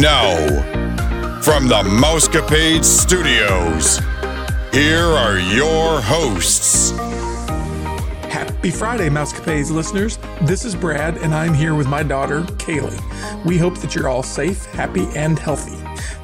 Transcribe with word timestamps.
Now, 0.00 0.34
from 1.42 1.68
the 1.68 1.82
Mousecapade 1.82 2.86
Studios, 2.86 3.98
here 4.72 5.04
are 5.04 5.38
your 5.38 6.00
hosts. 6.00 6.92
Happy 8.32 8.70
Friday, 8.70 9.10
Mousecapades 9.10 9.70
listeners. 9.70 10.18
This 10.40 10.64
is 10.64 10.74
Brad, 10.74 11.18
and 11.18 11.34
I'm 11.34 11.52
here 11.52 11.74
with 11.74 11.86
my 11.86 12.02
daughter, 12.02 12.44
Kaylee. 12.56 13.44
We 13.44 13.58
hope 13.58 13.76
that 13.80 13.94
you're 13.94 14.08
all 14.08 14.22
safe, 14.22 14.64
happy, 14.68 15.06
and 15.14 15.38
healthy. 15.38 15.76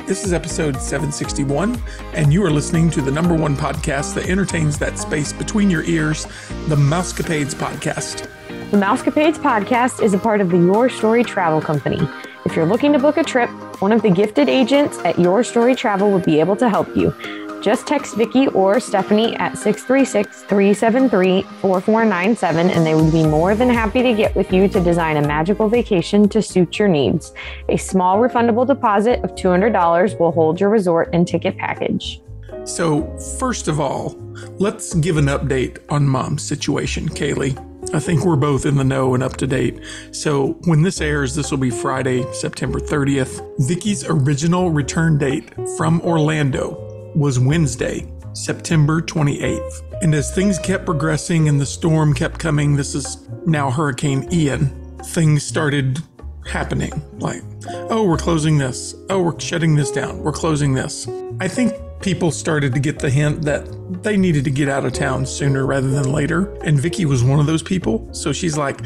This 0.06 0.24
is 0.24 0.32
episode 0.32 0.80
761, 0.80 1.78
and 2.14 2.32
you 2.32 2.42
are 2.46 2.50
listening 2.50 2.88
to 2.92 3.02
the 3.02 3.10
number 3.10 3.34
one 3.34 3.56
podcast 3.56 4.14
that 4.14 4.30
entertains 4.30 4.78
that 4.78 4.98
space 4.98 5.34
between 5.34 5.68
your 5.68 5.82
ears, 5.82 6.24
the 6.68 6.76
Mousecapades 6.76 7.54
Podcast. 7.54 8.26
The 8.70 8.78
Mousecapades 8.78 9.36
podcast 9.36 10.02
is 10.02 10.14
a 10.14 10.18
part 10.18 10.40
of 10.40 10.48
the 10.48 10.56
Your 10.56 10.88
Story 10.88 11.22
Travel 11.24 11.60
Company. 11.60 12.08
If 12.56 12.60
you're 12.60 12.66
looking 12.70 12.94
to 12.94 12.98
book 12.98 13.18
a 13.18 13.22
trip, 13.22 13.50
one 13.82 13.92
of 13.92 14.00
the 14.00 14.08
gifted 14.08 14.48
agents 14.48 14.96
at 15.00 15.18
Your 15.18 15.44
Story 15.44 15.74
Travel 15.74 16.10
will 16.10 16.20
be 16.20 16.40
able 16.40 16.56
to 16.56 16.70
help 16.70 16.96
you. 16.96 17.14
Just 17.60 17.86
text 17.86 18.16
Vicki 18.16 18.48
or 18.48 18.80
Stephanie 18.80 19.36
at 19.36 19.58
636 19.58 20.44
373 20.44 21.42
4497 21.42 22.70
and 22.70 22.86
they 22.86 22.94
would 22.94 23.12
be 23.12 23.26
more 23.26 23.54
than 23.54 23.68
happy 23.68 24.02
to 24.02 24.14
get 24.14 24.34
with 24.34 24.54
you 24.54 24.68
to 24.68 24.80
design 24.80 25.18
a 25.18 25.28
magical 25.28 25.68
vacation 25.68 26.30
to 26.30 26.40
suit 26.40 26.78
your 26.78 26.88
needs. 26.88 27.34
A 27.68 27.76
small 27.76 28.16
refundable 28.16 28.66
deposit 28.66 29.22
of 29.22 29.34
$200 29.34 30.18
will 30.18 30.32
hold 30.32 30.58
your 30.58 30.70
resort 30.70 31.10
and 31.12 31.28
ticket 31.28 31.58
package. 31.58 32.22
So, 32.64 33.04
first 33.38 33.68
of 33.68 33.80
all, 33.80 34.16
let's 34.56 34.94
give 34.94 35.18
an 35.18 35.26
update 35.26 35.76
on 35.90 36.08
mom's 36.08 36.42
situation, 36.42 37.06
Kaylee. 37.10 37.65
I 37.92 38.00
think 38.00 38.24
we're 38.24 38.36
both 38.36 38.66
in 38.66 38.76
the 38.76 38.84
know 38.84 39.14
and 39.14 39.22
up 39.22 39.36
to 39.38 39.46
date. 39.46 39.80
So, 40.10 40.58
when 40.64 40.82
this 40.82 41.00
airs, 41.00 41.34
this 41.34 41.50
will 41.50 41.58
be 41.58 41.70
Friday, 41.70 42.30
September 42.32 42.80
30th. 42.80 43.40
Vicky's 43.66 44.04
original 44.04 44.70
return 44.70 45.18
date 45.18 45.54
from 45.76 46.00
Orlando 46.02 47.12
was 47.14 47.38
Wednesday, 47.38 48.10
September 48.32 49.00
28th. 49.00 50.02
And 50.02 50.14
as 50.14 50.34
things 50.34 50.58
kept 50.58 50.84
progressing 50.84 51.48
and 51.48 51.60
the 51.60 51.66
storm 51.66 52.12
kept 52.12 52.38
coming, 52.38 52.76
this 52.76 52.94
is 52.94 53.28
now 53.46 53.70
Hurricane 53.70 54.28
Ian, 54.32 54.98
things 55.04 55.42
started 55.44 55.98
happening. 56.46 56.92
Like, 57.18 57.42
oh, 57.90 58.04
we're 58.06 58.18
closing 58.18 58.58
this. 58.58 58.94
Oh, 59.10 59.22
we're 59.22 59.40
shutting 59.40 59.74
this 59.74 59.90
down. 59.90 60.18
We're 60.18 60.32
closing 60.32 60.74
this. 60.74 61.08
I 61.40 61.48
think 61.48 61.72
people 62.00 62.30
started 62.30 62.74
to 62.74 62.80
get 62.80 62.98
the 62.98 63.10
hint 63.10 63.42
that 63.42 63.66
they 64.02 64.16
needed 64.16 64.44
to 64.44 64.50
get 64.50 64.68
out 64.68 64.84
of 64.84 64.92
town 64.92 65.26
sooner 65.26 65.66
rather 65.66 65.88
than 65.88 66.12
later. 66.12 66.54
And 66.62 66.78
Vicky 66.78 67.04
was 67.04 67.24
one 67.24 67.40
of 67.40 67.46
those 67.46 67.62
people. 67.62 68.08
So 68.12 68.32
she's 68.32 68.56
like, 68.56 68.80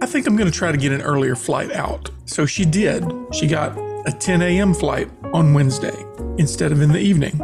I 0.00 0.06
think 0.06 0.26
I'm 0.26 0.36
going 0.36 0.50
to 0.50 0.56
try 0.56 0.72
to 0.72 0.78
get 0.78 0.92
an 0.92 1.02
earlier 1.02 1.36
flight 1.36 1.72
out. 1.72 2.10
So 2.24 2.46
she 2.46 2.64
did. 2.64 3.04
She 3.32 3.46
got 3.46 3.76
a 4.06 4.12
10 4.12 4.42
a.m. 4.42 4.74
flight 4.74 5.10
on 5.32 5.54
Wednesday 5.54 5.96
instead 6.38 6.72
of 6.72 6.82
in 6.82 6.92
the 6.92 7.00
evening. 7.00 7.40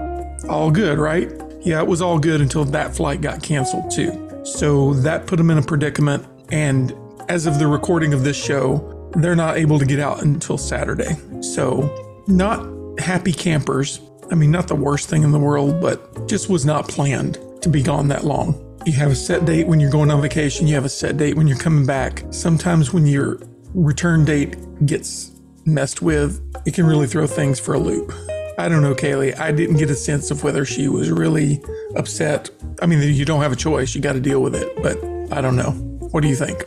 All 0.49 0.71
good, 0.71 0.99
right? 0.99 1.31
Yeah, 1.63 1.81
it 1.81 1.87
was 1.87 2.03
all 2.03 2.19
good 2.19 2.41
until 2.41 2.65
that 2.67 2.95
flight 2.95 3.21
got 3.21 3.43
canceled 3.43 3.91
too. 3.91 4.43
So 4.45 4.95
that 4.95 5.27
put 5.27 5.37
them 5.37 5.51
in 5.51 5.59
a 5.59 5.63
predicament. 5.63 6.27
And 6.51 6.95
as 7.29 7.47
of 7.47 7.59
the 7.59 7.67
recording 7.67 8.13
of 8.13 8.25
this 8.25 8.37
show, 8.37 9.11
they're 9.17 9.37
not 9.37 9.57
able 9.57 9.79
to 9.79 9.87
get 9.87 9.99
out 9.99 10.23
until 10.23 10.59
Saturday. 10.59 11.17
So, 11.41 12.23
not 12.27 12.67
happy 12.99 13.33
campers. 13.33 14.01
I 14.31 14.35
mean, 14.35 14.51
not 14.51 14.69
the 14.69 14.75
worst 14.75 15.09
thing 15.09 15.23
in 15.23 15.33
the 15.33 15.39
world, 15.39 15.81
but 15.81 16.27
just 16.29 16.49
was 16.49 16.65
not 16.65 16.89
planned 16.89 17.39
to 17.63 17.69
be 17.69 17.83
gone 17.83 18.09
that 18.09 18.25
long. 18.25 18.61
You 18.87 18.93
have 18.95 19.11
a 19.11 19.15
set 19.15 19.45
date 19.45 19.67
when 19.67 19.81
you're 19.81 19.91
going 19.91 20.11
on 20.11 20.21
vacation, 20.21 20.67
you 20.67 20.75
have 20.75 20.85
a 20.85 20.91
set 20.91 21.17
date 21.17 21.37
when 21.37 21.47
you're 21.47 21.59
coming 21.59 21.87
back. 21.87 22.25
Sometimes 22.31 22.93
when 22.93 23.07
your 23.07 23.41
return 23.75 24.25
date 24.25 24.57
gets 24.87 25.33
messed 25.65 26.03
with, 26.03 26.41
it 26.67 26.75
can 26.75 26.87
really 26.87 27.07
throw 27.07 27.27
things 27.27 27.59
for 27.59 27.75
a 27.75 27.79
loop. 27.79 28.13
I 28.59 28.69
don't 28.69 28.83
know, 28.83 28.95
Kaylee. 28.95 29.39
I 29.39 29.51
didn't 29.53 29.77
get 29.77 29.91
a 29.91 29.97
sense 29.97 30.31
of 30.31 30.45
whether 30.45 30.65
she 30.65 30.89
was 30.89 31.11
really 31.11 31.63
upset. 31.97 32.51
I 32.81 32.87
mean, 32.87 33.01
you 33.15 33.25
don't 33.25 33.43
have 33.43 33.53
a 33.53 33.57
choice, 33.57 33.95
you 33.95 34.01
got 34.01 34.13
to 34.13 34.21
deal 34.21 34.41
with 34.41 34.55
it, 34.55 34.71
but 34.83 35.03
I 35.37 35.41
don't 35.41 35.57
know. 35.57 35.71
What 36.13 36.21
do 36.21 36.29
you 36.29 36.37
think? 36.37 36.65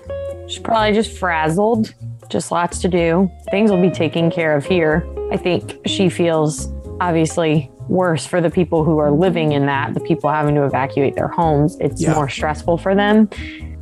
She's 0.48 0.60
probably 0.60 0.94
just 0.94 1.18
frazzled, 1.18 1.94
just 2.30 2.52
lots 2.52 2.80
to 2.80 2.88
do. 2.88 3.32
Things 3.52 3.72
will 3.72 3.82
be 3.82 3.92
taken 3.92 4.32
care 4.32 4.56
of 4.56 4.66
here. 4.66 5.08
I 5.32 5.38
think 5.38 5.78
she 5.86 6.10
feels 6.10 6.68
obviously 7.00 7.72
worse 7.88 8.26
for 8.26 8.42
the 8.42 8.50
people 8.50 8.84
who 8.84 8.98
are 8.98 9.12
living 9.12 9.54
in 9.54 9.66
that, 9.66 9.94
the 9.94 10.00
people 10.02 10.30
having 10.30 10.56
to 10.56 10.64
evacuate 10.64 11.16
their 11.16 11.28
homes. 11.28 11.78
It's 11.80 12.02
Yeah. 12.02 12.14
more 12.16 12.28
stressful 12.30 12.78
for 12.78 12.96
them. 12.96 13.30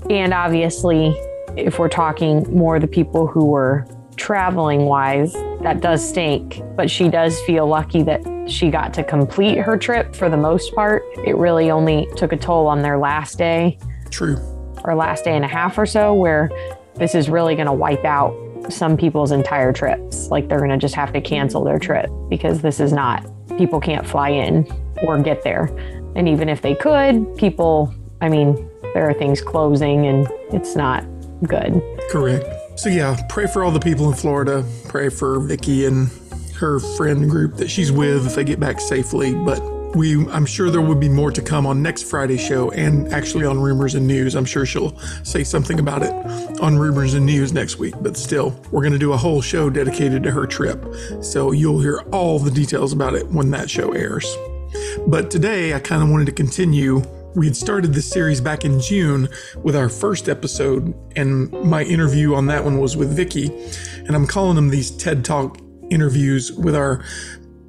And 0.09 0.33
obviously, 0.33 1.17
if 1.57 1.79
we're 1.79 1.89
talking 1.89 2.45
more 2.55 2.79
the 2.79 2.87
people 2.87 3.25
who 3.25 3.45
were 3.45 3.85
traveling 4.17 4.85
wise, 4.85 5.33
that 5.61 5.81
does 5.81 6.07
stink. 6.07 6.61
But 6.75 6.89
she 6.89 7.09
does 7.09 7.39
feel 7.41 7.65
lucky 7.65 8.03
that 8.03 8.21
she 8.47 8.69
got 8.69 8.93
to 8.93 9.03
complete 9.03 9.57
her 9.57 9.77
trip 9.77 10.15
for 10.15 10.29
the 10.29 10.37
most 10.37 10.73
part. 10.75 11.03
It 11.25 11.35
really 11.37 11.71
only 11.71 12.07
took 12.15 12.31
a 12.31 12.37
toll 12.37 12.67
on 12.67 12.81
their 12.81 12.97
last 12.97 13.37
day 13.37 13.77
True. 14.11 14.37
or 14.83 14.93
last 14.93 15.25
day 15.25 15.35
and 15.35 15.43
a 15.43 15.47
half 15.47 15.77
or 15.77 15.85
so, 15.85 16.13
where 16.13 16.49
this 16.95 17.15
is 17.15 17.29
really 17.29 17.55
going 17.55 17.65
to 17.65 17.73
wipe 17.73 18.05
out 18.05 18.33
some 18.71 18.97
people's 18.97 19.31
entire 19.31 19.73
trips. 19.73 20.27
Like 20.29 20.47
they're 20.47 20.59
going 20.59 20.71
to 20.71 20.77
just 20.77 20.95
have 20.95 21.13
to 21.13 21.21
cancel 21.21 21.63
their 21.63 21.79
trip 21.79 22.09
because 22.29 22.61
this 22.61 22.79
is 22.79 22.93
not, 22.93 23.25
people 23.57 23.79
can't 23.79 24.05
fly 24.07 24.29
in 24.29 24.67
or 25.03 25.21
get 25.21 25.43
there. 25.43 25.65
And 26.15 26.29
even 26.29 26.49
if 26.49 26.61
they 26.61 26.75
could, 26.75 27.35
people, 27.37 27.93
I 28.21 28.29
mean, 28.29 28.69
there 28.93 29.09
are 29.09 29.13
things 29.13 29.41
closing 29.41 30.07
and 30.07 30.27
it's 30.53 30.75
not 30.75 31.03
good. 31.43 31.81
Correct. 32.09 32.45
So 32.79 32.89
yeah, 32.89 33.17
pray 33.29 33.47
for 33.47 33.63
all 33.63 33.71
the 33.71 33.79
people 33.79 34.07
in 34.09 34.15
Florida. 34.15 34.65
Pray 34.87 35.09
for 35.09 35.39
Vicky 35.39 35.85
and 35.85 36.09
her 36.55 36.79
friend 36.79 37.29
group 37.29 37.55
that 37.55 37.69
she's 37.69 37.91
with 37.91 38.25
if 38.25 38.35
they 38.35 38.43
get 38.43 38.59
back 38.59 38.79
safely. 38.79 39.33
But 39.33 39.59
we, 39.95 40.27
I'm 40.29 40.45
sure 40.45 40.69
there 40.69 40.81
will 40.81 40.95
be 40.95 41.09
more 41.09 41.31
to 41.31 41.41
come 41.41 41.65
on 41.65 41.81
next 41.81 42.03
Friday's 42.03 42.41
show 42.41 42.69
and 42.71 43.11
actually 43.13 43.45
on 43.45 43.59
Rumors 43.59 43.95
and 43.95 44.05
News. 44.05 44.35
I'm 44.35 44.45
sure 44.45 44.65
she'll 44.65 44.97
say 45.23 45.43
something 45.43 45.79
about 45.79 46.03
it 46.03 46.13
on 46.61 46.77
Rumors 46.77 47.13
and 47.13 47.25
News 47.25 47.53
next 47.53 47.77
week. 47.77 47.95
But 48.01 48.17
still, 48.17 48.59
we're 48.71 48.81
going 48.81 48.93
to 48.93 48.99
do 48.99 49.13
a 49.13 49.17
whole 49.17 49.41
show 49.41 49.69
dedicated 49.69 50.21
to 50.23 50.31
her 50.31 50.45
trip. 50.45 50.85
So 51.21 51.51
you'll 51.51 51.79
hear 51.79 51.99
all 52.11 52.39
the 52.39 52.51
details 52.51 52.93
about 52.93 53.15
it 53.15 53.27
when 53.29 53.51
that 53.51 53.69
show 53.69 53.93
airs. 53.93 54.25
But 55.07 55.31
today, 55.31 55.73
I 55.73 55.79
kind 55.79 56.03
of 56.03 56.09
wanted 56.09 56.25
to 56.25 56.33
continue. 56.33 57.01
We 57.35 57.45
had 57.45 57.55
started 57.55 57.93
this 57.93 58.09
series 58.09 58.41
back 58.41 58.65
in 58.65 58.79
June 58.79 59.29
with 59.63 59.75
our 59.75 59.89
first 59.89 60.29
episode, 60.29 60.93
and 61.15 61.51
my 61.51 61.83
interview 61.83 62.33
on 62.35 62.47
that 62.47 62.63
one 62.63 62.79
was 62.79 62.97
with 62.97 63.15
Vicky. 63.15 63.47
And 64.05 64.15
I'm 64.15 64.27
calling 64.27 64.55
them 64.55 64.69
these 64.69 64.91
TED 64.91 65.23
Talk 65.23 65.59
interviews 65.89 66.51
with 66.51 66.75
our 66.75 67.03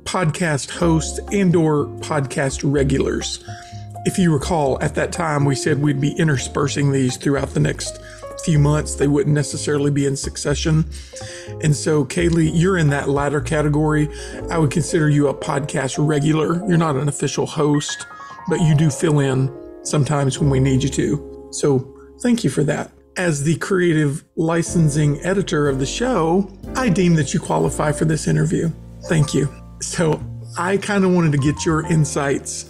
podcast 0.07 0.71
hosts 0.71 1.21
and 1.33 1.55
or 1.55 1.87
podcast 2.01 2.63
regulars. 2.65 3.45
If 4.07 4.19
you 4.19 4.33
recall, 4.33 4.81
at 4.81 4.95
that 4.95 5.13
time 5.13 5.45
we 5.45 5.55
said 5.55 5.83
we'd 5.83 6.01
be 6.01 6.13
interspersing 6.13 6.93
these 6.93 7.17
throughout 7.17 7.51
the 7.51 7.61
next 7.61 7.99
few 8.47 8.59
months. 8.61 8.95
They 8.95 9.09
wouldn't 9.09 9.35
necessarily 9.35 9.91
be 9.91 10.07
in 10.07 10.17
succession. 10.17 10.85
And 11.63 11.75
so, 11.75 12.05
Kaylee, 12.05 12.53
you're 12.55 12.79
in 12.79 12.91
that 12.91 13.09
latter 13.09 13.41
category. 13.41 14.09
I 14.51 14.59
would 14.59 14.71
consider 14.71 15.11
you 15.11 15.27
a 15.27 15.35
podcast 15.35 15.97
regular. 15.99 16.65
You're 16.69 16.79
not 16.79 16.95
an 16.95 17.09
official 17.09 17.45
host, 17.45 18.07
but 18.49 18.61
you 18.61 18.77
do 18.77 18.89
fill 18.89 19.19
in 19.19 19.53
sometimes 19.83 20.39
when 20.39 20.49
we 20.49 20.61
need 20.61 20.85
you 20.85 20.89
to. 20.91 21.49
So, 21.51 21.93
thank 22.23 22.45
you 22.45 22.51
for 22.51 22.63
that. 22.65 22.93
As 23.17 23.43
the 23.43 23.57
creative 23.57 24.25
licensing 24.37 25.21
editor 25.25 25.69
of 25.69 25.81
the 25.81 25.87
show, 25.87 26.49
I 26.77 26.89
deem 26.89 27.15
that 27.15 27.35
you 27.35 27.41
qualify 27.41 27.91
for 27.91 28.05
this 28.05 28.29
interview. 28.29 28.71
Thank 29.09 29.35
you. 29.35 29.66
So, 29.81 30.23
I 30.59 30.79
kind 30.79 31.05
of 31.05 31.13
wanted 31.13 31.33
to 31.33 31.39
get 31.39 31.67
your 31.67 31.85
insights 31.87 32.65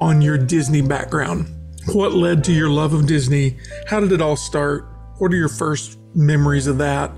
on 0.00 0.20
your 0.20 0.36
Disney 0.36 0.82
background. 0.82 1.46
What 1.92 2.12
led 2.12 2.42
to 2.44 2.52
your 2.52 2.68
love 2.68 2.92
of 2.92 3.06
Disney? 3.06 3.56
How 3.86 4.00
did 4.00 4.12
it 4.12 4.20
all 4.20 4.36
start? 4.36 4.88
What 5.18 5.32
are 5.32 5.36
your 5.36 5.48
first 5.48 5.98
memories 6.14 6.66
of 6.66 6.78
that? 6.78 7.12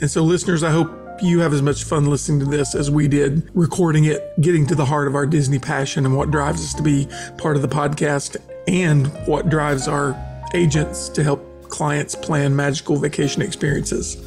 And 0.00 0.10
so, 0.10 0.22
listeners, 0.22 0.62
I 0.62 0.70
hope 0.70 0.90
you 1.22 1.40
have 1.40 1.54
as 1.54 1.62
much 1.62 1.84
fun 1.84 2.06
listening 2.06 2.40
to 2.40 2.44
this 2.46 2.74
as 2.74 2.90
we 2.90 3.08
did 3.08 3.48
recording 3.54 4.04
it, 4.04 4.38
getting 4.40 4.66
to 4.66 4.74
the 4.74 4.84
heart 4.84 5.08
of 5.08 5.14
our 5.14 5.26
Disney 5.26 5.58
passion 5.58 6.04
and 6.04 6.14
what 6.14 6.30
drives 6.30 6.62
us 6.62 6.74
to 6.74 6.82
be 6.82 7.08
part 7.38 7.56
of 7.56 7.62
the 7.62 7.68
podcast 7.68 8.36
and 8.68 9.06
what 9.26 9.48
drives 9.48 9.88
our 9.88 10.14
agents 10.54 11.08
to 11.10 11.24
help 11.24 11.68
clients 11.68 12.14
plan 12.14 12.54
magical 12.54 12.96
vacation 12.96 13.40
experiences. 13.40 14.25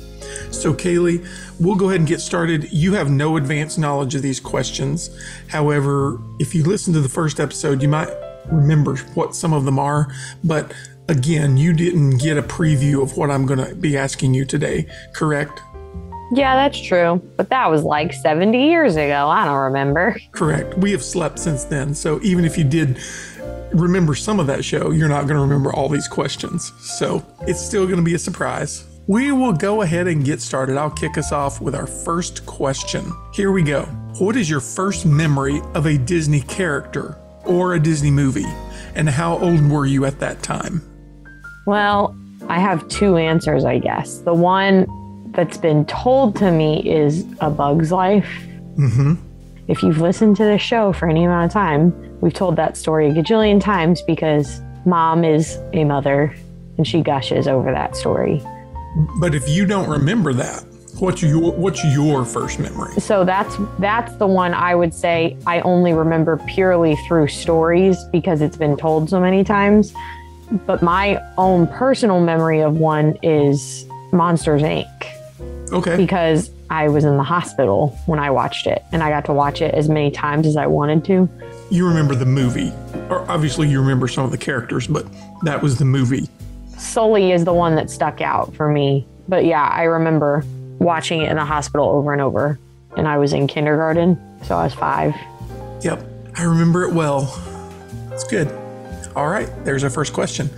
So, 0.52 0.74
Kaylee, 0.74 1.26
we'll 1.60 1.76
go 1.76 1.90
ahead 1.90 2.02
and 2.02 2.08
get 2.08 2.22
started. 2.22 2.72
You 2.72 2.94
have 2.94 3.10
no 3.10 3.38
advanced 3.38 3.80
knowledge 3.80 4.16
of 4.16 4.22
these 4.22 4.40
questions. 4.40 5.10
However, 5.48 6.20
if 6.40 6.56
you 6.56 6.64
listen 6.64 6.94
to 6.94 7.02
the 7.02 7.10
first 7.10 7.40
episode, 7.40 7.82
you 7.82 7.88
might 7.88 8.10
remember 8.52 8.98
what 9.14 9.36
some 9.36 9.54
of 9.54 9.66
them 9.66 9.80
are. 9.80 10.08
But 10.44 10.74
again, 11.08 11.58
you 11.58 11.74
didn't 11.74 12.18
get 12.18 12.38
a 12.38 12.44
preview 12.44 13.02
of 13.02 13.18
what 13.18 13.30
I'm 13.32 13.46
going 13.46 13.66
to 13.66 13.76
be 13.76 13.98
asking 13.98 14.34
you 14.34 14.46
today, 14.46 14.88
correct? 15.14 15.62
Yeah, 16.32 16.56
that's 16.56 16.80
true. 16.80 17.22
But 17.38 17.50
that 17.50 17.70
was 17.72 17.84
like 17.84 18.14
70 18.14 18.70
years 18.70 18.96
ago. 18.96 19.28
I 19.30 19.46
don't 19.46 19.58
remember. 19.58 20.16
Correct. 20.32 20.78
We 20.78 20.92
have 20.92 21.04
slept 21.04 21.40
since 21.40 21.64
then. 21.64 21.96
So, 21.96 22.20
even 22.22 22.46
if 22.46 22.58
you 22.58 22.64
did 22.64 23.00
remember 23.72 24.16
some 24.16 24.40
of 24.40 24.48
that 24.48 24.64
show, 24.64 24.92
you're 24.92 25.10
not 25.10 25.22
going 25.22 25.36
to 25.36 25.42
remember 25.42 25.74
all 25.74 25.90
these 25.90 26.08
questions. 26.08 26.72
So, 26.80 27.26
it's 27.42 27.60
still 27.60 27.86
going 27.86 27.98
to 27.98 28.04
be 28.04 28.14
a 28.14 28.20
surprise. 28.20 28.86
We 29.10 29.32
will 29.32 29.54
go 29.54 29.82
ahead 29.82 30.08
and 30.08 30.24
get 30.24 30.40
started. 30.40 30.78
I'll 30.78 30.92
kick 30.92 31.18
us 31.18 31.32
off 31.32 31.60
with 31.60 31.74
our 31.74 31.88
first 31.88 32.46
question. 32.46 33.12
Here 33.34 33.52
we 33.52 33.64
go. 33.64 33.86
What 34.20 34.36
is 34.36 34.48
your 34.48 34.60
first 34.60 35.04
memory 35.04 35.62
of 35.74 35.88
a 35.88 35.98
Disney 35.98 36.42
character 36.42 37.18
or 37.44 37.74
a 37.74 37.80
Disney 37.80 38.12
movie? 38.12 38.46
And 38.94 39.10
how 39.10 39.40
old 39.40 39.68
were 39.68 39.88
you 39.88 40.06
at 40.06 40.20
that 40.20 40.44
time? 40.44 40.84
Well, 41.66 42.16
I 42.50 42.60
have 42.60 42.88
two 42.88 43.18
answers, 43.18 43.66
I 43.66 43.80
guess. 43.80 44.20
The 44.20 44.34
one 44.36 44.86
that's 45.32 45.58
been 45.58 45.86
told 45.86 46.36
to 46.36 46.52
me 46.52 46.88
is 46.88 47.26
A 47.42 47.50
Bug's 47.50 47.92
Life. 47.92 48.30
Mm-hmm. 48.76 49.16
If 49.68 49.82
you've 49.82 50.02
listened 50.02 50.38
to 50.38 50.44
the 50.44 50.60
show 50.60 50.94
for 50.94 51.10
any 51.10 51.26
amount 51.26 51.48
of 51.48 51.52
time, 51.54 52.20
we've 52.22 52.36
told 52.36 52.58
that 52.58 52.78
story 52.78 53.10
a 53.10 53.12
gajillion 53.12 53.60
times 53.60 54.04
because 54.04 54.62
mom 54.86 55.26
is 55.26 55.58
a 55.74 55.84
mother 55.84 56.36
and 56.78 56.88
she 56.88 57.02
gushes 57.02 57.48
over 57.48 57.72
that 57.72 57.96
story. 57.96 58.40
But 59.20 59.36
if 59.36 59.48
you 59.48 59.66
don't 59.66 59.90
remember 59.90 60.34
that, 60.34 60.64
what's 61.00 61.22
your 61.22 61.52
what's 61.54 61.84
your 61.84 62.26
first 62.26 62.60
memory? 62.60 62.94
So 63.00 63.24
that's 63.24 63.56
that's 63.80 64.14
the 64.16 64.28
one 64.28 64.54
I 64.54 64.76
would 64.76 64.94
say 64.94 65.38
I 65.46 65.62
only 65.62 65.94
remember 65.94 66.38
purely 66.48 66.96
through 67.08 67.28
stories 67.28 68.04
because 68.12 68.42
it's 68.42 68.58
been 68.58 68.78
told 68.78 69.10
so 69.10 69.20
many 69.20 69.44
times. 69.44 69.94
But 70.66 70.82
my 70.82 71.22
own 71.38 71.68
personal 71.68 72.20
memory 72.20 72.62
of 72.62 72.78
one 72.78 73.18
is 73.22 73.86
Monsters 74.12 74.64
Inc. 74.64 74.88
Okay. 75.72 75.96
because 75.96 76.50
I 76.72 76.88
was 76.88 77.04
in 77.04 77.18
the 77.18 77.24
hospital 77.24 77.98
when 78.08 78.18
I 78.20 78.32
watched 78.32 78.66
it 78.66 78.84
and 78.92 79.04
I 79.04 79.10
got 79.10 79.26
to 79.26 79.34
watch 79.34 79.62
it 79.62 79.74
as 79.74 79.88
many 79.88 80.10
times 80.10 80.48
as 80.48 80.58
I 80.58 80.66
wanted 80.66 81.06
to. 81.06 81.30
You 81.70 81.88
remember 81.88 82.16
the 82.16 82.26
movie. 82.26 82.74
Or 83.10 83.30
obviously 83.30 83.68
you 83.68 83.80
remember 83.80 84.08
some 84.08 84.26
of 84.26 84.32
the 84.32 84.38
characters, 84.38 84.88
but 84.88 85.06
that 85.44 85.62
was 85.62 85.78
the 85.78 85.86
movie. 85.86 86.28
Sully 86.80 87.32
is 87.32 87.46
the 87.46 87.54
one 87.54 87.76
that 87.76 87.90
stuck 87.90 88.22
out 88.22 88.56
for 88.56 88.70
me. 88.70 89.06
But 89.28 89.46
yeah, 89.46 89.68
I 89.68 89.84
remember 89.84 90.44
watching 90.80 91.22
it 91.22 91.30
in 91.30 91.36
the 91.36 91.46
hospital 91.46 91.88
over 91.90 92.14
and 92.14 92.22
over. 92.22 92.58
And 92.98 93.08
I 93.08 93.18
was 93.18 93.34
in 93.34 93.48
kindergarten, 93.48 94.18
so 94.44 94.56
I 94.56 94.64
was 94.64 94.74
five. 94.74 95.14
Yep. 95.82 96.04
I 96.36 96.44
remember 96.44 96.84
it 96.84 96.94
well. 96.94 97.24
It's 98.12 98.24
good. 98.24 98.48
All 99.16 99.28
right, 99.28 99.50
there's 99.66 99.84
our 99.84 99.90
first 99.90 100.14
question. 100.14 100.50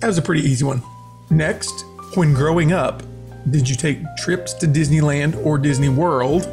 That 0.00 0.06
was 0.06 0.18
a 0.18 0.22
pretty 0.22 0.42
easy 0.42 0.64
one. 0.64 0.82
Next, 1.30 1.84
when 2.14 2.32
growing 2.32 2.72
up, 2.72 3.02
did 3.50 3.68
you 3.68 3.76
take 3.76 3.98
trips 4.16 4.54
to 4.54 4.66
Disneyland 4.66 5.44
or 5.44 5.58
Disney 5.58 5.88
World? 5.88 6.46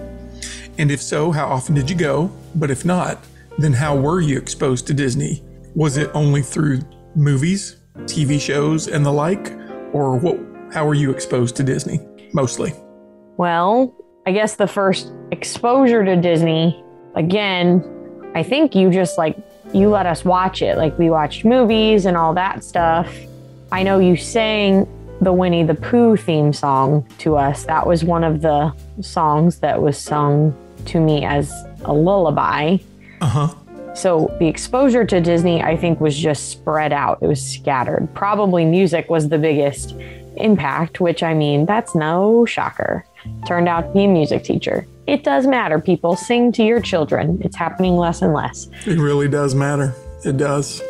And 0.77 0.91
if 0.91 1.01
so, 1.01 1.31
how 1.31 1.47
often 1.47 1.73
did 1.73 1.89
you 1.89 1.95
go? 1.95 2.31
But 2.53 2.69
if 2.69 2.83
not, 2.83 3.23
then 3.57 3.73
how 3.73 3.95
were 3.95 4.19
you 4.19 4.37
exposed 4.37 4.87
to 4.87 4.93
Disney? 4.93 5.41
Was 5.73 5.97
it 5.97 6.11
only 6.13 6.41
through 6.41 6.81
movies, 7.15 7.77
TV 8.03 8.39
shows, 8.39 8.87
and 8.87 9.05
the 9.05 9.11
like? 9.11 9.53
Or 9.93 10.17
what 10.17 10.39
how 10.73 10.85
were 10.85 10.93
you 10.93 11.11
exposed 11.11 11.55
to 11.57 11.63
Disney? 11.63 11.99
Mostly. 12.33 12.73
Well, 13.37 13.93
I 14.25 14.31
guess 14.31 14.55
the 14.55 14.67
first 14.67 15.11
exposure 15.31 16.03
to 16.03 16.15
Disney, 16.15 16.83
again, 17.15 17.83
I 18.35 18.43
think 18.43 18.75
you 18.75 18.91
just 18.91 19.17
like, 19.17 19.37
you 19.73 19.89
let 19.89 20.05
us 20.05 20.25
watch 20.25 20.61
it. 20.61 20.77
Like 20.77 20.97
we 20.97 21.09
watched 21.09 21.45
movies 21.45 22.05
and 22.05 22.17
all 22.17 22.33
that 22.33 22.63
stuff. 22.63 23.13
I 23.71 23.83
know 23.83 23.99
you 23.99 24.17
sang 24.17 24.87
the 25.21 25.31
Winnie 25.31 25.63
the 25.63 25.75
Pooh 25.75 26.17
theme 26.17 26.51
song 26.51 27.07
to 27.19 27.37
us. 27.37 27.65
That 27.65 27.87
was 27.87 28.03
one 28.03 28.23
of 28.23 28.41
the 28.41 28.73
songs 29.01 29.59
that 29.59 29.81
was 29.81 29.97
sung 29.97 30.55
to 30.87 30.99
me 30.99 31.23
as 31.25 31.51
a 31.85 31.93
lullaby. 31.93 32.77
Uh-huh. 33.21 33.53
So 33.95 34.35
the 34.39 34.47
exposure 34.47 35.05
to 35.05 35.21
Disney, 35.21 35.63
I 35.63 35.77
think, 35.77 36.01
was 36.01 36.17
just 36.17 36.49
spread 36.49 36.91
out. 36.91 37.19
It 37.21 37.27
was 37.27 37.41
scattered. 37.41 38.13
Probably 38.13 38.65
music 38.65 39.09
was 39.09 39.29
the 39.29 39.37
biggest 39.37 39.95
impact, 40.37 40.99
which 40.99 41.23
I 41.23 41.33
mean, 41.33 41.65
that's 41.65 41.95
no 41.95 42.45
shocker. 42.45 43.05
Turned 43.47 43.69
out 43.69 43.87
to 43.87 43.93
be 43.93 44.03
a 44.03 44.07
music 44.07 44.43
teacher. 44.43 44.85
It 45.07 45.23
does 45.23 45.47
matter, 45.47 45.79
people. 45.79 46.15
Sing 46.15 46.51
to 46.53 46.63
your 46.63 46.81
children. 46.81 47.39
It's 47.41 47.55
happening 47.55 47.95
less 47.95 48.21
and 48.21 48.33
less. 48.33 48.67
It 48.85 48.99
really 48.99 49.29
does 49.29 49.55
matter. 49.55 49.93
It 50.25 50.37
does. 50.37 50.81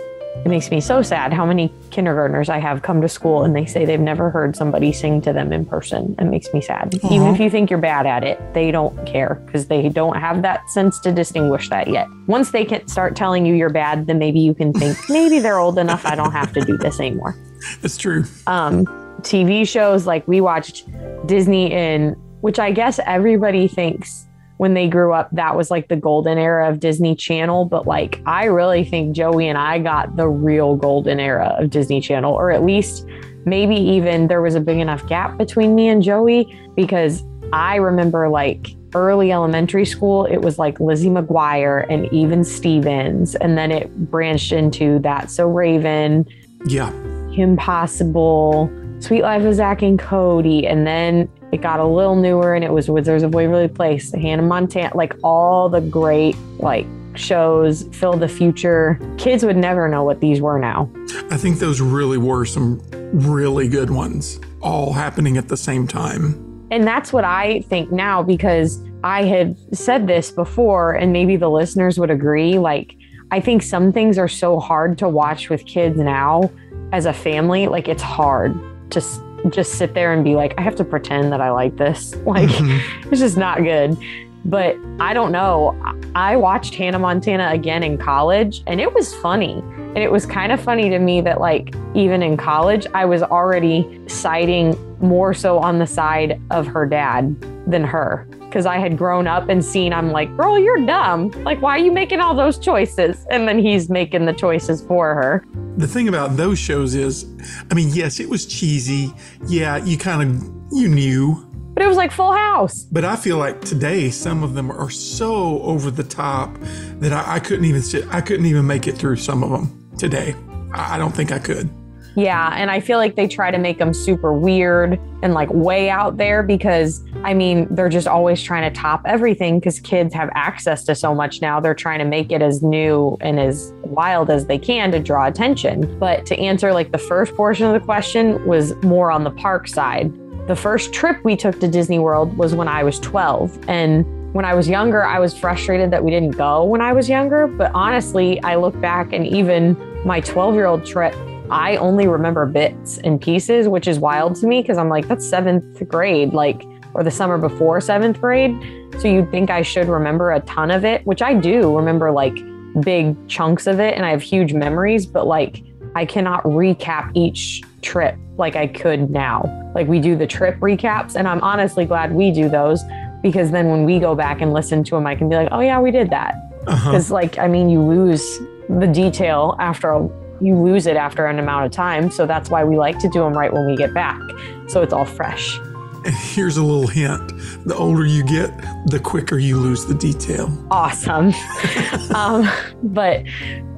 It 0.44 0.50
makes 0.50 0.70
me 0.70 0.80
so 0.80 1.02
sad 1.02 1.34
how 1.34 1.46
many 1.46 1.74
kindergartners 1.90 2.50
I 2.50 2.60
have 2.60 2.82
come 2.82 3.02
to 3.02 3.10
school 3.10 3.44
and 3.44 3.56
they 3.56 3.66
say 3.66 3.86
they've 3.86 4.00
never 4.00 4.30
heard 4.30 4.56
somebody 4.56 4.92
sing 4.92 5.22
to 5.22 5.34
them 5.34 5.52
in 5.52 5.66
person. 5.66 6.16
It 6.20 6.26
makes 6.26 6.54
me 6.54 6.62
sad. 6.62 6.94
Even 7.10 7.28
if 7.34 7.40
you 7.40 7.50
think 7.50 7.70
you're 7.70 7.80
bad 7.80 8.06
at 8.06 8.24
it, 8.24 8.40
they 8.54 8.70
don't 8.70 9.06
care 9.08 9.42
because 9.46 9.68
they 9.68 9.90
don't 9.90 10.18
have 10.18 10.42
that 10.44 10.70
sense 10.70 11.00
to 11.00 11.12
distinguish 11.12 11.70
that 11.70 11.88
yet. 11.88 12.08
Once 12.28 12.52
they 12.52 12.64
can 12.66 12.88
start 12.88 13.16
telling 13.16 13.46
you 13.46 13.56
you're 13.56 13.70
bad, 13.70 14.08
then 14.08 14.20
maybe 14.20 14.40
you 14.40 14.54
can 14.54 14.72
think 14.74 14.98
maybe 15.10 15.40
they're 15.40 15.60
old 15.60 15.80
enough. 15.80 16.06
I 16.06 16.16
don't 16.16 16.32
have 16.32 16.54
to 16.54 16.62
do 16.62 16.78
this 16.78 17.00
anymore. 17.00 17.36
It's 17.82 17.98
true. 17.98 18.26
Um, 18.46 18.86
TV 19.22 19.68
shows 19.68 20.06
like 20.06 20.28
we 20.28 20.42
watched 20.42 20.86
Disney 21.26 21.72
in, 21.72 22.12
which 22.42 22.60
I 22.60 22.72
guess 22.72 23.00
everybody 23.06 23.68
thinks 23.68 24.28
when 24.58 24.74
they 24.74 24.88
grew 24.88 25.14
up 25.14 25.30
that 25.34 25.56
was 25.56 25.70
like 25.70 25.88
the 25.90 25.96
golden 25.96 26.38
era 26.38 26.70
of 26.70 26.80
Disney 26.80 27.16
Channel. 27.16 27.66
But 27.66 27.86
like 27.88 28.22
I 28.26 28.46
really 28.46 28.84
think 28.84 29.16
Joey 29.16 29.48
and 29.48 29.58
I 29.58 29.80
got 29.80 30.16
the 30.16 30.28
real 30.28 30.76
golden 30.76 31.20
era 31.20 31.56
of 31.60 31.70
Disney 31.70 32.02
Channel, 32.02 32.34
or 32.34 32.52
at 32.52 32.64
least 32.64 33.06
maybe 33.46 33.76
even 33.76 34.28
there 34.28 34.42
was 34.42 34.56
a 34.56 34.60
big 34.62 34.78
enough 34.80 35.06
gap 35.08 35.38
between 35.38 35.76
me 35.76 35.88
and 35.88 36.02
Joey 36.02 36.58
because 36.76 37.24
I 37.54 37.76
remember 37.76 38.28
like 38.30 38.76
early 38.96 39.32
elementary 39.32 39.86
school, 39.86 40.26
it 40.26 40.38
was 40.38 40.58
like 40.58 40.80
Lizzie 40.80 41.10
McGuire 41.10 41.86
and 41.90 42.12
even 42.14 42.44
Stevens. 42.44 43.36
And 43.36 43.58
then 43.58 43.72
it 43.72 43.94
branched 44.10 44.52
into 44.52 45.00
That's 45.00 45.34
So 45.34 45.48
Raven, 45.48 46.26
Yeah. 46.66 46.90
Kim 47.36 47.58
Possible, 47.58 48.70
Suite 49.00 49.22
Life 49.22 49.44
of 49.44 49.54
Zack 49.56 49.82
and 49.82 50.00
Cody, 50.00 50.66
and 50.68 50.86
then 50.88 51.30
it 51.52 51.62
got 51.62 51.80
a 51.80 51.86
little 51.86 52.16
newer 52.16 52.54
and 52.56 52.64
it 52.64 52.72
was 52.72 52.90
Wizards 52.90 53.24
of 53.24 53.34
Waverly 53.34 53.68
Place, 53.68 54.12
Hannah 54.14 54.42
Montana, 54.42 54.96
like 54.96 55.14
all 55.24 55.70
the 55.70 55.82
great 55.82 56.36
like 56.60 56.86
shows, 57.16 57.84
Phil 57.92 58.18
the 58.18 58.28
Future. 58.28 59.00
Kids 59.18 59.46
would 59.46 59.58
never 59.58 59.88
know 59.88 60.04
what 60.04 60.20
these 60.20 60.42
were 60.42 60.60
now. 60.60 60.90
I 61.30 61.38
think 61.38 61.60
those 61.60 61.82
really 61.82 62.18
were 62.18 62.46
some 62.46 62.82
really 63.14 63.68
good 63.68 63.90
ones, 63.90 64.40
all 64.62 64.92
happening 64.92 65.38
at 65.38 65.48
the 65.48 65.58
same 65.58 65.88
time. 65.88 66.68
And 66.72 66.86
that's 66.86 67.14
what 67.14 67.24
I 67.24 67.62
think 67.62 67.92
now 67.92 68.24
because 68.24 68.84
I 69.04 69.24
had 69.24 69.56
said 69.74 70.08
this 70.08 70.32
before, 70.32 70.94
and 70.94 71.14
maybe 71.14 71.38
the 71.38 71.50
listeners 71.50 72.00
would 72.00 72.10
agree. 72.10 72.58
Like, 72.58 72.96
I 73.32 73.40
think 73.40 73.62
some 73.62 73.94
things 73.94 74.18
are 74.18 74.28
so 74.28 74.60
hard 74.60 74.98
to 74.98 75.08
watch 75.08 75.50
with 75.50 75.66
kids 75.66 75.98
now 75.98 76.52
as 76.92 77.06
a 77.06 77.14
family. 77.14 77.68
Like, 77.68 77.88
it's 77.88 78.02
hard 78.02 78.60
to 78.92 79.00
s- 79.00 79.20
just 79.50 79.74
sit 79.74 79.94
there 79.94 80.14
and 80.14 80.24
be 80.24 80.36
like, 80.36 80.54
I 80.58 80.62
have 80.62 80.76
to 80.76 80.84
pretend 80.84 81.32
that 81.32 81.42
I 81.42 81.52
like 81.52 81.78
this. 81.78 82.16
Like, 82.26 82.50
mm-hmm. 82.50 83.10
it's 83.10 83.20
just 83.20 83.38
not 83.38 83.64
good. 83.64 83.98
But 84.44 84.78
I 85.00 85.14
don't 85.14 85.32
know. 85.32 85.80
I 85.84 85.96
I 86.16 86.38
watched 86.38 86.76
Hannah 86.76 86.98
Montana 86.98 87.50
again 87.52 87.84
in 87.84 87.98
college 87.98 88.64
and 88.68 88.80
it 88.80 88.94
was 88.94 89.14
funny. 89.16 89.60
And 89.60 89.98
it 89.98 90.10
was 90.10 90.26
kind 90.26 90.54
of 90.54 90.62
funny 90.62 90.90
to 90.90 90.98
me 90.98 91.20
that, 91.22 91.42
like, 91.42 91.76
even 91.94 92.24
in 92.24 92.38
college, 92.38 92.88
I 92.94 93.04
was 93.04 93.22
already 93.22 94.02
siding 94.08 94.78
more 95.02 95.34
so 95.34 95.60
on 95.60 95.80
the 95.80 95.88
side 95.88 96.42
of 96.52 96.68
her 96.68 96.86
dad 96.86 97.36
than 97.70 97.84
her. 97.84 98.28
Because 98.56 98.66
I 98.66 98.78
had 98.78 98.98
grown 98.98 99.28
up 99.28 99.50
and 99.50 99.66
seen, 99.66 99.92
I'm 99.92 100.12
like, 100.12 100.34
girl, 100.38 100.58
you're 100.58 100.86
dumb. 100.86 101.30
Like, 101.44 101.62
why 101.62 101.72
are 101.72 101.78
you 101.78 101.92
making 101.92 102.22
all 102.22 102.34
those 102.34 102.58
choices? 102.58 103.28
And 103.30 103.46
then 103.46 103.60
he's 103.60 103.90
making 103.90 104.28
the 104.28 104.32
choices 104.32 104.82
for 104.82 105.14
her. 105.14 105.46
The 105.76 105.88
thing 105.88 106.08
about 106.08 106.38
those 106.38 106.58
shows 106.58 106.96
is, 106.96 107.26
I 107.70 107.74
mean, 107.74 107.90
yes, 107.90 108.22
it 108.22 108.30
was 108.30 108.46
cheesy. 108.46 109.14
Yeah, 109.46 109.76
you 109.84 109.98
kind 109.98 110.22
of 110.22 110.72
you 110.72 110.88
knew, 110.88 111.36
But 111.74 111.84
it 111.84 111.88
was 111.88 111.98
like 111.98 112.14
Full 112.14 112.32
House. 112.32 112.86
but 112.94 113.04
I 113.04 113.18
feel 113.18 113.38
like 113.38 113.60
today 113.60 114.10
some 114.10 114.42
of 114.42 114.54
them 114.54 114.72
are 114.72 114.90
so 114.90 115.62
over 115.64 115.92
the 115.92 116.06
top 116.06 116.58
that 117.02 117.12
I, 117.12 117.36
I 117.36 117.40
couldn't 117.42 117.66
even 117.66 117.82
sit. 117.82 118.08
I 118.10 118.22
couldn't 118.22 118.46
even 118.46 118.66
make 118.66 118.88
it 118.88 118.96
through 118.96 119.18
some 119.18 119.44
of 119.44 119.50
them 119.52 119.90
today. 119.98 120.34
I, 120.74 120.96
I 120.96 120.98
don't 120.98 121.14
think 121.14 121.34
I 121.34 121.40
could. 121.40 121.70
Yeah, 122.16 122.54
and 122.56 122.72
I 122.72 122.80
feel 122.80 122.98
like 122.98 123.16
they 123.16 123.28
try 123.28 123.52
to 123.52 123.58
make 123.58 123.78
them 123.78 123.94
super 123.94 124.32
weird 124.32 125.00
and 125.22 125.34
like 125.34 125.50
way 125.52 125.90
out 125.90 126.18
there 126.18 126.44
because 126.44 127.04
I 127.24 127.34
mean, 127.34 127.68
they're 127.72 127.90
just 127.90 128.08
always 128.08 128.42
trying 128.42 128.72
to 128.72 128.80
top 128.80 129.02
everything 129.06 129.60
because 129.60 129.80
kids 129.80 130.14
have 130.14 130.30
access 130.36 130.84
to 130.86 130.96
so 130.96 131.16
much 131.16 131.42
now. 131.42 131.60
They're 131.60 131.74
trying 131.74 132.00
to 132.00 132.06
make 132.06 132.32
it 132.32 132.42
as 132.42 132.62
new 132.62 133.18
and 133.20 133.40
as 133.40 133.74
wild 133.84 134.30
as 134.30 134.46
they 134.46 134.60
can 134.60 134.92
to 134.92 135.00
draw 135.00 135.28
attention. 135.28 135.98
But 136.00 136.26
to 136.28 136.40
answer 136.40 136.72
like 136.72 136.92
the 136.92 136.98
first 136.98 137.36
portion 137.36 137.66
of 137.66 137.74
the 137.74 137.80
question 137.80 138.46
was 138.46 138.76
more 138.84 139.12
on 139.12 139.24
the 139.24 139.32
park 139.32 139.68
side. 139.68 140.14
The 140.48 140.56
first 140.56 140.94
trip 140.94 141.24
we 141.24 141.36
took 141.36 141.60
to 141.60 141.68
Disney 141.68 141.98
World 141.98 142.38
was 142.38 142.54
when 142.54 142.68
I 142.68 142.84
was 142.84 143.00
12 143.00 143.68
and 143.68 144.06
when 144.34 144.46
I 144.46 144.54
was 144.54 144.68
younger, 144.68 145.04
I 145.04 145.18
was 145.18 145.36
frustrated 145.36 145.92
that 145.92 146.04
we 146.04 146.12
didn't 146.12 146.38
go 146.38 146.66
when 146.66 146.82
I 146.82 146.94
was 146.94 147.10
younger. 147.10 147.48
But 147.48 147.72
honestly, 147.74 148.42
I 148.44 148.56
look 148.56 148.80
back 148.80 149.14
and 149.14 149.26
even 149.26 149.76
my 150.06 150.20
12 150.20 150.54
year 150.54 150.66
old 150.66 150.86
trip, 150.86 151.16
I 151.50 151.78
only 151.78 152.08
remember 152.08 152.46
bits 152.46 152.98
and 153.00 153.22
pieces, 153.22 153.68
which 153.68 153.88
is 153.88 154.00
wild 154.00 154.36
to 154.38 154.48
me 154.48 154.62
because 154.62 154.78
I'm 154.78 154.90
like, 154.90 155.08
that's 155.08 155.28
seventh 155.28 155.88
grade, 155.88 156.34
like, 156.34 156.64
or 156.94 157.04
the 157.04 157.12
summer 157.12 157.38
before 157.38 157.80
seventh 157.82 158.20
grade. 158.20 158.56
So 159.00 159.08
you'd 159.08 159.30
think 159.30 159.50
I 159.50 159.62
should 159.62 159.88
remember 159.88 160.32
a 160.32 160.40
ton 160.42 160.72
of 160.72 160.86
it, 160.86 161.06
which 161.06 161.22
I 161.22 161.34
do 161.34 161.76
remember 161.76 162.12
like 162.12 162.36
big 162.82 163.16
chunks 163.28 163.68
of 163.68 163.80
it 163.80 163.96
and 163.96 164.06
I 164.06 164.12
have 164.12 164.22
huge 164.22 164.54
memories, 164.54 165.06
but 165.06 165.28
like 165.28 165.64
I 165.96 166.06
cannot 166.06 166.44
recap 166.44 167.12
each 167.14 167.62
trip 167.82 168.18
like 168.38 168.56
I 168.56 168.68
could 168.68 169.10
now. 169.10 169.72
Like 169.76 169.88
we 169.88 170.00
do 170.00 170.16
the 170.16 170.28
trip 170.28 170.60
recaps, 170.60 171.16
and 171.16 171.28
I'm 171.28 171.42
honestly 171.42 171.86
glad 171.86 172.14
we 172.14 172.32
do 172.32 172.50
those 172.50 172.84
because 173.22 173.52
then 173.52 173.70
when 173.70 173.86
we 173.86 174.00
go 174.00 174.16
back 174.16 174.42
and 174.42 174.54
listen 174.54 174.84
to 174.86 174.96
them, 174.96 175.08
I 175.08 175.16
can 175.16 175.30
be 175.30 175.36
like, 175.36 175.50
oh 175.52 175.62
yeah, 175.62 175.80
we 175.80 175.92
did 175.92 176.10
that. 176.10 176.36
Because 176.60 177.12
uh-huh. 177.12 177.14
like 177.14 177.38
I 177.38 177.48
mean, 177.48 177.70
you 177.70 177.82
lose 177.82 178.40
the 178.70 178.88
detail 178.88 179.56
after 179.60 179.92
a, 179.92 180.10
you 180.42 180.56
lose 180.56 180.88
it 180.88 180.98
after 180.98 181.26
an 181.26 181.40
amount 181.40 181.66
of 181.66 181.72
time, 181.72 182.12
so 182.12 182.26
that's 182.26 182.50
why 182.50 182.64
we 182.64 182.78
like 182.78 183.00
to 183.00 183.10
do 183.10 183.20
them 183.20 183.34
right 183.34 183.54
when 183.54 183.66
we 183.66 183.76
get 183.76 183.94
back, 183.94 184.20
so 184.68 184.82
it's 184.82 184.94
all 184.94 185.06
fresh. 185.06 185.58
And 186.06 186.14
here's 186.14 186.58
a 186.58 186.64
little 186.64 186.88
hint 186.88 187.34
the 187.66 187.76
older 187.76 188.06
you 188.06 188.24
get, 188.24 188.52
the 188.86 189.00
quicker 189.00 189.40
you 189.40 189.58
lose 189.58 189.86
the 189.86 189.96
detail. 189.96 190.52
Awesome. 190.70 191.34
um, 192.16 192.48
but 192.84 193.24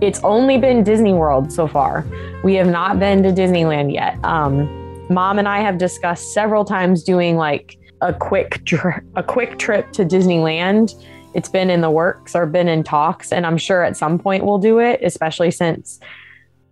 it's 0.01 0.19
only 0.23 0.57
been 0.57 0.83
Disney 0.83 1.13
World 1.13 1.51
so 1.51 1.67
far. 1.67 2.05
We 2.43 2.55
have 2.55 2.67
not 2.67 2.99
been 2.99 3.23
to 3.23 3.29
Disneyland 3.29 3.93
yet. 3.93 4.17
Um, 4.25 4.67
Mom 5.09 5.39
and 5.39 5.47
I 5.47 5.61
have 5.61 5.77
discussed 5.77 6.33
several 6.33 6.65
times 6.65 7.01
doing 7.01 7.37
like 7.37 7.77
a 8.01 8.13
quick 8.13 8.63
dr- 8.65 9.03
a 9.15 9.23
quick 9.23 9.57
trip 9.57 9.91
to 9.93 10.03
Disneyland. 10.03 10.93
It's 11.33 11.49
been 11.49 11.69
in 11.69 11.81
the 11.81 11.89
works 11.89 12.35
or 12.35 12.45
been 12.45 12.67
in 12.67 12.83
talks, 12.83 13.31
and 13.31 13.45
I'm 13.45 13.57
sure 13.57 13.83
at 13.83 13.95
some 13.95 14.19
point 14.19 14.43
we'll 14.43 14.57
do 14.57 14.79
it, 14.79 14.99
especially 15.01 15.51
since 15.51 15.99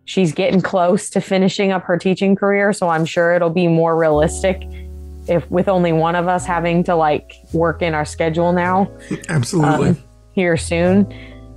she's 0.06 0.32
getting 0.32 0.62
close 0.62 1.10
to 1.12 1.22
finishing 1.22 1.72
up 1.72 1.84
her 1.84 1.98
teaching 1.98 2.36
career. 2.36 2.72
So 2.74 2.90
I'm 2.90 3.06
sure 3.06 3.34
it'll 3.34 3.50
be 3.50 3.68
more 3.68 3.98
realistic 3.98 4.64
if 5.28 5.50
with 5.50 5.68
only 5.68 5.92
one 5.92 6.16
of 6.16 6.28
us 6.28 6.46
having 6.46 6.84
to 6.84 6.96
like 6.96 7.34
work 7.52 7.82
in 7.82 7.94
our 7.94 8.06
schedule 8.06 8.54
now. 8.54 8.90
Absolutely. 9.30 9.90
Um, 9.90 10.04
here 10.34 10.58
soon. 10.58 11.12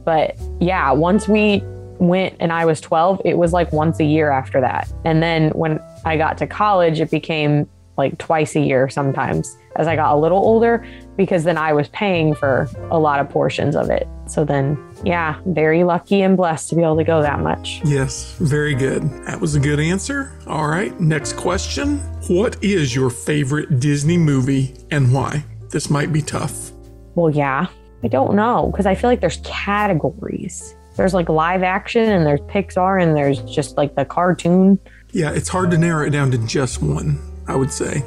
But 0.04 0.38
yeah, 0.60 0.90
once 0.92 1.28
we 1.28 1.62
went 1.98 2.34
and 2.40 2.52
I 2.52 2.64
was 2.64 2.80
12, 2.80 3.22
it 3.24 3.36
was 3.36 3.52
like 3.52 3.72
once 3.72 4.00
a 4.00 4.04
year 4.04 4.30
after 4.30 4.60
that. 4.60 4.90
And 5.04 5.22
then 5.22 5.50
when 5.50 5.80
I 6.04 6.16
got 6.16 6.38
to 6.38 6.46
college, 6.46 7.00
it 7.00 7.10
became 7.10 7.68
like 7.98 8.16
twice 8.18 8.54
a 8.54 8.60
year 8.60 8.88
sometimes 8.88 9.56
as 9.76 9.86
I 9.88 9.96
got 9.96 10.14
a 10.14 10.18
little 10.18 10.38
older 10.38 10.86
because 11.16 11.44
then 11.44 11.58
I 11.58 11.72
was 11.72 11.88
paying 11.88 12.34
for 12.34 12.68
a 12.90 12.98
lot 12.98 13.20
of 13.20 13.28
portions 13.28 13.74
of 13.74 13.90
it. 13.90 14.08
So 14.26 14.44
then, 14.44 14.76
yeah, 15.04 15.40
very 15.46 15.84
lucky 15.84 16.22
and 16.22 16.36
blessed 16.36 16.70
to 16.70 16.76
be 16.76 16.82
able 16.82 16.96
to 16.96 17.04
go 17.04 17.22
that 17.22 17.40
much. 17.40 17.80
Yes, 17.84 18.34
very 18.40 18.74
good. 18.74 19.02
That 19.26 19.40
was 19.40 19.54
a 19.54 19.60
good 19.60 19.80
answer. 19.80 20.32
All 20.46 20.68
right, 20.68 20.98
next 21.00 21.34
question. 21.36 21.98
What 22.28 22.62
is 22.62 22.94
your 22.94 23.10
favorite 23.10 23.80
Disney 23.80 24.18
movie 24.18 24.74
and 24.90 25.12
why? 25.12 25.44
This 25.70 25.90
might 25.90 26.12
be 26.12 26.22
tough. 26.22 26.72
Well, 27.14 27.30
yeah. 27.30 27.68
I 28.02 28.08
don't 28.08 28.34
know 28.34 28.70
because 28.70 28.86
I 28.86 28.94
feel 28.94 29.10
like 29.10 29.20
there's 29.20 29.40
categories. 29.44 30.74
There's 30.96 31.14
like 31.14 31.28
live 31.28 31.62
action 31.62 32.02
and 32.02 32.26
there's 32.26 32.40
Pixar 32.42 33.02
and 33.02 33.16
there's 33.16 33.40
just 33.42 33.76
like 33.76 33.94
the 33.94 34.04
cartoon. 34.04 34.78
Yeah, 35.12 35.32
it's 35.32 35.48
hard 35.48 35.70
to 35.72 35.78
narrow 35.78 36.06
it 36.06 36.10
down 36.10 36.30
to 36.32 36.38
just 36.38 36.82
one, 36.82 37.20
I 37.46 37.56
would 37.56 37.72
say. 37.72 38.04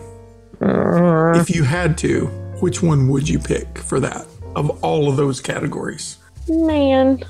Uh, 0.61 1.33
if 1.35 1.49
you 1.49 1.63
had 1.63 1.97
to, 1.99 2.27
which 2.61 2.83
one 2.83 3.07
would 3.09 3.27
you 3.27 3.39
pick 3.39 3.77
for 3.77 3.99
that 3.99 4.27
of 4.55 4.83
all 4.83 5.09
of 5.09 5.17
those 5.17 5.41
categories? 5.41 6.17
Man, 6.49 7.23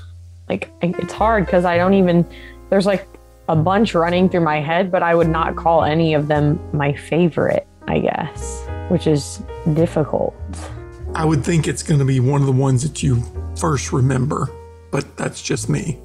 like 0.48 0.70
it's 0.82 1.12
hard 1.12 1.46
because 1.46 1.64
I 1.64 1.76
don't 1.76 1.94
even, 1.94 2.26
there's 2.70 2.86
like 2.86 3.06
a 3.48 3.56
bunch 3.56 3.94
running 3.94 4.28
through 4.28 4.40
my 4.40 4.60
head, 4.60 4.90
but 4.90 5.02
I 5.02 5.14
would 5.14 5.28
not 5.28 5.56
call 5.56 5.84
any 5.84 6.14
of 6.14 6.28
them 6.28 6.60
my 6.72 6.92
favorite, 6.92 7.66
I 7.86 7.98
guess, 7.98 8.66
which 8.88 9.06
is 9.06 9.42
difficult. 9.74 10.34
I 11.14 11.24
would 11.24 11.44
think 11.44 11.68
it's 11.68 11.82
going 11.82 11.98
to 12.00 12.06
be 12.06 12.20
one 12.20 12.40
of 12.40 12.46
the 12.46 12.52
ones 12.52 12.82
that 12.82 13.02
you 13.02 13.22
first 13.58 13.92
remember, 13.92 14.48
but 14.90 15.16
that's 15.16 15.42
just 15.42 15.68
me. 15.68 16.00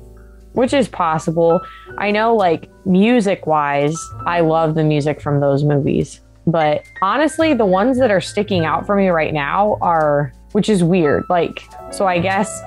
Which 0.54 0.74
is 0.74 0.88
possible. 0.88 1.62
I 1.98 2.12
know, 2.12 2.36
like, 2.36 2.70
music 2.86 3.48
wise, 3.48 3.96
I 4.26 4.42
love 4.42 4.76
the 4.76 4.84
music 4.84 5.22
from 5.22 5.40
those 5.40 5.64
movies. 5.64 6.20
But 6.46 6.84
honestly, 7.02 7.54
the 7.54 7.66
ones 7.66 8.00
that 8.00 8.10
are 8.12 8.22
sticking 8.22 8.66
out 8.66 8.86
for 8.86 8.96
me 8.96 9.10
right 9.10 9.34
now 9.34 9.78
are, 9.82 10.34
which 10.54 10.68
is 10.68 10.84
weird. 10.84 11.26
Like, 11.30 11.64
so 11.92 12.08
I 12.08 12.20
guess 12.20 12.62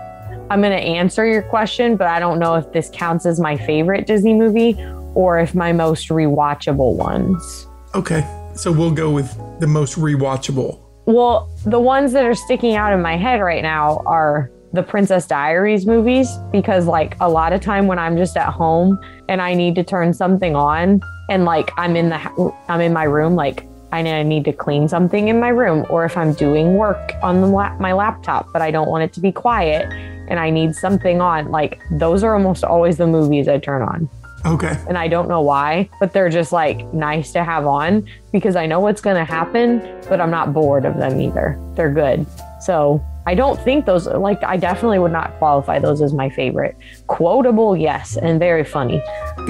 I'm 0.50 0.60
going 0.60 0.72
to 0.72 0.82
answer 0.82 1.26
your 1.26 1.42
question, 1.42 1.96
but 1.96 2.06
I 2.06 2.18
don't 2.18 2.38
know 2.38 2.56
if 2.56 2.72
this 2.72 2.90
counts 2.92 3.26
as 3.26 3.38
my 3.38 3.56
favorite 3.56 4.06
Disney 4.06 4.34
movie 4.34 4.76
or 5.14 5.38
if 5.38 5.54
my 5.54 5.72
most 5.72 6.08
rewatchable 6.08 6.96
ones. 6.96 7.66
Okay. 7.94 8.26
So 8.54 8.72
we'll 8.72 8.90
go 8.90 9.10
with 9.10 9.32
the 9.60 9.66
most 9.66 9.96
rewatchable. 9.96 10.78
Well, 11.06 11.50
the 11.64 11.80
ones 11.80 12.12
that 12.12 12.24
are 12.24 12.34
sticking 12.34 12.74
out 12.74 12.92
in 12.92 13.00
my 13.00 13.16
head 13.16 13.40
right 13.40 13.62
now 13.62 14.02
are 14.06 14.50
the 14.72 14.82
Princess 14.82 15.26
Diaries 15.26 15.86
movies 15.86 16.30
because 16.52 16.86
like 16.86 17.16
a 17.20 17.28
lot 17.28 17.52
of 17.52 17.60
time 17.60 17.86
when 17.86 17.98
I'm 17.98 18.16
just 18.16 18.36
at 18.36 18.52
home 18.52 18.98
and 19.28 19.42
I 19.42 19.54
need 19.54 19.74
to 19.76 19.84
turn 19.84 20.12
something 20.14 20.54
on 20.54 21.00
and 21.28 21.44
like 21.44 21.70
I'm 21.76 21.96
in 21.96 22.10
the 22.10 22.54
I'm 22.68 22.80
in 22.80 22.92
my 22.92 23.04
room 23.04 23.34
like 23.34 23.66
I 23.92 24.02
need 24.02 24.44
to 24.44 24.52
clean 24.52 24.88
something 24.88 25.26
in 25.26 25.40
my 25.40 25.48
room 25.48 25.84
or 25.90 26.04
if 26.04 26.16
I'm 26.16 26.32
doing 26.34 26.76
work 26.76 27.12
on 27.22 27.40
the 27.40 27.48
my 27.48 27.92
laptop 27.92 28.46
but 28.52 28.62
I 28.62 28.70
don't 28.70 28.88
want 28.88 29.02
it 29.02 29.12
to 29.14 29.20
be 29.20 29.32
quiet 29.32 29.88
and 30.30 30.40
I 30.40 30.48
need 30.48 30.74
something 30.74 31.20
on, 31.20 31.50
like 31.50 31.82
those 31.90 32.24
are 32.24 32.34
almost 32.34 32.64
always 32.64 32.96
the 32.96 33.06
movies 33.06 33.48
I 33.48 33.58
turn 33.58 33.82
on. 33.82 34.08
Okay. 34.46 34.78
And 34.88 34.96
I 34.96 35.08
don't 35.08 35.28
know 35.28 35.42
why, 35.42 35.90
but 35.98 36.12
they're 36.12 36.30
just 36.30 36.52
like 36.52 36.86
nice 36.94 37.32
to 37.32 37.44
have 37.44 37.66
on 37.66 38.08
because 38.32 38.56
I 38.56 38.64
know 38.64 38.80
what's 38.80 39.02
going 39.02 39.16
to 39.16 39.24
happen, 39.24 39.80
but 40.08 40.20
I'm 40.20 40.30
not 40.30 40.54
bored 40.54 40.86
of 40.86 40.96
them 40.96 41.20
either. 41.20 41.58
They're 41.74 41.92
good. 41.92 42.26
So 42.60 43.04
I 43.26 43.34
don't 43.34 43.60
think 43.62 43.84
those, 43.84 44.06
like, 44.06 44.42
I 44.42 44.56
definitely 44.56 44.98
would 44.98 45.12
not 45.12 45.36
qualify 45.38 45.78
those 45.78 46.00
as 46.00 46.14
my 46.14 46.30
favorite. 46.30 46.76
Quotable, 47.06 47.76
yes, 47.76 48.16
and 48.16 48.38
very 48.38 48.64
funny, 48.64 49.02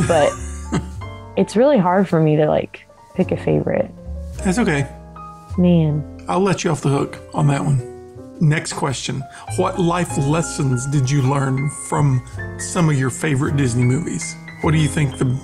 but 0.09 0.33
it's 1.37 1.55
really 1.55 1.79
hard 1.79 2.09
for 2.09 2.21
me 2.21 2.37
to 2.37 2.47
like 2.47 2.85
pick 3.15 3.31
a 3.31 3.37
favorite. 3.37 3.91
That's 4.45 4.59
okay. 4.59 4.89
Man. 5.57 6.25
I'll 6.29 6.41
let 6.41 6.65
you 6.65 6.71
off 6.71 6.81
the 6.81 6.89
hook 6.89 7.19
on 7.33 7.47
that 7.49 7.65
one. 7.65 7.90
Next 8.41 8.73
question 8.73 9.23
What 9.57 9.79
life 9.79 10.17
lessons 10.17 10.87
did 10.87 11.11
you 11.11 11.21
learn 11.21 11.69
from 11.89 12.27
some 12.59 12.89
of 12.89 12.99
your 12.99 13.11
favorite 13.11 13.57
Disney 13.57 13.85
movies? 13.85 14.35
What 14.63 14.73
do 14.73 14.79
you 14.79 14.89
think 14.89 15.19
the, 15.19 15.39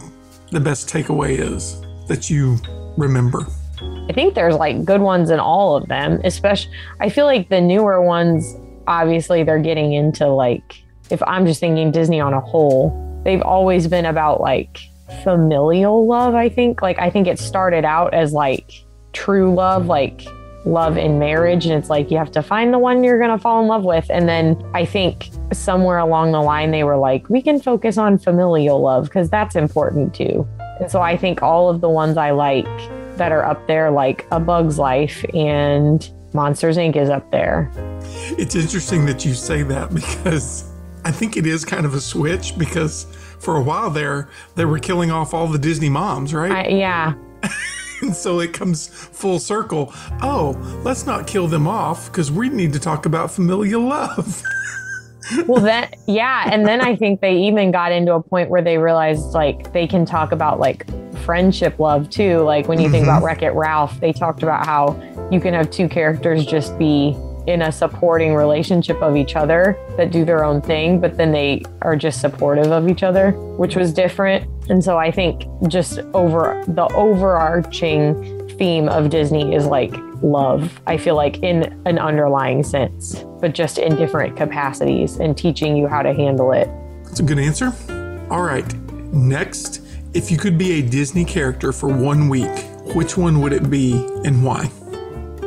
the 0.50 0.61
best 0.61 0.88
takeaway 0.88 1.38
is 1.38 1.83
that 2.09 2.31
you 2.31 2.59
remember? 2.97 3.47
I 4.09 4.12
think 4.15 4.35
there's 4.35 4.55
like 4.55 4.85
good 4.85 5.03
ones 5.03 5.29
in 5.29 5.38
all 5.38 5.76
of 5.76 5.88
them, 5.88 6.21
especially 6.25 6.73
I 7.00 7.11
feel 7.11 7.26
like 7.26 7.50
the 7.50 7.61
newer 7.61 8.00
ones, 8.03 8.55
obviously, 8.87 9.43
they're 9.43 9.59
getting 9.59 9.93
into 9.93 10.29
like, 10.29 10.83
if 11.11 11.23
I'm 11.25 11.45
just 11.45 11.61
thinking 11.61 11.91
Disney 11.91 12.21
on 12.21 12.33
a 12.33 12.41
whole, 12.41 13.21
they've 13.25 13.43
always 13.43 13.88
been 13.88 14.07
about 14.07 14.41
like 14.41 14.79
familial 15.23 16.07
love, 16.07 16.35
I 16.35 16.49
think. 16.49 16.81
Like, 16.81 16.99
I 16.99 17.11
think 17.11 17.26
it 17.26 17.38
started 17.38 17.85
out 17.85 18.15
as 18.15 18.33
like 18.33 18.73
true 19.12 19.55
love, 19.55 19.87
like 19.87 20.26
love 20.66 20.99
in 20.99 21.18
marriage 21.18 21.64
and 21.64 21.75
it's 21.75 21.88
like 21.88 22.11
you 22.11 22.18
have 22.18 22.32
to 22.32 22.42
find 22.42 22.75
the 22.75 22.78
one 22.78 23.04
you're 23.04 23.18
going 23.18 23.30
to 23.30 23.38
fall 23.38 23.62
in 23.62 23.68
love 23.68 23.85
with. 23.85 24.11
And 24.11 24.28
then 24.28 24.61
i 24.75 24.85
think 24.85 25.30
somewhere 25.52 25.99
along 25.99 26.32
the 26.32 26.42
line 26.42 26.73
they 26.73 26.85
were 26.85 26.96
like 26.96 27.28
we 27.30 27.40
can 27.40 27.61
focus 27.61 27.96
on 27.96 28.18
familial 28.18 28.80
love 28.80 29.04
because 29.04 29.30
that's 29.30 29.54
important 29.56 30.14
too. 30.14 30.46
And 30.80 30.90
so 30.90 31.00
i 31.00 31.16
think 31.16 31.42
all 31.42 31.68
of 31.70 31.80
the 31.80 31.88
ones 31.88 32.16
i 32.16 32.32
like 32.32 32.66
that 33.16 33.32
are 33.32 33.44
up 33.44 33.66
there 33.66 33.90
like 33.90 34.26
a 34.30 34.40
bug's 34.40 34.78
life 34.78 35.25
and 35.32 36.11
monsters 36.35 36.76
inc. 36.76 36.96
is 36.96 37.08
up 37.08 37.30
there. 37.30 37.70
It's 38.37 38.54
interesting 38.54 39.06
that 39.06 39.25
you 39.25 39.32
say 39.32 39.62
that 39.62 39.94
because 39.94 40.70
i 41.04 41.12
think 41.12 41.37
it 41.37 41.46
is 41.46 41.64
kind 41.64 41.87
of 41.87 41.94
a 41.94 42.00
switch 42.00 42.58
because 42.58 43.04
for 43.38 43.56
a 43.56 43.62
while 43.62 43.90
there 43.90 44.28
they 44.56 44.64
were 44.64 44.80
killing 44.80 45.12
off 45.12 45.32
all 45.32 45.46
the 45.46 45.58
disney 45.58 45.88
moms 45.88 46.35
right? 46.35 46.50
I, 46.50 46.68
yeah 46.68 47.14
and 48.03 48.15
so 48.15 48.41
it 48.41 48.53
comes 48.53 48.88
full 48.88 49.38
circle. 49.38 49.93
Oh, 50.23 50.57
let's 50.85 51.07
not 51.07 51.26
kill 51.26 51.47
them 51.49 51.67
off 51.67 52.07
because 52.07 52.31
we 52.31 52.49
need 52.49 52.73
to 52.73 52.81
talk 52.81 53.07
about 53.07 53.31
familial 53.31 53.83
love. 53.83 54.43
well, 55.47 55.62
then, 55.62 55.88
yeah. 56.07 56.49
And 56.53 56.67
then 56.67 56.81
I 56.81 56.97
think 56.97 57.21
they 57.21 57.37
even 57.37 57.71
got 57.71 57.93
into 57.93 58.15
a 58.15 58.23
point 58.23 58.50
where 58.50 58.62
they 58.62 58.79
realized 58.79 59.33
like 59.33 59.73
they 59.73 59.87
can 59.87 60.05
talk 60.05 60.33
about 60.33 60.61
like 60.61 60.87
friendship 61.25 61.79
love 61.79 62.11
too. 62.11 62.38
Like 62.41 62.69
when 62.69 62.79
you 62.79 62.87
mm-hmm. 62.87 62.93
think 62.93 63.05
about 63.05 63.23
Wreck 63.23 63.43
It 63.43 63.53
Ralph, 63.53 63.99
they 64.00 64.12
talked 64.12 64.43
about 64.43 64.67
how 64.67 65.00
you 65.31 65.41
can 65.41 65.55
have 65.55 65.71
two 65.71 65.88
characters 65.88 66.47
just 66.47 66.79
be 66.79 67.17
in 67.47 67.62
a 67.62 67.73
supporting 67.73 68.35
relationship 68.35 69.00
of 69.03 69.17
each 69.17 69.37
other 69.37 69.79
that 69.97 70.11
do 70.11 70.25
their 70.25 70.45
own 70.45 70.61
thing, 70.61 71.00
but 71.00 71.17
then 71.17 71.33
they 71.33 71.62
are 71.83 71.97
just 71.97 72.21
supportive 72.21 72.73
of 72.73 72.88
each 72.88 73.03
other, 73.03 73.33
which 73.57 73.76
was 73.76 73.93
different. 73.93 74.49
And 74.68 74.82
so 74.82 74.99
I 74.99 75.11
think 75.11 75.44
just 75.68 75.99
over 76.14 76.62
the 76.66 76.87
overarching 76.94 78.49
theme 78.58 78.88
of 78.88 79.11
Disney 79.11 79.54
is 79.54 79.66
like 79.66 79.94
love. 80.23 80.80
I 80.87 80.96
feel 80.96 81.14
like 81.14 81.38
in 81.42 81.80
an 81.87 81.99
underlying 81.99 82.62
sense, 82.62 83.25
but 83.40 83.54
just 83.54 83.78
in 83.78 83.96
different 83.96 84.37
capacities 84.37 85.18
and 85.18 85.37
teaching 85.37 85.76
you 85.76 85.87
how 85.87 86.02
to 86.02 86.12
handle 86.12 86.52
it. 86.52 86.68
That's 87.04 87.20
a 87.20 87.23
good 87.23 87.38
answer. 87.38 87.73
All 88.30 88.42
right. 88.42 88.73
Next, 89.12 89.82
if 90.14 90.30
you 90.30 90.38
could 90.38 90.58
be 90.58 90.80
a 90.80 90.82
Disney 90.82 91.25
character 91.25 91.73
for 91.73 91.88
one 91.88 92.28
week, 92.28 92.50
which 92.94 93.16
one 93.16 93.40
would 93.40 93.52
it 93.52 93.70
be 93.70 93.92
and 94.25 94.44
why? 94.44 94.66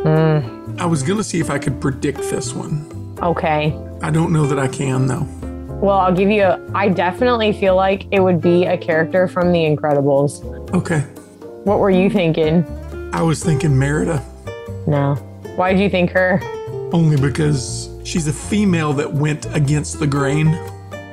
Mm. 0.04 0.80
I 0.80 0.86
was 0.86 1.04
going 1.04 1.18
to 1.18 1.24
see 1.24 1.40
if 1.40 1.50
I 1.50 1.58
could 1.58 1.82
predict 1.82 2.20
this 2.20 2.54
one. 2.54 3.18
Okay. 3.22 3.78
I 4.02 4.12
don't 4.12 4.32
know 4.32 4.46
that 4.46 4.60
I 4.60 4.68
can, 4.68 5.08
though. 5.08 5.28
Well, 5.82 5.98
I'll 5.98 6.14
give 6.14 6.30
you 6.30 6.44
a. 6.44 6.60
I 6.76 6.90
definitely 6.90 7.54
feel 7.54 7.76
like 7.76 8.06
it 8.12 8.20
would 8.20 8.42
be 8.42 8.66
a 8.66 8.78
character 8.78 9.28
from 9.30 9.52
The 9.54 9.60
Incredibles. 9.60 10.44
Okay. 10.74 11.00
What 11.64 11.80
were 11.80 11.90
you 11.90 12.10
thinking? 12.10 12.66
I 13.14 13.22
was 13.22 13.44
thinking 13.44 13.78
Merida 13.78 14.24
No. 14.88 15.16
Why 15.56 15.74
do 15.74 15.82
you 15.82 15.90
think 15.90 16.12
her? 16.12 16.40
only 16.92 17.16
because 17.18 17.90
she's 18.04 18.28
a 18.28 18.34
female 18.34 18.94
that 18.94 19.12
went 19.12 19.46
against 19.56 20.00
the 20.00 20.08
grain. 20.08 20.52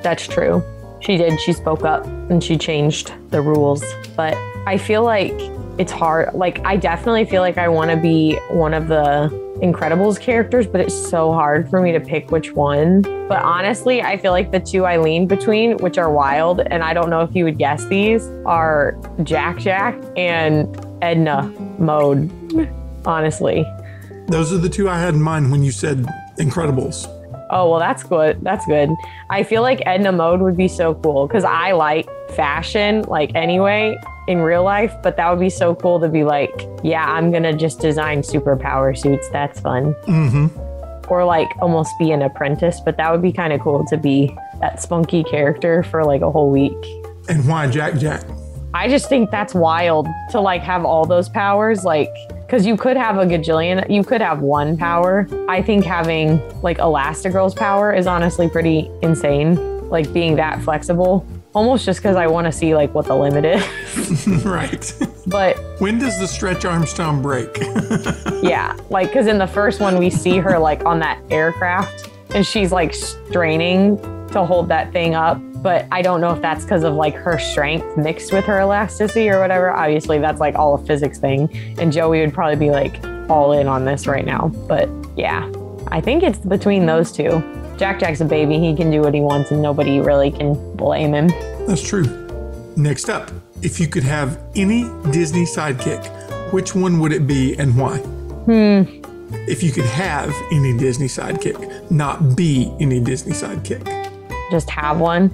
That's 0.02 0.26
true. 0.26 0.62
She 1.00 1.16
did. 1.18 1.38
She 1.40 1.52
spoke 1.52 1.85
up 1.85 2.06
and 2.06 2.42
she 2.42 2.56
changed 2.56 3.12
the 3.30 3.40
rules. 3.42 3.85
But 4.16 4.35
I 4.66 4.78
feel 4.78 5.04
like 5.04 5.38
it's 5.78 5.92
hard. 5.92 6.35
Like, 6.35 6.64
I 6.64 6.76
definitely 6.76 7.25
feel 7.25 7.42
like 7.42 7.59
I 7.59 7.68
want 7.68 7.90
to 7.90 7.97
be 7.97 8.37
one 8.50 8.75
of 8.75 8.88
the 8.88 9.28
Incredibles 9.62 10.21
characters, 10.21 10.66
but 10.66 10.83
it's 10.83 10.95
so 10.95 11.33
hard 11.33 11.71
for 11.71 11.80
me 11.80 11.90
to 11.92 12.00
pick 12.00 12.30
which 12.30 12.52
one. 12.52 13.00
But 13.26 13.42
honestly, 13.42 14.02
I 14.02 14.18
feel 14.18 14.33
like 14.33 14.52
the 14.52 14.61
two 14.61 14.85
I 14.85 14.99
lean 14.99 15.26
between, 15.26 15.78
which 15.78 15.97
are 15.97 16.11
wild, 16.11 16.61
and 16.61 16.83
I 16.83 16.92
don't 16.92 17.09
know 17.09 17.23
if 17.23 17.35
you 17.35 17.45
would 17.45 17.56
guess 17.56 17.87
these, 17.87 18.26
are 18.45 18.99
Jack 19.23 19.59
Jack 19.59 19.99
and 20.16 20.78
Edna 21.02 21.42
Mode. 21.78 22.30
Honestly. 23.06 23.64
Those 24.28 24.52
are 24.52 24.59
the 24.59 24.68
two 24.68 24.90
I 24.90 24.99
had 24.99 25.14
in 25.14 25.23
mind 25.23 25.50
when 25.50 25.62
you 25.62 25.73
said 25.73 26.06
Incredibles. 26.38 27.06
Oh, 27.50 27.71
well, 27.71 27.78
that's 27.78 28.02
good. 28.02 28.38
That's 28.42 28.66
good. 28.66 28.90
I 29.30 29.42
feel 29.42 29.62
like 29.62 29.80
Edna 29.87 30.12
Mode 30.12 30.40
would 30.40 30.56
be 30.56 30.68
so 30.68 30.95
cool 30.97 31.26
because 31.28 31.45
I 31.45 31.73
like 31.73 32.09
fashion, 32.30 33.02
like 33.02 33.30
anyway, 33.35 33.97
in 34.26 34.38
real 34.38 34.62
life. 34.62 34.95
But 35.02 35.16
that 35.16 35.30
would 35.30 35.40
be 35.40 35.50
so 35.50 35.75
cool 35.75 36.00
to 36.00 36.09
be 36.09 36.25
like, 36.25 36.68
yeah, 36.83 37.04
I'm 37.04 37.30
going 37.30 37.42
to 37.45 37.52
just 37.52 37.80
design 37.80 38.23
superpower 38.23 38.97
suits. 38.97 39.28
That's 39.30 39.61
fun. 39.61 39.95
Mm-hmm. 40.06 41.11
Or 41.11 41.25
like 41.25 41.49
almost 41.61 41.92
be 41.99 42.11
an 42.11 42.23
apprentice. 42.23 42.80
But 42.80 42.97
that 42.97 43.12
would 43.12 43.23
be 43.23 43.33
kind 43.33 43.52
of 43.52 43.61
cool 43.61 43.85
to 43.87 43.97
be 43.97 44.37
that 44.61 44.83
spunky 44.83 45.23
character 45.25 45.83
for 45.83 46.04
like 46.04 46.23
a 46.23 46.30
whole 46.30 46.50
week. 46.50 46.76
And 47.28 47.47
why 47.47 47.68
Jack 47.68 47.95
Jack? 47.99 48.25
I 48.75 48.88
just 48.88 49.09
think 49.09 49.30
that's 49.30 49.54
wild 49.54 50.06
to 50.33 50.40
like 50.40 50.62
have 50.62 50.85
all 50.85 51.06
those 51.06 51.28
powers. 51.28 51.85
Like, 51.85 52.11
because 52.40 52.66
you 52.66 52.76
could 52.76 52.97
have 52.97 53.16
a 53.16 53.25
gajillion, 53.25 53.88
you 53.90 54.04
could 54.04 54.21
have 54.21 54.40
one 54.40 54.76
power. 54.76 55.26
I 55.49 55.62
think 55.62 55.85
having 55.85 56.40
like 56.61 56.78
Elastigirl's 56.78 57.54
power 57.54 57.92
is 57.92 58.06
honestly 58.06 58.49
pretty 58.49 58.90
insane. 59.02 59.88
Like 59.88 60.12
being 60.12 60.37
that 60.37 60.62
flexible, 60.62 61.26
almost 61.56 61.86
just 61.86 62.00
because 62.00 62.16
I 62.16 62.26
want 62.26 62.44
to 62.44 62.52
see 62.52 62.75
like 62.75 62.94
what 62.94 63.06
the 63.06 63.16
limit 63.16 63.46
is. 63.46 64.26
right. 64.44 64.92
but 65.26 65.56
when 65.78 65.98
does 65.98 66.20
the 66.20 66.28
stretch 66.28 66.66
Armstrong 66.66 67.22
break? 67.22 67.56
yeah, 68.42 68.76
like 68.90 69.08
because 69.08 69.26
in 69.26 69.38
the 69.38 69.46
first 69.46 69.80
one 69.80 69.98
we 69.98 70.10
see 70.10 70.36
her 70.36 70.58
like 70.58 70.84
on 70.84 70.98
that 70.98 71.18
aircraft 71.30 72.10
and 72.34 72.46
she's 72.46 72.72
like 72.72 72.92
straining 72.92 73.96
to 74.32 74.44
hold 74.44 74.68
that 74.68 74.92
thing 74.92 75.14
up. 75.14 75.40
But 75.62 75.86
I 75.90 76.02
don't 76.02 76.20
know 76.20 76.30
if 76.30 76.42
that's 76.42 76.62
because 76.62 76.84
of 76.84 76.94
like 76.94 77.14
her 77.14 77.38
strength 77.38 77.96
mixed 77.96 78.32
with 78.32 78.44
her 78.44 78.60
elasticity 78.60 79.30
or 79.30 79.40
whatever. 79.40 79.70
Obviously, 79.70 80.18
that's 80.18 80.38
like 80.38 80.54
all 80.54 80.75
a 80.75 80.78
physics 80.84 81.18
thing. 81.18 81.48
And 81.78 81.90
Joey 81.90 82.20
would 82.20 82.34
probably 82.34 82.56
be 82.56 82.70
like 82.70 83.02
all 83.30 83.52
in 83.52 83.66
on 83.66 83.86
this 83.86 84.06
right 84.06 84.26
now. 84.26 84.48
But 84.68 84.90
yeah, 85.16 85.50
I 85.88 86.02
think 86.02 86.22
it's 86.22 86.38
between 86.38 86.84
those 86.84 87.10
two. 87.10 87.42
Jack 87.78 88.00
Jack's 88.00 88.21
a 88.21 88.25
baby. 88.25 88.59
He 88.59 88.75
can 88.75 88.90
do 88.90 89.00
what 89.02 89.14
he 89.14 89.21
wants 89.21 89.50
and 89.50 89.61
nobody 89.61 90.00
really 90.00 90.30
can 90.30 90.54
blame 90.76 91.14
him. 91.14 91.28
That's 91.66 91.87
true. 91.87 92.04
Next 92.76 93.09
up, 93.09 93.30
if 93.62 93.80
you 93.80 93.88
could 93.88 94.02
have 94.02 94.40
any 94.54 94.85
Disney 95.11 95.45
sidekick, 95.45 96.52
which 96.52 96.75
one 96.75 97.00
would 97.00 97.12
it 97.12 97.26
be 97.26 97.56
and 97.59 97.76
why? 97.76 97.99
Hmm. 97.99 99.02
If 99.49 99.62
you 99.62 99.73
could 99.73 99.87
have 99.87 100.33
any 100.52 100.76
Disney 100.76 101.09
sidekick, 101.09 101.90
not 101.90 102.37
be 102.37 102.73
any 102.80 103.00
Disney 103.00 103.33
sidekick. 103.33 103.85
Just 104.50 104.71
have 104.71 105.00
one. 105.00 105.30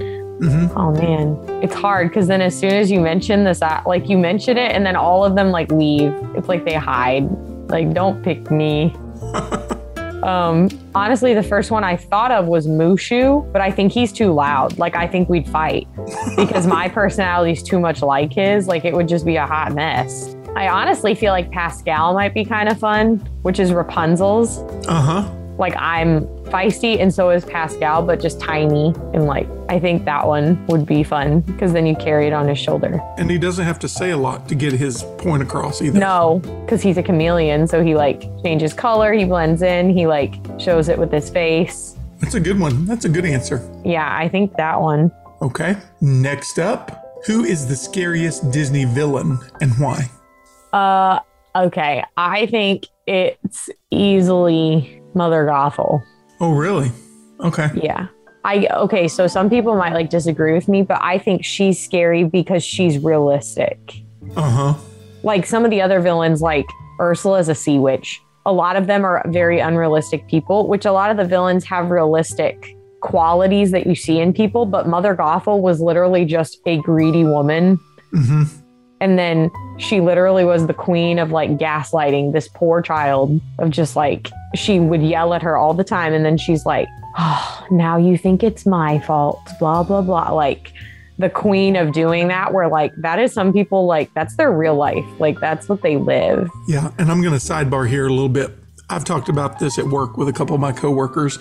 Oh 0.74 0.90
man, 0.90 1.38
it's 1.62 1.74
hard 1.74 2.08
because 2.08 2.26
then 2.26 2.40
as 2.40 2.58
soon 2.58 2.72
as 2.72 2.90
you 2.90 3.00
mention 3.00 3.44
this, 3.44 3.60
like 3.60 4.08
you 4.08 4.18
mention 4.18 4.56
it, 4.56 4.72
and 4.72 4.84
then 4.84 4.96
all 4.96 5.24
of 5.24 5.36
them 5.36 5.50
like 5.50 5.70
leave. 5.70 6.12
It's 6.34 6.48
like 6.48 6.64
they 6.64 6.74
hide. 6.74 7.28
Like, 7.68 7.94
don't 7.94 8.22
pick 8.22 8.50
me. 8.50 8.94
um, 10.22 10.68
honestly, 10.94 11.34
the 11.34 11.42
first 11.42 11.70
one 11.70 11.84
I 11.84 11.96
thought 11.96 12.30
of 12.30 12.46
was 12.46 12.66
Mushu, 12.66 13.50
but 13.52 13.60
I 13.60 13.70
think 13.70 13.92
he's 13.92 14.12
too 14.12 14.32
loud. 14.32 14.78
Like, 14.78 14.94
I 14.94 15.06
think 15.06 15.28
we'd 15.28 15.48
fight 15.48 15.88
because 16.36 16.66
my 16.66 16.88
personality 17.00 17.52
is 17.52 17.62
too 17.62 17.80
much 17.80 18.02
like 18.02 18.32
his. 18.32 18.68
Like, 18.68 18.84
it 18.84 18.94
would 18.94 19.08
just 19.08 19.26
be 19.26 19.36
a 19.36 19.46
hot 19.46 19.74
mess. 19.74 20.34
I 20.54 20.68
honestly 20.68 21.14
feel 21.14 21.32
like 21.32 21.50
Pascal 21.50 22.14
might 22.14 22.34
be 22.34 22.44
kind 22.44 22.68
of 22.68 22.78
fun, 22.78 23.16
which 23.42 23.58
is 23.58 23.72
Rapunzel's. 23.72 24.58
Uh 24.86 25.00
huh. 25.00 25.41
Like, 25.62 25.76
I'm 25.76 26.26
feisty 26.46 26.98
and 26.98 27.14
so 27.14 27.30
is 27.30 27.44
Pascal, 27.44 28.02
but 28.02 28.20
just 28.20 28.40
tiny. 28.40 28.86
And 29.14 29.26
like, 29.26 29.48
I 29.68 29.78
think 29.78 30.04
that 30.06 30.26
one 30.26 30.66
would 30.66 30.84
be 30.84 31.04
fun 31.04 31.42
because 31.42 31.72
then 31.72 31.86
you 31.86 31.94
carry 31.94 32.26
it 32.26 32.32
on 32.32 32.48
his 32.48 32.58
shoulder. 32.58 33.00
And 33.16 33.30
he 33.30 33.38
doesn't 33.38 33.64
have 33.64 33.78
to 33.78 33.88
say 33.88 34.10
a 34.10 34.16
lot 34.16 34.48
to 34.48 34.56
get 34.56 34.72
his 34.72 35.04
point 35.18 35.40
across 35.40 35.80
either. 35.80 36.00
No, 36.00 36.40
because 36.64 36.82
he's 36.82 36.98
a 36.98 37.02
chameleon. 37.02 37.68
So 37.68 37.80
he 37.80 37.94
like 37.94 38.22
changes 38.42 38.74
color, 38.74 39.12
he 39.12 39.24
blends 39.24 39.62
in, 39.62 39.96
he 39.96 40.04
like 40.08 40.34
shows 40.58 40.88
it 40.88 40.98
with 40.98 41.12
his 41.12 41.30
face. 41.30 41.96
That's 42.18 42.34
a 42.34 42.40
good 42.40 42.58
one. 42.58 42.84
That's 42.84 43.04
a 43.04 43.08
good 43.08 43.24
answer. 43.24 43.62
Yeah, 43.84 44.12
I 44.12 44.28
think 44.28 44.56
that 44.56 44.80
one. 44.80 45.12
Okay. 45.42 45.76
Next 46.00 46.58
up, 46.58 47.22
who 47.24 47.44
is 47.44 47.68
the 47.68 47.76
scariest 47.76 48.50
Disney 48.50 48.84
villain 48.84 49.38
and 49.60 49.70
why? 49.78 50.10
Uh, 50.72 51.20
okay. 51.54 52.02
I 52.16 52.46
think 52.46 52.88
it's 53.06 53.70
easily 53.90 55.02
Mother 55.14 55.46
Gothel. 55.46 56.02
Oh, 56.40 56.54
really? 56.54 56.90
Okay. 57.40 57.68
Yeah. 57.74 58.08
I 58.44 58.66
okay, 58.72 59.06
so 59.06 59.26
some 59.26 59.48
people 59.48 59.76
might 59.76 59.92
like 59.92 60.10
disagree 60.10 60.52
with 60.52 60.66
me, 60.66 60.82
but 60.82 60.98
I 61.00 61.18
think 61.18 61.44
she's 61.44 61.82
scary 61.82 62.24
because 62.24 62.64
she's 62.64 62.98
realistic. 62.98 64.02
Uh 64.36 64.50
huh. 64.50 64.74
Like 65.22 65.46
some 65.46 65.64
of 65.64 65.70
the 65.70 65.80
other 65.80 66.00
villains, 66.00 66.42
like 66.42 66.66
Ursula 67.00 67.38
is 67.38 67.48
a 67.48 67.54
sea 67.54 67.78
witch. 67.78 68.20
A 68.44 68.52
lot 68.52 68.74
of 68.74 68.88
them 68.88 69.04
are 69.04 69.22
very 69.28 69.60
unrealistic 69.60 70.26
people, 70.26 70.66
which 70.66 70.84
a 70.84 70.92
lot 70.92 71.12
of 71.12 71.16
the 71.16 71.24
villains 71.24 71.64
have 71.64 71.90
realistic 71.90 72.76
qualities 73.00 73.70
that 73.70 73.86
you 73.86 73.94
see 73.94 74.18
in 74.18 74.32
people. 74.32 74.66
But 74.66 74.88
Mother 74.88 75.14
Gothel 75.14 75.60
was 75.60 75.80
literally 75.80 76.24
just 76.24 76.58
a 76.66 76.78
greedy 76.78 77.24
woman. 77.24 77.78
Mm-hmm. 78.12 78.42
And 79.00 79.18
then 79.18 79.50
she 79.82 80.00
literally 80.00 80.44
was 80.44 80.66
the 80.66 80.74
queen 80.74 81.18
of 81.18 81.30
like 81.30 81.50
gaslighting 81.58 82.32
this 82.32 82.48
poor 82.48 82.80
child, 82.80 83.40
of 83.58 83.70
just 83.70 83.96
like, 83.96 84.30
she 84.54 84.78
would 84.78 85.02
yell 85.02 85.34
at 85.34 85.42
her 85.42 85.56
all 85.56 85.74
the 85.74 85.84
time. 85.84 86.12
And 86.12 86.24
then 86.24 86.38
she's 86.38 86.64
like, 86.64 86.88
oh, 87.18 87.66
now 87.70 87.96
you 87.96 88.16
think 88.16 88.42
it's 88.42 88.64
my 88.64 89.00
fault, 89.00 89.40
blah, 89.58 89.82
blah, 89.82 90.02
blah. 90.02 90.30
Like 90.30 90.72
the 91.18 91.28
queen 91.28 91.76
of 91.76 91.92
doing 91.92 92.28
that, 92.28 92.52
where 92.52 92.68
like 92.68 92.92
that 92.98 93.18
is 93.18 93.32
some 93.32 93.52
people 93.52 93.86
like 93.86 94.12
that's 94.14 94.36
their 94.36 94.52
real 94.52 94.76
life. 94.76 95.04
Like 95.18 95.40
that's 95.40 95.68
what 95.68 95.82
they 95.82 95.96
live. 95.96 96.48
Yeah, 96.68 96.90
and 96.98 97.10
I'm 97.10 97.20
going 97.20 97.38
to 97.38 97.44
sidebar 97.44 97.88
here 97.88 98.06
a 98.06 98.10
little 98.10 98.28
bit. 98.28 98.52
I've 98.88 99.04
talked 99.04 99.28
about 99.28 99.58
this 99.58 99.78
at 99.78 99.86
work 99.86 100.16
with 100.16 100.28
a 100.28 100.32
couple 100.32 100.54
of 100.54 100.60
my 100.60 100.72
coworkers. 100.72 101.38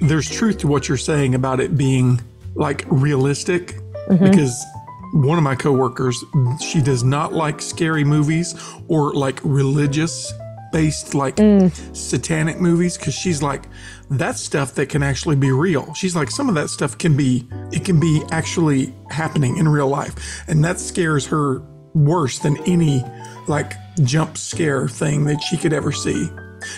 There's 0.00 0.28
truth 0.28 0.58
to 0.58 0.66
what 0.66 0.88
you're 0.88 0.98
saying 0.98 1.34
about 1.34 1.60
it 1.60 1.76
being 1.76 2.20
like 2.54 2.84
realistic 2.88 3.76
mm-hmm. 4.08 4.24
because 4.24 4.64
one 5.12 5.38
of 5.38 5.44
my 5.44 5.54
coworkers, 5.54 6.24
she 6.60 6.80
does 6.80 7.02
not 7.02 7.32
like 7.32 7.60
scary 7.60 8.04
movies 8.04 8.54
or 8.88 9.12
like 9.12 9.40
religious 9.42 10.32
based 10.72 11.14
like 11.14 11.36
mm. 11.36 11.96
satanic 11.96 12.60
movies 12.60 12.96
because 12.96 13.14
she's 13.14 13.42
like 13.42 13.64
that's 14.08 14.40
stuff 14.40 14.74
that 14.74 14.88
can 14.88 15.02
actually 15.02 15.36
be 15.36 15.50
real. 15.50 15.92
She's 15.94 16.14
like 16.14 16.30
some 16.30 16.48
of 16.48 16.54
that 16.54 16.68
stuff 16.68 16.96
can 16.96 17.16
be 17.16 17.46
it 17.72 17.84
can 17.84 17.98
be 17.98 18.22
actually 18.30 18.94
happening 19.10 19.56
in 19.56 19.68
real 19.68 19.88
life 19.88 20.44
and 20.48 20.64
that 20.64 20.78
scares 20.78 21.26
her 21.26 21.60
worse 21.94 22.38
than 22.38 22.56
any 22.68 23.02
like 23.48 23.72
jump 24.04 24.38
scare 24.38 24.88
thing 24.88 25.24
that 25.24 25.42
she 25.42 25.56
could 25.56 25.72
ever 25.72 25.92
see. 25.92 26.28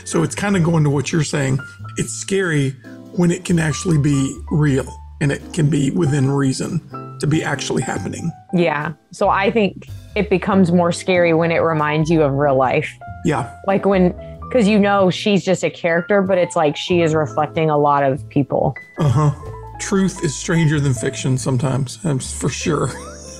So 0.05 0.23
it's 0.23 0.35
kind 0.35 0.57
of 0.57 0.62
going 0.62 0.85
to 0.85 0.90
what 0.90 1.12
you're 1.12 1.25
saying. 1.25 1.59
It's 1.97 2.12
scary 2.12 2.71
when 3.16 3.31
it 3.31 3.45
can 3.45 3.59
actually 3.59 3.99
be 3.99 4.35
real 4.51 4.87
and 5.21 5.31
it 5.31 5.53
can 5.53 5.68
be 5.68 5.90
within 5.90 6.31
reason 6.31 6.81
to 7.23 7.27
be 7.29 7.43
actually 7.43 7.83
happening. 7.83 8.33
Yeah. 8.53 8.95
So 9.13 9.29
I 9.29 9.49
think 9.53 9.87
it 10.17 10.29
becomes 10.29 10.73
more 10.73 10.91
scary 10.91 11.33
when 11.33 11.53
it 11.53 11.59
reminds 11.59 12.11
you 12.11 12.21
of 12.23 12.33
real 12.33 12.57
life. 12.57 12.93
Yeah. 13.25 13.57
Like 13.65 13.87
when, 13.87 14.11
because 14.41 14.67
you 14.67 14.77
know 14.77 15.09
she's 15.09 15.45
just 15.45 15.63
a 15.63 15.71
character, 15.71 16.21
but 16.21 16.37
it's 16.37 16.57
like 16.57 16.77
she 16.77 17.01
is 17.01 17.15
reflecting 17.15 17.71
a 17.71 17.79
lot 17.79 18.03
of 18.03 18.29
people. 18.29 18.75
Uh 18.99 19.09
huh. 19.09 19.31
Truth 19.79 20.25
is 20.25 20.35
stranger 20.35 20.81
than 20.81 20.95
fiction 20.95 21.39
sometimes, 21.39 21.97
for 22.33 22.49
sure. 22.49 22.91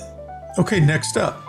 okay, 0.59 0.79
next 0.79 1.16
up. 1.16 1.40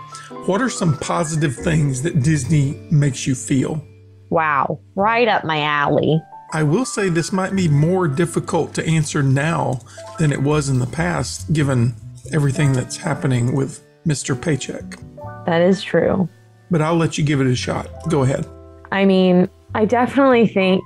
What 0.48 0.60
are 0.60 0.72
some 0.72 0.98
positive 0.98 1.56
things 1.56 2.02
that 2.02 2.24
Disney 2.24 2.80
makes 2.90 3.28
you 3.28 3.36
feel? 3.36 3.86
Wow. 4.32 4.80
Right 4.96 5.28
up 5.28 5.46
my 5.46 5.62
alley. 5.62 6.20
I 6.52 6.64
will 6.64 6.86
say 6.86 7.10
this 7.10 7.32
might 7.32 7.56
be 7.56 7.68
more 7.68 8.08
difficult 8.08 8.74
to 8.74 8.86
answer 8.88 9.22
now 9.22 9.82
than 10.18 10.32
it 10.32 10.42
was 10.42 10.70
in 10.70 10.80
the 10.80 10.88
past, 10.88 11.54
given 11.54 11.94
everything 12.32 12.74
that's 12.74 12.98
happening 12.98 13.56
with 13.56 13.84
Mr. 14.06 14.40
Paycheck. 14.40 14.98
That 15.46 15.62
is 15.62 15.82
true. 15.84 16.28
But 16.72 16.82
I'll 16.82 16.96
let 16.96 17.18
you 17.18 17.24
give 17.24 17.42
it 17.42 17.48
a 17.48 17.56
shot. 17.56 17.90
Go 18.10 18.24
ahead. 18.24 18.48
I 18.92 19.06
mean, 19.06 19.50
I 19.76 19.86
definitely 19.86 20.48
think 20.48 20.84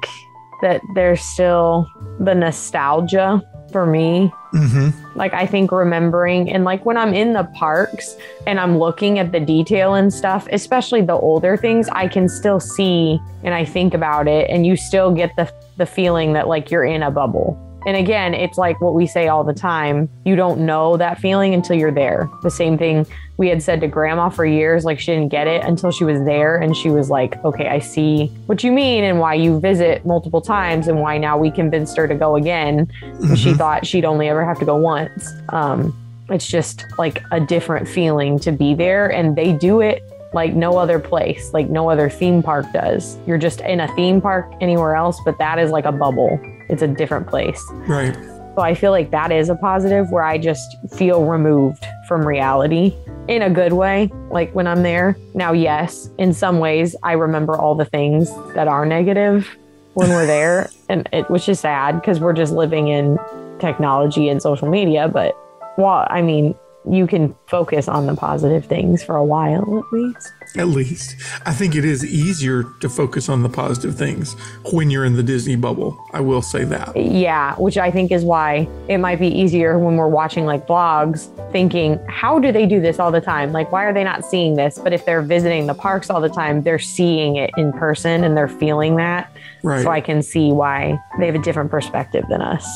that 0.62 0.82
there's 0.96 1.22
still 1.22 1.88
the 2.20 2.34
nostalgia 2.34 3.42
for 3.72 3.86
me. 3.86 4.32
Mm-hmm. 4.54 5.18
Like, 5.18 5.34
I 5.34 5.46
think 5.46 5.72
remembering 5.72 6.50
and 6.50 6.64
like 6.64 6.86
when 6.86 6.98
I'm 6.98 7.14
in 7.14 7.34
the 7.34 7.44
parks 7.56 8.16
and 8.46 8.60
I'm 8.60 8.78
looking 8.78 9.20
at 9.20 9.32
the 9.32 9.40
detail 9.40 9.94
and 9.94 10.14
stuff, 10.14 10.48
especially 10.52 11.02
the 11.02 11.14
older 11.14 11.58
things, 11.58 11.90
I 11.90 12.08
can 12.08 12.30
still 12.30 12.60
see 12.60 13.20
and 13.44 13.54
I 13.54 13.66
think 13.66 13.94
about 13.94 14.28
it, 14.28 14.50
and 14.50 14.66
you 14.66 14.76
still 14.76 15.14
get 15.14 15.36
the, 15.36 15.52
the 15.78 15.86
feeling 15.86 16.34
that 16.34 16.48
like 16.48 16.72
you're 16.72 16.86
in 16.86 17.04
a 17.04 17.12
bubble. 17.12 17.62
And 17.88 17.96
again, 17.96 18.34
it's 18.34 18.58
like 18.58 18.82
what 18.82 18.94
we 18.94 19.08
say 19.08 19.30
all 19.30 19.46
the 19.46 19.54
time 19.54 20.10
you 20.26 20.36
don't 20.36 20.60
know 20.60 20.98
that 20.98 21.20
feeling 21.22 21.54
until 21.54 21.78
you're 21.78 21.90
there. 21.90 22.30
The 22.44 22.52
same 22.52 22.78
thing 22.78 23.08
we 23.38 23.48
had 23.48 23.64
said 23.64 23.80
to 23.80 23.88
grandma 23.88 24.28
for 24.28 24.46
years, 24.46 24.84
like 24.84 25.00
she 25.00 25.14
didn't 25.14 25.30
get 25.30 25.48
it 25.48 25.64
until 25.64 25.92
she 25.92 26.04
was 26.04 26.22
there 26.26 26.58
and 26.58 26.76
she 26.76 26.90
was 26.90 27.10
like, 27.10 27.42
okay, 27.46 27.70
I 27.70 27.80
see 27.80 28.28
what 28.46 28.62
you 28.62 28.74
mean 28.74 29.06
and 29.06 29.20
why 29.20 29.36
you 29.36 29.62
visit 29.62 30.06
multiple 30.06 30.42
times 30.42 30.90
and 30.90 31.00
why 31.00 31.18
now 31.18 31.38
we 31.38 31.50
convinced 31.50 31.96
her 31.96 32.10
to 32.10 32.16
go 32.16 32.36
again. 32.36 32.92
She 33.38 33.54
thought 33.54 33.88
she'd 33.88 34.04
only 34.04 34.28
ever 34.28 34.44
have 34.44 34.60
to 34.60 34.66
go 34.66 34.76
once. 34.76 35.32
Um, 35.50 35.96
it's 36.30 36.48
just 36.48 36.84
like 36.98 37.24
a 37.32 37.40
different 37.40 37.88
feeling 37.88 38.38
to 38.40 38.52
be 38.52 38.74
there 38.74 39.10
and 39.10 39.38
they 39.38 39.54
do 39.54 39.80
it 39.80 40.04
like 40.34 40.54
no 40.54 40.78
other 40.78 41.00
place, 41.00 41.54
like 41.54 41.70
no 41.70 41.90
other 41.90 42.10
theme 42.10 42.44
park 42.44 42.66
does. 42.74 43.18
You're 43.26 43.38
just 43.38 43.62
in 43.62 43.80
a 43.80 43.88
theme 43.96 44.20
park 44.20 44.52
anywhere 44.60 44.96
else, 44.96 45.22
but 45.24 45.38
that 45.38 45.58
is 45.58 45.72
like 45.72 45.86
a 45.86 45.94
bubble. 45.94 46.38
It's 46.70 46.82
a 46.82 46.88
different 46.88 47.28
place. 47.28 47.64
Right. 47.88 48.16
So 48.56 48.64
I 48.64 48.74
feel 48.74 48.90
like 48.92 49.12
that 49.12 49.32
is 49.32 49.50
a 49.50 49.56
positive 49.56 50.10
where 50.10 50.24
I 50.24 50.40
just 50.40 50.78
feel 50.96 51.26
removed 51.26 51.86
from 52.08 52.28
reality 52.28 52.96
in 53.28 53.44
a 53.44 53.50
good 53.50 53.74
way, 53.74 54.12
like 54.32 54.54
when 54.56 54.66
I'm 54.66 54.82
there. 54.82 55.16
Now, 55.36 55.52
yes, 55.52 56.10
in 56.18 56.34
some 56.34 56.58
ways, 56.60 56.96
I 57.04 57.12
remember 57.12 57.56
all 57.56 57.76
the 57.76 57.86
things 57.86 58.32
that 58.56 58.68
are 58.68 58.86
negative 58.86 59.48
when 59.94 60.10
we're 60.10 60.26
there, 60.26 60.72
and 60.90 61.08
it, 61.14 61.30
which 61.30 61.48
is 61.48 61.60
sad 61.60 62.02
because 62.02 62.20
we're 62.20 62.34
just 62.34 62.52
living 62.52 62.88
in 62.88 63.20
technology 63.60 64.28
and 64.28 64.42
social 64.42 64.68
media. 64.68 65.08
But 65.08 65.38
well, 65.78 66.08
I 66.10 66.22
mean, 66.24 66.56
you 66.90 67.08
can 67.08 67.36
focus 67.48 67.88
on 67.88 68.06
the 68.06 68.16
positive 68.16 68.66
things 68.66 69.04
for 69.04 69.16
a 69.16 69.24
while 69.24 69.80
at 69.80 69.94
least. 69.94 70.34
At 70.56 70.68
least. 70.68 71.16
I 71.46 71.54
think 71.54 71.76
it 71.76 71.84
is 71.84 72.06
easier 72.06 72.64
to 72.82 72.90
focus 72.90 73.30
on 73.30 73.44
the 73.44 73.50
positive 73.50 73.96
things 73.96 74.36
when 74.72 74.90
you're 74.90 75.06
in 75.06 75.16
the 75.16 75.24
Disney 75.24 75.56
bubble. 75.56 75.98
I 76.14 76.22
will 76.22 76.42
say 76.42 76.64
that. 76.66 76.96
Yeah, 76.96 77.56
which 77.56 77.78
I 77.78 77.92
think 77.92 78.12
is 78.12 78.24
why 78.24 78.68
it 78.88 78.98
might 78.98 79.20
be 79.20 79.28
easier 79.28 79.78
when 79.78 79.98
we're 79.98 80.08
watching 80.08 80.46
like 80.46 80.68
vlogs, 80.68 81.30
thinking, 81.52 82.00
how 82.08 82.40
do 82.40 82.52
they 82.52 82.66
do 82.66 82.80
this 82.80 83.00
all 83.00 83.12
the 83.12 83.22
time? 83.22 83.52
Like, 83.52 83.72
why 83.72 83.84
are 83.84 83.94
they 83.94 84.04
not 84.04 84.26
seeing 84.26 84.56
this? 84.56 84.80
But 84.80 84.94
if 84.94 85.06
they're 85.06 85.22
visiting 85.22 85.68
the 85.68 85.74
parks 85.74 86.10
all 86.10 86.22
the 86.22 86.30
time, 86.30 86.64
they're 86.64 86.80
seeing 86.80 87.36
it 87.36 87.52
in 87.58 87.74
person 87.74 88.24
and 88.24 88.38
they're 88.38 88.48
feeling 88.48 88.96
that. 88.98 89.32
Right. 89.64 89.84
So 89.84 89.90
I 89.90 90.02
can 90.02 90.22
see 90.22 90.52
why 90.52 91.00
they 91.20 91.26
have 91.26 91.36
a 91.36 91.40
different 91.40 91.72
perspective 91.72 92.24
than 92.30 92.42
us. 92.42 92.68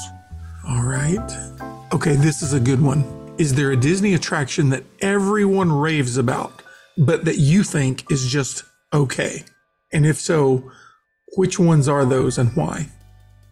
All 0.68 0.84
right. 0.84 1.20
Okay, 1.94 2.16
this 2.16 2.42
is 2.42 2.54
a 2.54 2.60
good 2.60 2.82
one. 2.82 3.21
Is 3.38 3.56
there 3.56 3.72
a 3.72 3.78
Disney 3.78 4.14
attraction 4.14 4.70
that 4.70 4.84
everyone 5.00 5.72
raves 5.72 6.18
about, 6.18 6.62
but 6.98 7.26
that 7.26 7.38
you 7.38 7.64
think 7.64 8.10
is 8.12 8.28
just 8.28 8.64
okay? 8.94 9.44
And 9.94 10.06
if 10.06 10.20
so, 10.20 10.70
which 11.38 11.58
ones 11.58 11.88
are 11.88 12.06
those 12.06 12.38
and 12.38 12.56
why? 12.56 12.88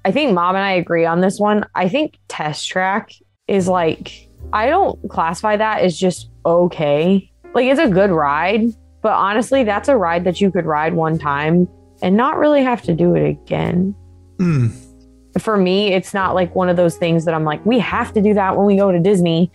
I 0.05 0.11
think 0.11 0.33
mom 0.33 0.55
and 0.55 0.63
I 0.63 0.73
agree 0.73 1.05
on 1.05 1.21
this 1.21 1.39
one. 1.39 1.65
I 1.75 1.89
think 1.89 2.17
Test 2.27 2.67
Track 2.69 3.13
is 3.47 3.67
like, 3.67 4.29
I 4.53 4.67
don't 4.67 4.99
classify 5.09 5.57
that 5.57 5.81
as 5.81 5.97
just 5.97 6.29
okay. 6.45 7.31
Like, 7.53 7.65
it's 7.65 7.79
a 7.79 7.89
good 7.89 8.11
ride, 8.11 8.65
but 9.01 9.13
honestly, 9.13 9.63
that's 9.63 9.89
a 9.89 9.97
ride 9.97 10.23
that 10.25 10.39
you 10.39 10.51
could 10.51 10.65
ride 10.65 10.93
one 10.93 11.17
time 11.17 11.67
and 12.01 12.15
not 12.15 12.37
really 12.37 12.63
have 12.63 12.81
to 12.83 12.93
do 12.93 13.15
it 13.15 13.27
again. 13.27 13.95
Hmm. 14.37 14.67
For 15.37 15.57
me, 15.57 15.93
it's 15.93 16.13
not 16.13 16.33
like 16.33 16.55
one 16.55 16.69
of 16.69 16.75
those 16.75 16.97
things 16.97 17.25
that 17.25 17.33
I'm 17.33 17.43
like, 17.43 17.63
we 17.65 17.77
have 17.79 18.13
to 18.13 18.21
do 18.21 18.33
that 18.33 18.57
when 18.57 18.65
we 18.65 18.75
go 18.75 18.91
to 18.91 18.99
Disney 18.99 19.51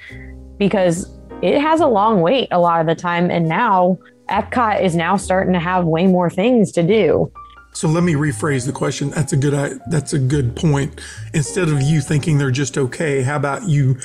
because 0.56 1.10
it 1.42 1.60
has 1.60 1.80
a 1.80 1.86
long 1.86 2.20
wait 2.20 2.48
a 2.52 2.60
lot 2.60 2.80
of 2.80 2.86
the 2.86 2.94
time. 2.94 3.30
And 3.30 3.48
now 3.48 3.98
Epcot 4.30 4.82
is 4.82 4.94
now 4.94 5.16
starting 5.16 5.52
to 5.52 5.60
have 5.60 5.84
way 5.84 6.06
more 6.06 6.30
things 6.30 6.72
to 6.72 6.82
do. 6.82 7.30
So 7.72 7.88
let 7.88 8.04
me 8.04 8.14
rephrase 8.14 8.66
the 8.66 8.72
question. 8.72 9.10
That's 9.10 9.32
a 9.32 9.36
good 9.36 9.80
that's 9.88 10.12
a 10.12 10.18
good 10.18 10.54
point. 10.54 11.00
Instead 11.34 11.68
of 11.68 11.82
you 11.82 12.00
thinking 12.00 12.38
they're 12.38 12.52
just 12.52 12.78
okay, 12.78 13.22
how 13.22 13.34
about 13.34 13.68
you 13.68 13.98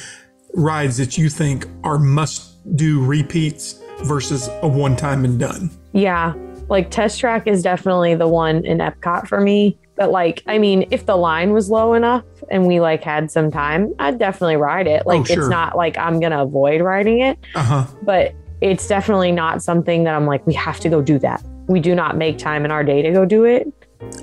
rides 0.55 0.97
that 0.97 1.19
you 1.19 1.29
think 1.29 1.67
are 1.83 1.99
must 1.99 2.75
do 2.75 3.05
repeats 3.05 3.79
versus 4.01 4.49
a 4.63 4.67
one 4.67 4.95
time 4.95 5.23
and 5.23 5.39
done? 5.39 5.69
Yeah, 5.93 6.33
like 6.67 6.89
Test 6.89 7.19
Track 7.19 7.45
is 7.45 7.61
definitely 7.61 8.15
the 8.15 8.27
one 8.27 8.65
in 8.65 8.79
Epcot 8.79 9.27
for 9.27 9.39
me. 9.39 9.77
But 9.99 10.11
like, 10.11 10.41
I 10.47 10.59
mean, 10.59 10.87
if 10.91 11.05
the 11.05 11.17
line 11.17 11.51
was 11.51 11.69
low 11.69 11.93
enough 11.93 12.23
and 12.49 12.65
we 12.65 12.79
like 12.79 13.03
had 13.03 13.29
some 13.29 13.51
time, 13.51 13.93
I'd 13.99 14.17
definitely 14.17 14.55
ride 14.55 14.87
it. 14.87 15.05
Like, 15.05 15.27
sure. 15.27 15.37
it's 15.39 15.49
not 15.49 15.75
like 15.75 15.97
I'm 15.97 16.21
gonna 16.21 16.41
avoid 16.41 16.79
riding 16.79 17.19
it, 17.19 17.37
Uh-huh. 17.53 17.85
but 18.03 18.33
it's 18.61 18.87
definitely 18.87 19.33
not 19.33 19.61
something 19.61 20.05
that 20.05 20.15
I'm 20.15 20.25
like, 20.25 20.47
we 20.47 20.53
have 20.53 20.79
to 20.79 20.89
go 20.89 21.01
do 21.01 21.19
that. 21.19 21.43
We 21.67 21.81
do 21.81 21.93
not 21.95 22.15
make 22.15 22.37
time 22.37 22.63
in 22.63 22.71
our 22.71 22.81
day 22.83 23.01
to 23.01 23.11
go 23.11 23.25
do 23.25 23.43
it. 23.43 23.67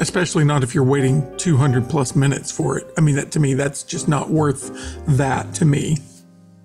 Especially 0.01 0.45
not 0.45 0.63
if 0.63 0.75
you're 0.75 0.83
waiting 0.83 1.23
200 1.37 1.91
plus 1.91 2.17
minutes 2.17 2.51
for 2.51 2.79
it. 2.79 2.87
I 2.97 3.03
mean, 3.03 3.17
that 3.17 3.31
to 3.33 3.39
me, 3.41 3.53
that's 3.53 3.83
just 3.83 4.09
not 4.09 4.31
worth 4.31 4.71
that 5.09 5.53
to 5.57 5.67
me. 5.67 5.99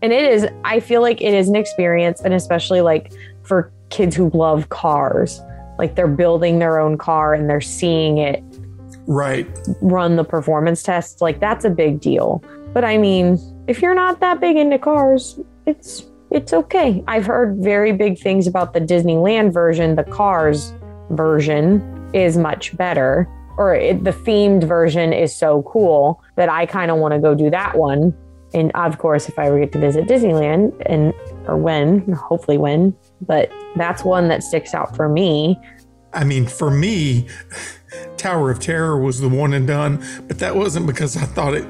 And 0.01 0.13
it 0.13 0.23
is, 0.31 0.47
I 0.63 0.79
feel 0.79 1.01
like 1.01 1.21
it 1.21 1.33
is 1.33 1.49
an 1.49 1.57
experience, 1.57 2.21
and 2.21 2.33
especially 2.33 2.79
like 2.79 3.11
for 3.43 3.73
kids 3.89 4.15
who 4.15 4.29
love 4.29 4.69
cars, 4.69 5.41
like 5.77 5.95
they're 5.95 6.07
building 6.07 6.59
their 6.59 6.79
own 6.79 6.97
car 6.97 7.33
and 7.33 7.49
they're 7.49 7.59
seeing 7.59 8.17
it 8.17 8.41
Right. 9.11 9.45
run 9.81 10.15
the 10.15 10.23
performance 10.23 10.83
tests, 10.83 11.19
like 11.19 11.41
that's 11.41 11.65
a 11.65 11.69
big 11.69 11.99
deal. 11.99 12.41
But 12.73 12.85
I 12.85 12.97
mean, 12.97 13.37
if 13.67 13.81
you're 13.81 13.93
not 13.93 14.21
that 14.21 14.39
big 14.39 14.55
into 14.55 14.79
cars, 14.79 15.37
it's 15.65 16.05
it's 16.31 16.53
okay. 16.53 17.03
I've 17.07 17.25
heard 17.25 17.57
very 17.57 17.91
big 17.91 18.17
things 18.17 18.47
about 18.47 18.73
the 18.73 18.79
Disneyland 18.79 19.51
version. 19.51 19.97
The 19.97 20.05
Cars 20.05 20.73
version 21.09 22.09
is 22.13 22.37
much 22.37 22.75
better, 22.77 23.27
or 23.57 23.75
it, 23.75 24.05
the 24.05 24.11
themed 24.11 24.63
version 24.63 25.11
is 25.11 25.35
so 25.35 25.63
cool 25.63 26.23
that 26.37 26.47
I 26.47 26.65
kind 26.65 26.89
of 26.89 26.97
want 26.97 27.13
to 27.13 27.19
go 27.19 27.35
do 27.35 27.49
that 27.49 27.77
one. 27.77 28.15
And 28.53 28.71
of 28.75 28.97
course, 28.97 29.27
if 29.27 29.37
I 29.37 29.47
ever 29.47 29.59
get 29.59 29.73
to 29.73 29.79
visit 29.79 30.07
Disneyland, 30.07 30.71
and 30.85 31.13
or 31.49 31.57
when, 31.57 32.09
hopefully 32.13 32.57
when, 32.57 32.95
but 33.19 33.51
that's 33.75 34.05
one 34.05 34.29
that 34.29 34.41
sticks 34.41 34.73
out 34.73 34.95
for 34.95 35.09
me. 35.09 35.59
I 36.13 36.23
mean, 36.23 36.45
for 36.45 36.69
me, 36.71 37.27
Tower 38.17 38.51
of 38.51 38.59
Terror 38.59 38.99
was 38.99 39.19
the 39.19 39.29
one 39.29 39.53
and 39.53 39.65
done, 39.67 40.03
but 40.27 40.39
that 40.39 40.55
wasn't 40.55 40.85
because 40.87 41.15
I 41.17 41.21
thought 41.25 41.53
it. 41.53 41.65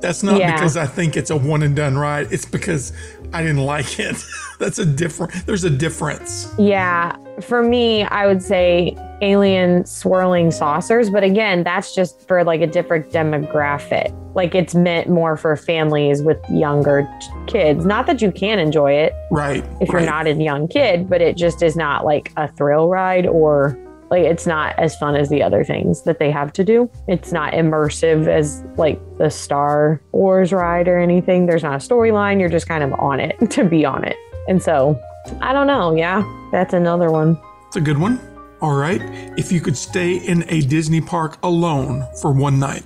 That's 0.00 0.22
not 0.22 0.38
Yeah. 0.38 0.52
because 0.54 0.76
I 0.76 0.86
think 0.86 1.16
it's 1.16 1.30
a 1.30 1.36
one 1.36 1.62
and 1.62 1.74
done 1.74 1.96
ride. 1.96 2.28
It's 2.30 2.44
because 2.44 2.92
I 3.32 3.40
didn't 3.42 3.64
like 3.64 3.98
it. 3.98 4.22
That's 4.58 4.78
a 4.78 4.84
different. 4.84 5.46
There's 5.46 5.64
a 5.64 5.70
difference. 5.70 6.52
Yeah, 6.58 7.16
for 7.40 7.62
me, 7.62 8.04
I 8.04 8.26
would 8.26 8.42
say 8.42 8.96
alien 9.20 9.84
swirling 9.86 10.50
saucers, 10.50 11.10
but 11.10 11.24
again, 11.24 11.64
that's 11.64 11.94
just 11.94 12.26
for 12.28 12.44
like 12.44 12.60
a 12.60 12.66
different 12.66 13.10
demographic. 13.10 14.12
Like 14.34 14.54
it's 14.54 14.74
meant 14.74 15.08
more 15.08 15.36
for 15.36 15.56
families 15.56 16.22
with 16.22 16.38
younger 16.50 17.08
kids. 17.46 17.84
Not 17.86 18.06
that 18.06 18.20
you 18.20 18.32
can 18.32 18.58
enjoy 18.58 18.92
it 18.92 19.12
Right. 19.30 19.64
if 19.80 19.88
you're 19.88 19.98
right. 20.00 20.06
not 20.06 20.26
a 20.26 20.34
young 20.34 20.68
kid, 20.68 21.08
but 21.08 21.20
it 21.20 21.36
just 21.36 21.62
is 21.62 21.76
not 21.76 22.04
like 22.04 22.32
a 22.36 22.48
thrill 22.48 22.88
ride 22.88 23.26
or 23.26 23.78
like 24.10 24.24
it's 24.24 24.46
not 24.46 24.78
as 24.78 24.94
fun 24.96 25.16
as 25.16 25.28
the 25.28 25.42
other 25.42 25.64
things 25.64 26.02
that 26.02 26.18
they 26.18 26.30
have 26.30 26.52
to 26.52 26.64
do. 26.64 26.90
It's 27.08 27.32
not 27.32 27.52
immersive 27.54 28.28
as 28.28 28.62
like 28.76 29.00
the 29.18 29.30
Star 29.30 30.00
Wars 30.12 30.52
ride 30.52 30.88
or 30.88 30.98
anything. 30.98 31.46
There's 31.46 31.62
not 31.62 31.74
a 31.82 31.88
storyline. 31.88 32.38
You're 32.38 32.48
just 32.50 32.68
kind 32.68 32.84
of 32.84 32.92
on 32.94 33.18
it 33.20 33.36
to 33.50 33.64
be 33.64 33.84
on 33.84 34.04
it. 34.04 34.16
And 34.46 34.62
so 34.62 35.00
I 35.40 35.52
don't 35.52 35.66
know. 35.66 35.94
Yeah, 35.94 36.22
that's 36.52 36.74
another 36.74 37.10
one. 37.10 37.40
It's 37.66 37.76
a 37.76 37.80
good 37.80 37.98
one. 37.98 38.20
All 38.60 38.74
right. 38.74 39.00
If 39.36 39.52
you 39.52 39.60
could 39.60 39.76
stay 39.76 40.16
in 40.16 40.44
a 40.48 40.60
Disney 40.60 41.00
park 41.00 41.38
alone 41.42 42.06
for 42.20 42.32
one 42.32 42.58
night, 42.58 42.84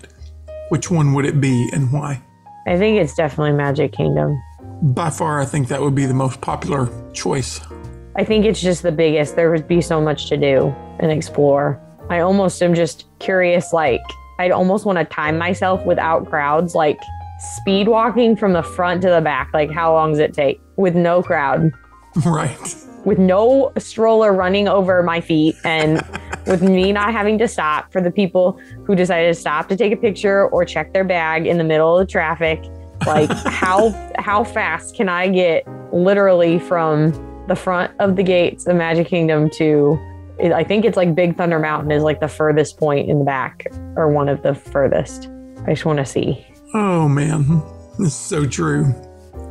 which 0.71 0.91
one 0.91 1.15
would 1.15 1.25
it 1.25 1.41
be 1.41 1.69
and 1.73 1.93
why? 1.93 2.23
I 2.67 2.77
think 2.77 3.01
it's 3.01 3.15
definitely 3.15 3.53
Magic 3.53 3.93
Kingdom. 3.93 4.41
By 4.83 5.11
far, 5.11 5.41
I 5.41 5.45
think 5.45 5.69
that 5.69 5.81
would 5.81 5.95
be 5.95 6.07
the 6.07 6.15
most 6.15 6.41
popular 6.41 6.89
choice. 7.13 7.61
I 8.17 8.25
think 8.25 8.45
it's 8.45 8.61
just 8.61 8.83
the 8.83 8.93
biggest. 8.93 9.37
There 9.37 9.51
would 9.51 9.69
be 9.69 9.81
so 9.81 10.01
much 10.01 10.29
to 10.29 10.37
do 10.37 10.75
and 10.99 11.11
explore. 11.11 11.81
I 12.11 12.21
almost 12.21 12.63
am 12.63 12.75
just 12.75 13.07
curious, 13.19 13.73
like, 13.73 14.01
I'd 14.39 14.51
almost 14.51 14.85
want 14.85 14.99
to 14.99 15.05
time 15.05 15.39
myself 15.39 15.85
without 15.85 16.29
crowds, 16.29 16.75
like 16.75 16.99
speed 17.39 17.89
walking 17.89 18.37
from 18.37 18.53
the 18.53 18.63
front 18.63 19.03
to 19.03 19.11
the 19.11 19.21
back. 19.21 19.51
Like, 19.53 19.71
how 19.71 19.93
long 19.93 20.13
does 20.13 20.19
it 20.19 20.35
take 20.35 20.61
with 20.77 20.95
no 20.95 21.23
crowd, 21.23 21.73
Right. 22.25 22.59
with 23.05 23.19
no 23.19 23.73
stroller 23.79 24.33
running 24.33 24.69
over 24.69 25.03
my 25.03 25.21
feet, 25.21 25.57
and 25.65 26.03
with 26.47 26.63
me 26.63 26.93
not 26.93 27.13
having 27.13 27.39
to 27.39 27.49
stop 27.49 27.93
for 27.93 28.01
the 28.01 28.11
people 28.11 28.61
who 28.85 28.95
decided 28.95 29.29
to 29.29 29.41
stop 29.41 29.69
to 29.69 29.77
take 29.77 29.93
a 29.93 29.97
picture 29.97 30.47
or 30.49 30.65
check 30.65 30.93
their 30.93 31.05
bag 31.05 31.47
in 31.47 31.59
the 31.59 31.65
middle 31.65 31.99
of 31.99 32.07
the 32.07 32.11
traffic? 32.11 32.63
Like, 33.07 33.31
how 33.47 33.91
how 34.19 34.45
fast 34.45 34.97
can 34.97 35.09
I 35.09 35.29
get 35.29 35.67
literally 35.93 36.59
from 36.59 37.13
the 37.47 37.57
front 37.57 37.93
of 37.99 38.17
the 38.17 38.23
gates 38.23 38.67
of 38.67 38.77
Magic 38.77 39.07
Kingdom 39.07 39.49
to 39.51 39.99
I 40.55 40.63
think 40.63 40.85
it's 40.85 40.97
like 40.97 41.15
Big 41.15 41.37
Thunder 41.37 41.59
Mountain 41.59 41.91
is 41.91 42.03
like 42.03 42.21
the 42.21 42.29
furthest 42.29 42.79
point 42.79 43.09
in 43.09 43.19
the 43.19 43.25
back 43.25 43.67
or 43.97 44.09
one 44.09 44.29
of 44.29 44.43
the 44.43 44.55
furthest. 44.55 45.29
I 45.67 45.73
just 45.73 45.85
want 45.85 45.99
to 45.99 46.05
see. 46.05 46.47
Oh 46.75 47.09
man, 47.09 47.63
it's 47.99 48.15
so 48.15 48.47
true. 48.47 48.95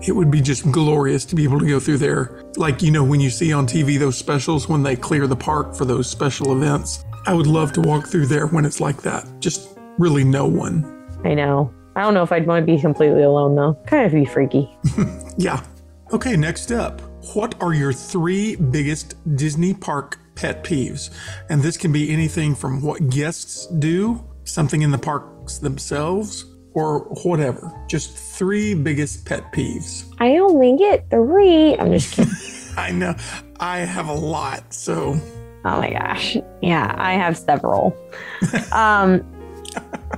It 0.06 0.12
would 0.12 0.30
be 0.30 0.42
just 0.42 0.72
glorious 0.72 1.26
to 1.26 1.36
be 1.36 1.44
able 1.44 1.60
to 1.60 1.68
go 1.68 1.80
through 1.80 1.98
there. 1.98 2.44
Like, 2.56 2.82
you 2.82 2.92
know, 2.92 3.04
when 3.04 3.20
you 3.20 3.30
see 3.30 3.52
on 3.52 3.66
TV 3.66 3.98
those 3.98 4.18
specials 4.18 4.70
when 4.70 4.84
they 4.84 4.96
clear 4.96 5.28
the 5.28 5.36
park 5.36 5.76
for 5.76 5.86
those 5.86 6.10
special 6.10 6.54
events. 6.56 7.04
I 7.26 7.34
would 7.34 7.48
love 7.48 7.74
to 7.74 7.82
walk 7.82 8.08
through 8.08 8.28
there 8.28 8.48
when 8.48 8.64
it's 8.64 8.80
like 8.80 9.02
that. 9.02 9.28
Just 9.40 9.78
really 9.98 10.24
no 10.24 10.46
one. 10.46 10.86
I 11.26 11.34
know. 11.34 11.74
I 11.96 12.02
don't 12.02 12.14
know 12.14 12.22
if 12.22 12.32
I'd 12.32 12.46
want 12.46 12.66
to 12.66 12.72
be 12.72 12.80
completely 12.80 13.24
alone 13.24 13.56
though. 13.56 13.74
Kind 13.88 14.06
of 14.06 14.12
be 14.12 14.26
freaky. 14.26 14.70
Yeah. 15.38 15.64
Okay, 16.12 16.36
next 16.36 16.72
up. 16.72 17.00
What 17.36 17.62
are 17.62 17.74
your 17.74 17.94
three 17.94 18.56
biggest 18.56 19.16
Disney 19.36 19.74
park 19.76 20.18
pet 20.34 20.64
peeves? 20.64 21.12
And 21.50 21.62
this 21.62 21.78
can 21.78 21.92
be 21.92 22.12
anything 22.12 22.56
from 22.56 22.82
what 22.82 23.10
guests 23.10 23.68
do, 23.68 24.26
something 24.44 24.82
in 24.82 24.90
the 24.90 24.98
parks 24.98 25.60
themselves, 25.60 26.46
or 26.78 27.00
whatever. 27.24 27.74
Just 27.88 28.16
three 28.16 28.76
biggest 28.76 29.26
pet 29.26 29.52
peeves. 29.52 30.06
I 30.20 30.38
only 30.38 30.78
get 30.78 31.10
three. 31.10 31.76
I'm 31.76 31.92
just 31.92 32.13
kidding. 32.13 32.32
I 32.78 32.92
know 32.92 33.16
I 33.60 33.80
have 33.80 34.08
a 34.08 34.13
lot, 34.13 34.72
so 34.72 35.20
Oh 35.66 35.78
my 35.82 35.92
gosh. 35.92 36.38
Yeah, 36.62 36.94
I 36.96 37.13
have 37.13 37.36
several. 37.36 37.98
um, 38.72 39.26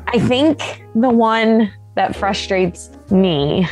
I 0.08 0.20
think 0.20 0.84
the 0.96 1.10
one 1.10 1.72
that 1.96 2.14
frustrates 2.14 2.90
me 3.10 3.66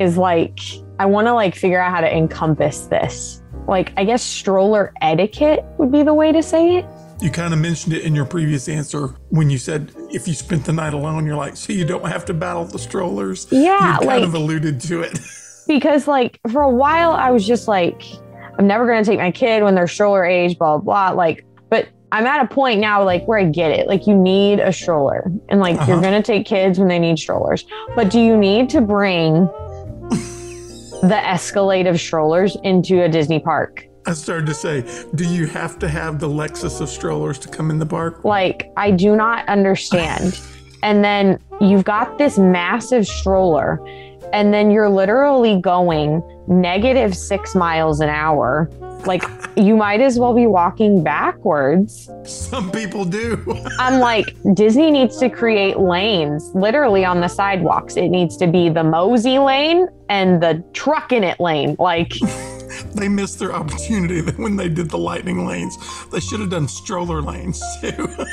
is 0.00 0.16
like, 0.16 0.58
I 0.98 1.04
want 1.04 1.26
to 1.26 1.34
like 1.34 1.54
figure 1.54 1.80
out 1.80 1.92
how 1.92 2.00
to 2.00 2.10
encompass 2.16 2.86
this. 2.86 3.42
Like, 3.68 3.92
I 3.98 4.04
guess 4.04 4.22
stroller 4.22 4.94
etiquette 5.02 5.64
would 5.76 5.92
be 5.92 6.02
the 6.02 6.14
way 6.14 6.32
to 6.32 6.42
say 6.42 6.78
it. 6.78 6.86
You 7.22 7.30
kind 7.30 7.54
of 7.54 7.60
mentioned 7.60 7.94
it 7.94 8.02
in 8.02 8.14
your 8.14 8.24
previous 8.26 8.68
answer 8.68 9.14
when 9.30 9.48
you 9.48 9.56
said 9.58 9.92
if 10.10 10.26
you 10.26 10.34
spent 10.34 10.64
the 10.64 10.72
night 10.72 10.92
alone, 10.92 11.24
you're 11.24 11.36
like, 11.36 11.56
so 11.56 11.72
you 11.72 11.84
don't 11.84 12.06
have 12.06 12.24
to 12.26 12.34
battle 12.34 12.64
the 12.64 12.78
strollers. 12.78 13.46
Yeah, 13.50 13.92
you 13.94 13.98
kind 13.98 14.06
like- 14.06 14.22
of 14.24 14.34
alluded 14.34 14.80
to 14.82 15.02
it. 15.02 15.18
because 15.68 16.08
like 16.08 16.40
for 16.50 16.62
a 16.62 16.70
while 16.70 17.12
I 17.12 17.30
was 17.30 17.46
just 17.46 17.68
like, 17.68 18.02
I'm 18.58 18.66
never 18.66 18.86
gonna 18.86 19.04
take 19.04 19.18
my 19.18 19.30
kid 19.30 19.62
when 19.62 19.74
they're 19.74 19.86
stroller 19.86 20.24
age, 20.24 20.58
blah 20.58 20.78
blah. 20.78 21.10
blah. 21.10 21.16
Like, 21.16 21.46
but 21.70 21.88
I'm 22.10 22.26
at 22.26 22.44
a 22.44 22.48
point 22.48 22.80
now 22.80 23.02
like 23.04 23.24
where 23.26 23.38
I 23.38 23.44
get 23.44 23.70
it. 23.70 23.86
Like 23.86 24.06
you 24.06 24.14
need 24.16 24.58
a 24.60 24.72
stroller, 24.72 25.30
and 25.48 25.60
like 25.60 25.76
Uh-huh. 25.78 25.92
you're 25.92 26.02
gonna 26.02 26.22
take 26.22 26.44
kids 26.44 26.78
when 26.78 26.88
they 26.88 26.98
need 26.98 27.18
strollers. 27.18 27.64
But 27.94 28.10
do 28.10 28.20
you 28.20 28.36
need 28.36 28.68
to 28.70 28.80
bring 28.80 29.48
the 31.02 31.20
Escalade 31.24 31.86
of 31.86 31.98
strollers 32.00 32.56
into 32.62 33.02
a 33.02 33.08
Disney 33.08 33.40
park? 33.40 33.86
I 34.04 34.14
started 34.14 34.46
to 34.46 34.54
say, 34.54 34.84
do 35.14 35.24
you 35.24 35.46
have 35.46 35.78
to 35.78 35.88
have 35.88 36.18
the 36.18 36.28
Lexus 36.28 36.80
of 36.80 36.88
strollers 36.88 37.38
to 37.40 37.48
come 37.48 37.70
in 37.70 37.78
the 37.78 37.86
park? 37.86 38.24
Like, 38.24 38.72
I 38.76 38.90
do 38.90 39.14
not 39.14 39.48
understand. 39.48 40.40
and 40.82 41.04
then 41.04 41.38
you've 41.60 41.84
got 41.84 42.18
this 42.18 42.36
massive 42.38 43.06
stroller, 43.06 43.80
and 44.32 44.52
then 44.52 44.70
you're 44.70 44.88
literally 44.88 45.60
going 45.60 46.22
negative 46.48 47.16
six 47.16 47.54
miles 47.54 48.00
an 48.00 48.08
hour. 48.08 48.68
Like, 49.06 49.22
you 49.56 49.76
might 49.76 50.00
as 50.00 50.18
well 50.18 50.34
be 50.34 50.46
walking 50.46 51.02
backwards. 51.02 52.08
Some 52.24 52.70
people 52.70 53.04
do. 53.04 53.44
I'm 53.78 54.00
like, 54.00 54.34
Disney 54.54 54.90
needs 54.90 55.18
to 55.18 55.28
create 55.28 55.78
lanes 55.78 56.50
literally 56.54 57.04
on 57.04 57.20
the 57.20 57.28
sidewalks. 57.28 57.96
It 57.96 58.08
needs 58.08 58.36
to 58.38 58.46
be 58.46 58.68
the 58.68 58.84
mosey 58.84 59.38
lane 59.38 59.88
and 60.08 60.42
the 60.42 60.64
truck 60.72 61.12
in 61.12 61.24
it 61.24 61.38
lane. 61.40 61.76
Like, 61.78 62.12
they 62.94 63.08
missed 63.08 63.38
their 63.38 63.52
opportunity 63.52 64.20
when 64.42 64.56
they 64.56 64.68
did 64.68 64.90
the 64.90 64.98
lightning 64.98 65.46
lanes. 65.46 65.76
They 66.10 66.20
should 66.20 66.40
have 66.40 66.50
done 66.50 66.68
stroller 66.68 67.22
lanes 67.22 67.62
too. 67.80 68.08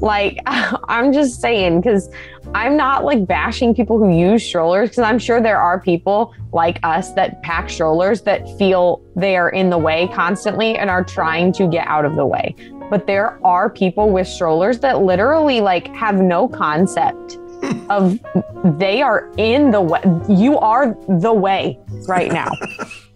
Like, 0.00 0.38
I'm 0.46 1.12
just 1.12 1.40
saying, 1.40 1.80
because 1.80 2.10
I'm 2.54 2.76
not 2.76 3.04
like 3.04 3.26
bashing 3.26 3.74
people 3.74 3.98
who 3.98 4.16
use 4.16 4.44
strollers, 4.44 4.90
because 4.90 5.04
I'm 5.04 5.18
sure 5.18 5.40
there 5.40 5.60
are 5.60 5.80
people 5.80 6.34
like 6.52 6.78
us 6.82 7.12
that 7.12 7.42
pack 7.42 7.70
strollers 7.70 8.22
that 8.22 8.48
feel 8.58 9.02
they 9.14 9.36
are 9.36 9.50
in 9.50 9.70
the 9.70 9.78
way 9.78 10.08
constantly 10.08 10.76
and 10.76 10.90
are 10.90 11.04
trying 11.04 11.52
to 11.54 11.68
get 11.68 11.86
out 11.86 12.04
of 12.04 12.16
the 12.16 12.26
way. 12.26 12.54
But 12.88 13.06
there 13.06 13.44
are 13.46 13.70
people 13.70 14.10
with 14.10 14.26
strollers 14.26 14.80
that 14.80 15.02
literally 15.02 15.60
like 15.60 15.88
have 15.94 16.16
no 16.16 16.48
concept 16.48 17.38
of 17.88 18.18
they 18.78 19.02
are 19.02 19.30
in 19.36 19.70
the 19.70 19.82
way. 19.82 20.00
You 20.28 20.58
are 20.58 20.96
the 21.08 21.32
way 21.32 21.78
right 22.08 22.32
now. 22.32 22.50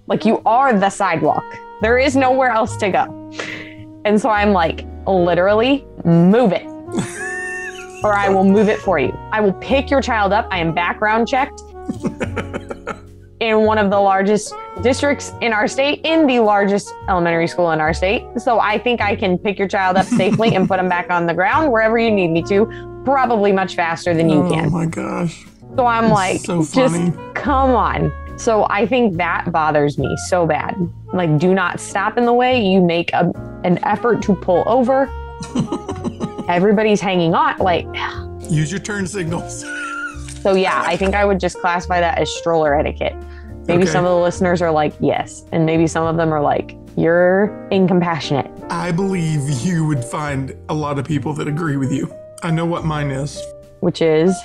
Like, 0.06 0.24
you 0.24 0.42
are 0.44 0.78
the 0.78 0.90
sidewalk. 0.90 1.44
There 1.80 1.98
is 1.98 2.16
nowhere 2.16 2.50
else 2.50 2.76
to 2.78 2.90
go. 2.90 3.30
And 4.04 4.20
so 4.20 4.28
I'm 4.28 4.52
like, 4.52 4.86
literally, 5.06 5.86
move 6.04 6.52
it. 6.52 6.66
or 8.04 8.14
I 8.14 8.28
will 8.28 8.44
move 8.44 8.68
it 8.68 8.78
for 8.80 8.98
you. 8.98 9.16
I 9.32 9.40
will 9.40 9.54
pick 9.54 9.90
your 9.90 10.02
child 10.02 10.32
up. 10.32 10.46
I 10.50 10.58
am 10.58 10.74
background 10.74 11.26
checked 11.26 11.62
in 13.40 13.62
one 13.62 13.78
of 13.78 13.90
the 13.90 13.98
largest 13.98 14.54
districts 14.82 15.32
in 15.40 15.52
our 15.52 15.66
state, 15.66 16.00
in 16.04 16.26
the 16.26 16.40
largest 16.40 16.92
elementary 17.08 17.48
school 17.48 17.70
in 17.70 17.80
our 17.80 17.94
state. 17.94 18.24
So 18.36 18.60
I 18.60 18.78
think 18.78 19.00
I 19.00 19.16
can 19.16 19.38
pick 19.38 19.58
your 19.58 19.68
child 19.68 19.96
up 19.96 20.06
safely 20.06 20.54
and 20.54 20.68
put 20.68 20.76
them 20.76 20.88
back 20.88 21.10
on 21.10 21.26
the 21.26 21.34
ground 21.34 21.72
wherever 21.72 21.98
you 21.98 22.10
need 22.10 22.28
me 22.28 22.42
to, 22.44 22.66
probably 23.04 23.52
much 23.52 23.74
faster 23.74 24.14
than 24.14 24.28
you 24.28 24.42
oh 24.42 24.50
can. 24.50 24.66
Oh 24.66 24.70
my 24.70 24.86
gosh. 24.86 25.44
So 25.76 25.86
I'm 25.86 26.10
like, 26.10 26.40
so 26.40 26.62
just 26.62 26.94
come 27.34 27.70
on. 27.70 28.12
So 28.36 28.66
I 28.68 28.84
think 28.86 29.16
that 29.16 29.50
bothers 29.52 29.96
me 29.98 30.14
so 30.28 30.46
bad. 30.46 30.74
Like, 31.12 31.38
do 31.38 31.54
not 31.54 31.78
stop 31.80 32.18
in 32.18 32.24
the 32.26 32.32
way. 32.32 32.60
You 32.64 32.80
make 32.82 33.12
a, 33.12 33.30
an 33.64 33.78
effort 33.84 34.22
to 34.22 34.34
pull 34.34 34.64
over. 34.66 35.08
Everybody's 36.48 37.00
hanging 37.00 37.34
on. 37.34 37.56
Like, 37.58 37.86
Use 38.50 38.70
your 38.70 38.80
turn 38.80 39.06
signals. 39.06 39.60
so 40.42 40.54
yeah, 40.54 40.82
I 40.84 40.96
think 40.96 41.14
I 41.14 41.24
would 41.24 41.40
just 41.40 41.58
classify 41.60 42.00
that 42.00 42.18
as 42.18 42.30
stroller 42.36 42.78
etiquette. 42.78 43.14
Maybe 43.66 43.84
Okay. 43.84 43.92
some 43.92 44.04
of 44.04 44.10
the 44.10 44.20
listeners 44.22 44.60
are 44.60 44.70
like, 44.70 44.92
yes. 45.00 45.44
And 45.52 45.64
maybe 45.64 45.86
some 45.86 46.04
of 46.04 46.16
them 46.16 46.32
are 46.32 46.42
like, 46.42 46.76
you're 46.96 47.66
incompassionate. 47.70 48.50
I 48.68 48.92
believe 48.92 49.48
you 49.64 49.86
would 49.86 50.04
find 50.04 50.54
a 50.68 50.74
lot 50.74 50.98
of 50.98 51.06
people 51.06 51.32
that 51.34 51.48
agree 51.48 51.76
with 51.78 51.90
you. 51.90 52.12
I 52.42 52.50
know 52.50 52.66
what 52.66 52.84
mine 52.84 53.10
is. 53.10 53.40
Which 53.80 54.02
is, 54.02 54.36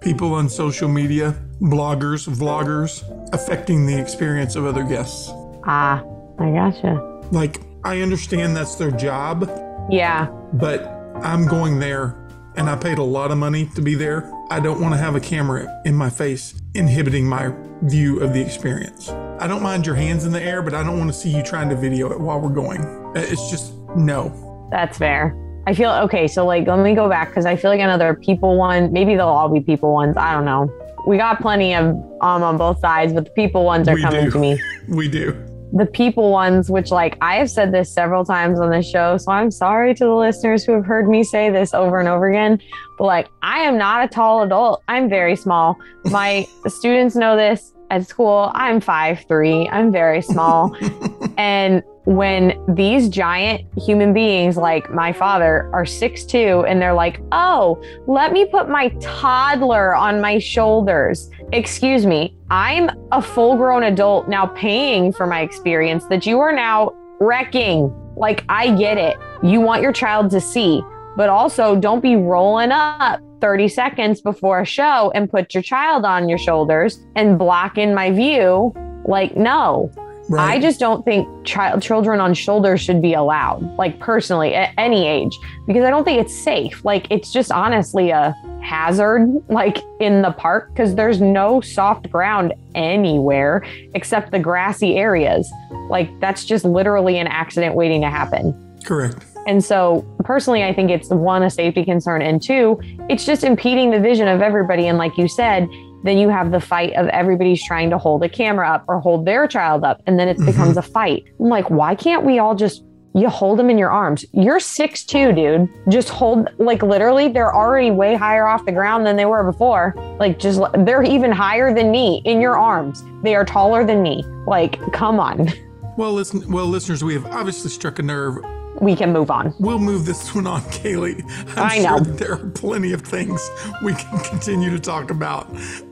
People 0.00 0.34
on 0.34 0.48
social 0.48 0.88
media, 0.88 1.34
bloggers, 1.60 2.28
vloggers, 2.28 3.02
affecting 3.34 3.84
the 3.86 3.98
experience 3.98 4.54
of 4.56 4.64
other 4.64 4.84
guests. 4.84 5.30
ah, 5.64 6.02
I 6.38 6.50
gotcha. 6.52 6.94
Like, 7.32 7.60
I 7.84 8.00
understand 8.00 8.56
that's 8.56 8.76
their 8.76 8.92
job, 8.92 9.50
Yeah. 9.90 10.28
but 10.54 10.86
I'm 11.22 11.46
going 11.46 11.78
there 11.80 12.14
and 12.56 12.70
I 12.70 12.76
paid 12.76 12.98
a 12.98 13.02
lot 13.02 13.30
of 13.32 13.38
money 13.38 13.66
to 13.74 13.82
be 13.82 13.94
there. 13.96 14.32
I 14.50 14.60
don't 14.60 14.80
want 14.80 14.94
to 14.94 14.98
have 14.98 15.14
a 15.16 15.20
camera 15.20 15.66
in 15.84 15.94
my 15.94 16.10
face 16.10 16.54
inhibiting 16.74 17.26
my 17.26 17.52
view 17.82 18.20
of 18.20 18.32
the 18.32 18.40
experience. 18.40 19.10
I 19.40 19.46
don't 19.46 19.62
mind 19.62 19.84
your 19.84 19.94
hands 19.96 20.24
in 20.24 20.32
the 20.32 20.42
air, 20.42 20.62
but 20.62 20.74
I 20.74 20.82
don't 20.84 20.98
want 20.98 21.10
to 21.12 21.18
see 21.18 21.28
you 21.36 21.42
trying 21.42 21.68
to 21.70 21.76
video 21.76 22.10
it 22.12 22.18
while 22.20 22.40
we're 22.40 22.48
going. 22.54 23.12
It's 23.16 23.50
just 23.50 23.72
no. 23.96 24.68
That's 24.70 24.96
fair. 24.98 25.34
I 25.68 25.74
feel 25.74 25.90
okay. 25.90 26.26
So 26.26 26.46
like, 26.46 26.66
let 26.66 26.78
me 26.78 26.94
go 26.94 27.10
back 27.10 27.28
because 27.28 27.44
I 27.44 27.54
feel 27.54 27.70
like 27.70 27.80
another 27.80 28.14
people 28.14 28.56
one. 28.56 28.90
Maybe 28.90 29.16
they'll 29.16 29.28
all 29.28 29.50
be 29.50 29.60
people 29.60 29.92
ones. 29.92 30.16
I 30.16 30.32
don't 30.32 30.46
know. 30.46 30.72
We 31.06 31.18
got 31.18 31.42
plenty 31.42 31.74
of 31.74 31.84
um 32.22 32.42
on 32.42 32.56
both 32.56 32.80
sides, 32.80 33.12
but 33.12 33.26
the 33.26 33.30
people 33.32 33.66
ones 33.66 33.86
are 33.86 33.94
We 33.94 34.00
coming 34.00 34.24
do. 34.24 34.30
to 34.30 34.38
me. 34.38 34.58
We 34.88 35.08
do. 35.10 35.36
The 35.74 35.84
people 35.84 36.30
ones, 36.30 36.70
which 36.70 36.90
like 36.90 37.18
I 37.20 37.34
have 37.36 37.50
said 37.50 37.70
this 37.70 37.92
several 37.92 38.24
times 38.24 38.58
on 38.58 38.70
this 38.70 38.88
show, 38.88 39.18
so 39.18 39.30
I'm 39.30 39.50
sorry 39.50 39.94
to 39.96 40.04
the 40.06 40.14
listeners 40.14 40.64
who 40.64 40.72
have 40.72 40.86
heard 40.86 41.06
me 41.06 41.22
say 41.22 41.50
this 41.50 41.74
over 41.74 42.00
and 42.00 42.08
over 42.08 42.30
again. 42.30 42.62
But 42.96 43.04
like, 43.04 43.28
I 43.42 43.58
am 43.58 43.76
not 43.76 44.02
a 44.02 44.08
tall 44.08 44.42
adult. 44.44 44.82
I'm 44.88 45.10
very 45.10 45.36
small. 45.36 45.76
My 46.06 46.46
students 46.66 47.14
know 47.14 47.36
this 47.36 47.74
at 47.90 48.08
school. 48.08 48.50
I'm 48.54 48.80
five 48.80 49.26
three. 49.28 49.68
I'm 49.68 49.92
very 49.92 50.22
small. 50.22 50.74
And 51.36 51.84
when 52.08 52.58
these 52.74 53.10
giant 53.10 53.66
human 53.76 54.14
beings 54.14 54.56
like 54.56 54.90
my 54.90 55.12
father 55.12 55.68
are 55.74 55.84
six 55.84 56.24
two, 56.24 56.64
and 56.66 56.80
they're 56.80 56.94
like, 56.94 57.20
oh, 57.32 57.78
let 58.06 58.32
me 58.32 58.46
put 58.46 58.66
my 58.66 58.88
toddler 58.98 59.94
on 59.94 60.18
my 60.18 60.38
shoulders. 60.38 61.30
Excuse 61.52 62.06
me, 62.06 62.34
I'm 62.48 62.88
a 63.12 63.20
full 63.20 63.56
grown 63.58 63.82
adult 63.82 64.26
now 64.26 64.46
paying 64.46 65.12
for 65.12 65.26
my 65.26 65.42
experience 65.42 66.06
that 66.06 66.24
you 66.24 66.40
are 66.40 66.50
now 66.50 66.94
wrecking. 67.20 67.94
Like, 68.16 68.42
I 68.48 68.74
get 68.74 68.96
it. 68.96 69.18
You 69.42 69.60
want 69.60 69.82
your 69.82 69.92
child 69.92 70.30
to 70.30 70.40
see, 70.40 70.80
but 71.14 71.28
also 71.28 71.76
don't 71.76 72.00
be 72.00 72.16
rolling 72.16 72.72
up 72.72 73.20
30 73.42 73.68
seconds 73.68 74.22
before 74.22 74.60
a 74.60 74.64
show 74.64 75.12
and 75.14 75.30
put 75.30 75.52
your 75.52 75.62
child 75.62 76.06
on 76.06 76.26
your 76.26 76.38
shoulders 76.38 77.04
and 77.16 77.38
blocking 77.38 77.94
my 77.94 78.10
view. 78.10 78.72
Like, 79.06 79.36
no. 79.36 79.92
Right. 80.28 80.56
I 80.56 80.60
just 80.60 80.78
don't 80.78 81.04
think 81.04 81.26
child 81.46 81.80
children 81.80 82.20
on 82.20 82.34
shoulders 82.34 82.82
should 82.82 83.00
be 83.00 83.14
allowed, 83.14 83.62
like 83.78 83.98
personally, 83.98 84.54
at 84.54 84.74
any 84.76 85.06
age, 85.06 85.38
because 85.66 85.84
I 85.84 85.90
don't 85.90 86.04
think 86.04 86.20
it's 86.20 86.34
safe. 86.34 86.84
Like 86.84 87.06
it's 87.10 87.32
just 87.32 87.50
honestly 87.50 88.10
a 88.10 88.34
hazard, 88.62 89.42
like 89.48 89.78
in 90.00 90.20
the 90.20 90.32
park, 90.32 90.68
because 90.70 90.94
there's 90.94 91.20
no 91.20 91.62
soft 91.62 92.10
ground 92.10 92.52
anywhere 92.74 93.64
except 93.94 94.30
the 94.30 94.38
grassy 94.38 94.96
areas. 94.96 95.50
Like 95.88 96.20
that's 96.20 96.44
just 96.44 96.64
literally 96.66 97.18
an 97.18 97.26
accident 97.26 97.74
waiting 97.74 98.02
to 98.02 98.10
happen. 98.10 98.54
Correct. 98.84 99.24
And 99.46 99.64
so 99.64 100.04
personally, 100.24 100.62
I 100.62 100.74
think 100.74 100.90
it's 100.90 101.08
one, 101.08 101.42
a 101.42 101.48
safety 101.48 101.82
concern, 101.82 102.20
and 102.20 102.42
two, 102.42 102.78
it's 103.08 103.24
just 103.24 103.44
impeding 103.44 103.90
the 103.90 103.98
vision 103.98 104.28
of 104.28 104.42
everybody. 104.42 104.88
And 104.88 104.98
like 104.98 105.16
you 105.16 105.26
said, 105.26 105.66
then 106.04 106.18
you 106.18 106.28
have 106.28 106.50
the 106.50 106.60
fight 106.60 106.92
of 106.94 107.08
everybody's 107.08 107.64
trying 107.64 107.90
to 107.90 107.98
hold 107.98 108.22
a 108.22 108.28
camera 108.28 108.68
up 108.68 108.84
or 108.88 109.00
hold 109.00 109.26
their 109.26 109.46
child 109.48 109.84
up, 109.84 110.02
and 110.06 110.18
then 110.18 110.28
it 110.28 110.36
mm-hmm. 110.36 110.46
becomes 110.46 110.76
a 110.76 110.82
fight. 110.82 111.24
I'm 111.40 111.48
like, 111.48 111.70
why 111.70 111.94
can't 111.94 112.24
we 112.24 112.38
all 112.38 112.54
just 112.54 112.84
you 113.14 113.28
hold 113.28 113.58
them 113.58 113.70
in 113.70 113.78
your 113.78 113.90
arms. 113.90 114.24
You're 114.32 114.60
six 114.60 115.04
two, 115.04 115.32
dude. 115.32 115.68
Just 115.88 116.08
hold 116.08 116.48
like 116.58 116.82
literally 116.82 117.28
they're 117.28 117.54
already 117.54 117.90
way 117.90 118.14
higher 118.14 118.46
off 118.46 118.64
the 118.64 118.72
ground 118.72 119.06
than 119.06 119.16
they 119.16 119.24
were 119.24 119.50
before. 119.50 119.94
Like 120.20 120.38
just 120.38 120.60
they're 120.84 121.02
even 121.02 121.32
higher 121.32 121.74
than 121.74 121.90
me 121.90 122.22
in 122.24 122.40
your 122.40 122.56
arms. 122.56 123.04
They 123.22 123.34
are 123.34 123.44
taller 123.44 123.84
than 123.84 124.02
me. 124.02 124.22
Like, 124.46 124.80
come 124.92 125.20
on. 125.20 125.48
Well, 125.98 126.12
listen, 126.12 126.48
well, 126.52 126.66
listeners, 126.66 127.02
we 127.02 127.14
have 127.14 127.26
obviously 127.26 127.70
struck 127.70 127.98
a 127.98 128.02
nerve 128.02 128.38
we 128.80 128.94
can 128.96 129.12
move 129.12 129.30
on. 129.30 129.54
We'll 129.58 129.78
move 129.78 130.04
this 130.04 130.34
one 130.34 130.46
on, 130.46 130.60
Kaylee. 130.70 131.22
I'm 131.56 131.70
I 131.70 131.78
know. 131.78 132.02
Sure 132.02 132.14
there 132.14 132.32
are 132.32 132.50
plenty 132.50 132.92
of 132.92 133.02
things 133.02 133.40
we 133.82 133.94
can 133.94 134.18
continue 134.24 134.70
to 134.70 134.78
talk 134.78 135.10
about 135.10 135.48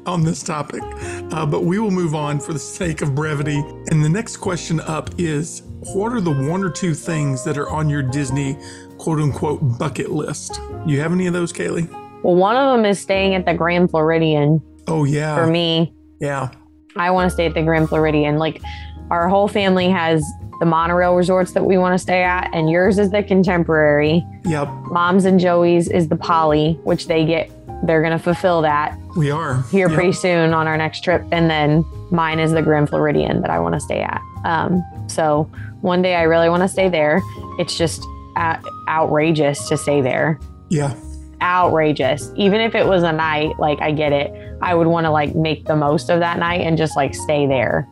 on 0.07 0.23
this 0.25 0.43
topic, 0.43 0.83
uh, 1.33 1.47
but 1.47 1.65
we 1.65 1.79
will 1.79 1.91
move 1.91 2.15
on 2.15 2.39
for 2.41 2.53
the 2.53 2.59
sake 2.59 3.03
of 3.03 3.15
brevity. 3.15 3.59
And 3.91 4.05
the 4.05 4.09
next 4.09 4.37
question 4.39 4.81
up 4.81 5.11
is 5.19 5.63
What 5.95 6.13
are 6.13 6.21
the 6.21 6.33
one 6.33 6.63
or 6.63 6.71
two 6.71 6.95
things 6.95 7.45
that 7.45 7.59
are 7.59 7.69
on 7.71 7.89
your 7.89 8.03
Disney 8.03 8.57
quote 8.99 9.21
unquote 9.21 9.79
bucket 9.79 10.11
list? 10.11 10.61
You 10.87 11.01
have 11.01 11.13
any 11.13 11.27
of 11.27 11.33
those, 11.33 11.53
Kaylee? 11.53 11.91
Well, 12.23 12.35
one 12.35 12.57
of 12.57 12.77
them 12.77 12.85
is 12.85 12.99
staying 12.99 13.35
at 13.35 13.45
the 13.45 13.55
Grand 13.55 13.91
Floridian. 13.91 14.63
Oh, 14.89 15.05
yeah. 15.05 15.37
For 15.37 15.47
me. 15.47 15.93
Yeah. 16.21 16.51
I 16.97 17.11
want 17.11 17.31
to 17.31 17.35
stay 17.35 17.47
at 17.47 17.55
the 17.55 17.63
Grand 17.63 17.89
Floridian. 17.89 18.39
Like, 18.39 18.63
our 19.11 19.29
whole 19.29 19.49
family 19.49 19.89
has 19.89 20.25
the 20.61 20.67
monorail 20.67 21.15
resorts 21.15 21.53
that 21.53 21.65
we 21.65 21.77
want 21.79 21.95
to 21.95 21.99
stay 21.99 22.23
at, 22.23 22.51
and 22.53 22.71
yours 22.71 22.99
is 22.99 23.11
the 23.11 23.23
contemporary. 23.23 24.25
Yep. 24.45 24.69
Mom's 24.91 25.25
and 25.25 25.39
Joey's 25.39 25.89
is 25.89 26.09
the 26.09 26.17
poly, 26.17 26.75
which 26.85 27.09
they 27.09 27.25
get, 27.25 27.51
they're 27.87 28.01
going 28.01 28.17
to 28.17 28.23
fulfill 28.23 28.63
that. 28.63 28.99
We 29.17 29.31
are. 29.31 29.63
Here 29.71 29.89
yep. 29.89 29.95
pretty 29.95 30.13
soon 30.13 30.55
on 30.55 30.67
our 30.67 30.77
next 30.77 31.05
trip. 31.05 31.23
And 31.31 31.51
then 31.51 31.85
mine 32.11 32.39
is 32.39 32.53
the 32.53 32.63
Grand 32.63 32.89
Floridian 32.89 33.41
that 33.43 33.51
I 33.51 33.59
want 33.59 33.75
to 33.75 33.81
stay 33.81 34.01
at. 34.01 34.21
Um, 34.45 34.83
so 35.09 35.51
one 35.83 36.03
day 36.03 36.15
I 36.15 36.23
really 36.23 36.49
want 36.49 36.63
to 36.63 36.69
stay 36.69 36.89
there. 36.89 37.21
It's 37.59 37.77
just 37.77 38.03
outrageous 38.37 39.69
to 39.69 39.77
stay 39.77 40.01
there. 40.01 40.39
Yeah. 40.71 40.95
Outrageous. 41.43 42.33
Even 42.37 42.61
if 42.61 42.75
it 42.75 42.87
was 42.87 43.03
a 43.03 43.13
night, 43.13 43.59
like 43.59 43.81
I 43.81 43.93
get 43.93 44.13
it. 44.13 44.33
I 44.63 44.75
would 44.75 44.87
want 44.87 45.05
to 45.05 45.11
like 45.11 45.35
make 45.35 45.67
the 45.67 45.77
most 45.77 46.09
of 46.09 46.21
that 46.21 46.39
night 46.39 46.63
and 46.63 46.79
just 46.79 46.97
like 46.97 47.15
stay 47.15 47.47
there 47.47 47.87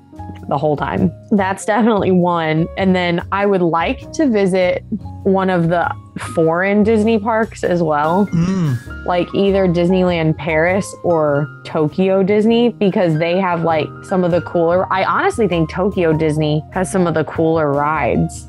the 0.49 0.59
whole 0.59 0.77
time. 0.77 1.11
That's 1.31 1.65
definitely 1.65 2.11
one. 2.11 2.67
And 2.77 2.95
then 2.95 3.27
I 3.33 3.47
would 3.47 3.63
like 3.63 4.13
to 4.13 4.29
visit 4.29 4.85
one 5.25 5.51
of 5.51 5.69
the 5.69 5.91
foreign 6.35 6.83
Disney 6.83 7.19
parks 7.19 7.65
as 7.65 7.83
well, 7.83 8.27
mm. 8.27 9.05
like 9.07 9.27
either 9.35 9.67
Disneyland 9.67 10.37
Paris 10.37 10.95
or 11.03 11.49
Tokyo 11.65 12.23
Disney, 12.23 12.69
because 12.71 13.19
they 13.19 13.39
have 13.39 13.63
like 13.63 13.89
some 14.03 14.23
of 14.23 14.31
the 14.31 14.43
cooler. 14.43 14.93
I 14.93 15.05
honestly 15.05 15.49
think 15.49 15.71
Tokyo 15.71 16.13
Disney 16.13 16.63
has 16.73 16.91
some 16.91 17.07
of 17.07 17.15
the 17.15 17.25
cooler 17.25 17.73
rides. 17.73 18.47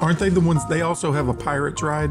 Aren't 0.00 0.18
they 0.18 0.28
the 0.28 0.40
ones 0.40 0.66
they 0.66 0.82
also 0.82 1.12
have 1.12 1.28
a 1.28 1.34
pirates 1.34 1.82
ride? 1.82 2.10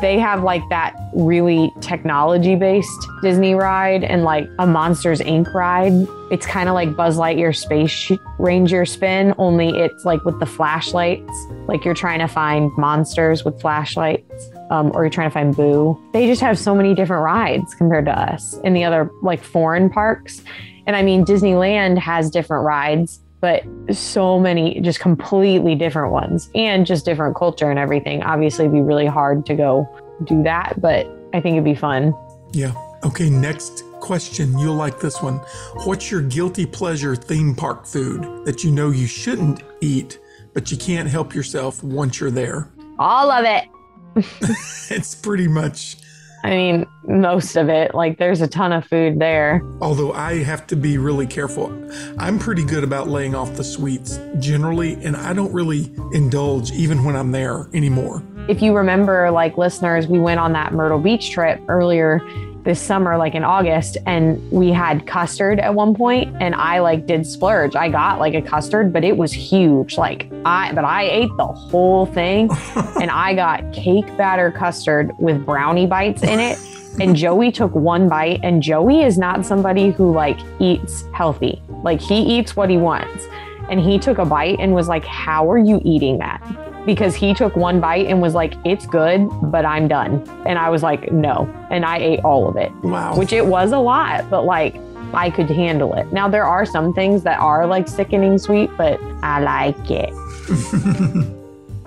They 0.00 0.18
have 0.18 0.42
like 0.42 0.68
that 0.70 0.94
really 1.14 1.72
technology 1.80 2.56
based 2.56 3.06
Disney 3.22 3.54
ride 3.54 4.04
and 4.04 4.24
like 4.24 4.48
a 4.58 4.66
Monsters 4.66 5.20
Inc. 5.20 5.52
ride. 5.54 5.92
It's 6.30 6.46
kind 6.46 6.68
of 6.68 6.74
like 6.74 6.96
Buzz 6.96 7.16
Lightyear 7.16 7.54
Space 7.54 8.10
Ranger 8.38 8.84
spin, 8.84 9.34
only 9.38 9.70
it's 9.70 10.04
like 10.04 10.24
with 10.24 10.38
the 10.40 10.46
flashlights. 10.46 11.32
Like 11.68 11.84
you're 11.84 11.94
trying 11.94 12.18
to 12.18 12.28
find 12.28 12.70
monsters 12.76 13.44
with 13.44 13.60
flashlights. 13.60 14.50
Um, 14.70 14.92
or 14.94 15.04
you're 15.04 15.10
trying 15.10 15.28
to 15.28 15.34
find 15.34 15.54
Boo. 15.54 16.00
They 16.14 16.26
just 16.26 16.40
have 16.40 16.58
so 16.58 16.74
many 16.74 16.94
different 16.94 17.22
rides 17.22 17.74
compared 17.74 18.06
to 18.06 18.18
us 18.18 18.58
in 18.64 18.72
the 18.72 18.82
other 18.82 19.10
like 19.22 19.44
foreign 19.44 19.90
parks. 19.90 20.42
And 20.86 20.96
I 20.96 21.02
mean, 21.02 21.24
Disneyland 21.24 21.98
has 21.98 22.30
different 22.30 22.64
rides, 22.64 23.20
but 23.44 23.62
so 23.94 24.40
many 24.40 24.80
just 24.80 25.00
completely 25.00 25.74
different 25.74 26.10
ones 26.10 26.48
and 26.54 26.86
just 26.86 27.04
different 27.04 27.36
culture 27.36 27.68
and 27.68 27.78
everything. 27.78 28.22
Obviously, 28.22 28.66
be 28.68 28.80
really 28.80 29.04
hard 29.04 29.44
to 29.44 29.54
go 29.54 29.86
do 30.24 30.42
that, 30.44 30.80
but 30.80 31.06
I 31.34 31.42
think 31.42 31.52
it'd 31.52 31.64
be 31.64 31.74
fun. 31.74 32.14
Yeah. 32.54 32.72
Okay, 33.04 33.28
next 33.28 33.84
question. 34.00 34.58
You'll 34.58 34.76
like 34.76 34.98
this 34.98 35.20
one. 35.20 35.42
What's 35.84 36.10
your 36.10 36.22
guilty 36.22 36.64
pleasure 36.64 37.14
theme 37.14 37.54
park 37.54 37.84
food 37.84 38.46
that 38.46 38.64
you 38.64 38.70
know 38.70 38.88
you 38.88 39.06
shouldn't 39.06 39.62
eat, 39.82 40.20
but 40.54 40.70
you 40.70 40.78
can't 40.78 41.06
help 41.06 41.34
yourself 41.34 41.84
once 41.84 42.20
you're 42.20 42.30
there? 42.30 42.72
All 42.98 43.30
of 43.30 43.44
it. 43.44 43.68
it's 44.90 45.14
pretty 45.14 45.48
much 45.48 45.98
I 46.44 46.50
mean, 46.50 46.86
most 47.08 47.56
of 47.56 47.70
it. 47.70 47.94
Like, 47.94 48.18
there's 48.18 48.42
a 48.42 48.46
ton 48.46 48.70
of 48.72 48.84
food 48.84 49.18
there. 49.18 49.62
Although 49.80 50.12
I 50.12 50.42
have 50.44 50.66
to 50.68 50.76
be 50.76 50.98
really 50.98 51.26
careful. 51.26 51.72
I'm 52.18 52.38
pretty 52.38 52.64
good 52.64 52.84
about 52.84 53.08
laying 53.08 53.34
off 53.34 53.56
the 53.56 53.64
sweets 53.64 54.20
generally, 54.38 54.92
and 55.02 55.16
I 55.16 55.32
don't 55.32 55.52
really 55.54 55.90
indulge 56.12 56.70
even 56.72 57.02
when 57.02 57.16
I'm 57.16 57.32
there 57.32 57.70
anymore. 57.72 58.22
If 58.46 58.60
you 58.60 58.76
remember, 58.76 59.30
like 59.30 59.56
listeners, 59.56 60.06
we 60.06 60.18
went 60.18 60.38
on 60.38 60.52
that 60.52 60.74
Myrtle 60.74 60.98
Beach 60.98 61.30
trip 61.30 61.62
earlier 61.68 62.20
this 62.64 62.80
summer, 62.80 63.16
like 63.16 63.34
in 63.34 63.44
August, 63.44 63.98
and 64.06 64.50
we 64.50 64.70
had 64.70 65.06
custard 65.06 65.60
at 65.60 65.74
one 65.74 65.94
point, 65.94 66.34
and 66.40 66.54
I 66.54 66.80
like 66.80 67.06
did 67.06 67.26
splurge. 67.26 67.76
I 67.76 67.88
got 67.90 68.18
like 68.18 68.34
a 68.34 68.42
custard, 68.42 68.92
but 68.92 69.04
it 69.04 69.16
was 69.16 69.32
huge. 69.32 69.96
Like 69.98 70.30
I, 70.44 70.72
but 70.72 70.84
I 70.84 71.02
ate 71.04 71.30
the 71.36 71.46
whole 71.46 72.06
thing, 72.06 72.50
and 73.00 73.10
I 73.10 73.34
got 73.34 73.72
cake 73.72 74.06
batter 74.16 74.50
custard 74.50 75.12
with 75.18 75.44
brownie 75.44 75.86
bites 75.86 76.22
in 76.22 76.40
it. 76.40 76.58
And 77.00 77.16
Joey 77.16 77.50
took 77.50 77.74
one 77.74 78.08
bite, 78.08 78.40
and 78.42 78.62
Joey 78.62 79.02
is 79.02 79.18
not 79.18 79.44
somebody 79.44 79.90
who 79.90 80.12
like 80.12 80.38
eats 80.60 81.04
healthy. 81.12 81.60
Like 81.82 82.00
he 82.00 82.20
eats 82.38 82.56
what 82.56 82.70
he 82.70 82.76
wants. 82.76 83.26
And 83.68 83.80
he 83.80 83.98
took 83.98 84.18
a 84.18 84.24
bite 84.24 84.58
and 84.58 84.74
was 84.74 84.88
like, 84.88 85.04
How 85.04 85.50
are 85.50 85.58
you 85.58 85.80
eating 85.84 86.18
that? 86.18 86.63
Because 86.86 87.14
he 87.14 87.34
took 87.34 87.56
one 87.56 87.80
bite 87.80 88.06
and 88.06 88.20
was 88.20 88.34
like, 88.34 88.54
it's 88.64 88.86
good, 88.86 89.28
but 89.42 89.64
I'm 89.64 89.88
done. 89.88 90.22
And 90.46 90.58
I 90.58 90.68
was 90.68 90.82
like, 90.82 91.10
no. 91.12 91.48
And 91.70 91.84
I 91.84 91.98
ate 91.98 92.20
all 92.20 92.48
of 92.48 92.56
it. 92.56 92.72
Wow. 92.82 93.16
Which 93.16 93.32
it 93.32 93.46
was 93.46 93.72
a 93.72 93.78
lot, 93.78 94.28
but 94.30 94.44
like 94.44 94.76
I 95.14 95.30
could 95.30 95.48
handle 95.48 95.94
it. 95.94 96.12
Now, 96.12 96.28
there 96.28 96.44
are 96.44 96.66
some 96.66 96.92
things 96.92 97.22
that 97.22 97.38
are 97.40 97.66
like 97.66 97.88
sickening 97.88 98.38
sweet, 98.38 98.70
but 98.76 99.00
I 99.22 99.40
like 99.40 99.90
it. 99.90 100.12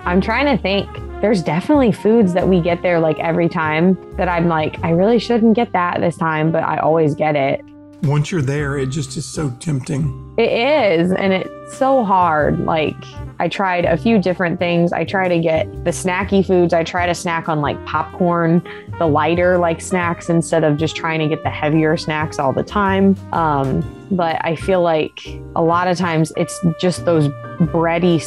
I'm 0.00 0.20
trying 0.20 0.46
to 0.56 0.60
think. 0.60 0.88
There's 1.20 1.42
definitely 1.42 1.90
foods 1.90 2.32
that 2.34 2.46
we 2.46 2.60
get 2.60 2.80
there 2.80 3.00
like 3.00 3.18
every 3.18 3.48
time 3.48 3.98
that 4.16 4.28
I'm 4.28 4.46
like, 4.46 4.82
I 4.84 4.90
really 4.90 5.18
shouldn't 5.18 5.54
get 5.56 5.72
that 5.72 6.00
this 6.00 6.16
time, 6.16 6.52
but 6.52 6.62
I 6.62 6.78
always 6.78 7.14
get 7.16 7.34
it. 7.34 7.64
Once 8.04 8.30
you're 8.30 8.40
there, 8.40 8.78
it 8.78 8.86
just 8.86 9.16
is 9.16 9.26
so 9.26 9.50
tempting. 9.58 10.27
It 10.38 10.52
is. 10.52 11.10
And 11.10 11.32
it's 11.32 11.76
so 11.76 12.04
hard. 12.04 12.60
Like, 12.60 12.96
I 13.40 13.48
tried 13.48 13.84
a 13.84 13.96
few 13.96 14.20
different 14.20 14.60
things. 14.60 14.92
I 14.92 15.04
try 15.04 15.26
to 15.26 15.40
get 15.40 15.66
the 15.84 15.90
snacky 15.90 16.46
foods. 16.46 16.72
I 16.72 16.84
try 16.84 17.06
to 17.06 17.14
snack 17.14 17.48
on 17.48 17.60
like 17.60 17.84
popcorn, 17.86 18.62
the 19.00 19.06
lighter 19.06 19.58
like 19.58 19.80
snacks 19.80 20.30
instead 20.30 20.62
of 20.62 20.76
just 20.76 20.94
trying 20.94 21.18
to 21.18 21.28
get 21.28 21.42
the 21.42 21.50
heavier 21.50 21.96
snacks 21.96 22.38
all 22.38 22.52
the 22.52 22.62
time. 22.62 23.16
Um, 23.32 23.82
but 24.12 24.40
I 24.44 24.54
feel 24.54 24.80
like 24.80 25.26
a 25.56 25.62
lot 25.62 25.88
of 25.88 25.98
times 25.98 26.32
it's 26.36 26.58
just 26.80 27.04
those 27.04 27.28
bready 27.58 28.22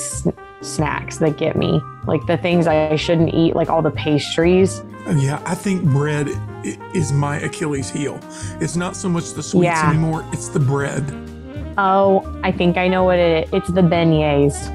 snacks 0.62 1.18
that 1.18 1.38
get 1.38 1.56
me, 1.56 1.82
like 2.08 2.26
the 2.28 2.38
things 2.38 2.68
I 2.68 2.98
shouldn't 2.98 3.34
eat, 3.34 3.56
like 3.56 3.70
all 3.70 3.82
the 3.82 3.92
pastries. 3.92 4.84
Yeah, 5.16 5.42
I 5.46 5.56
think 5.56 5.84
bread 5.84 6.30
is 6.94 7.14
my 7.14 7.38
Achilles 7.38 7.90
heel. 7.90 8.20
It's 8.60 8.76
not 8.76 8.98
so 8.98 9.08
much 9.08 9.32
the 9.32 9.42
sweets 9.42 9.66
yeah. 9.66 9.90
anymore, 9.90 10.26
it's 10.34 10.50
the 10.50 10.60
bread. 10.60 11.31
Oh, 11.78 12.40
I 12.44 12.52
think 12.52 12.78
I 12.78 12.88
know 12.88 13.04
what 13.04 13.20
it 13.20 13.48
is. 13.48 13.54
It's 13.54 13.72
the 13.72 13.82
beignets 13.82 14.70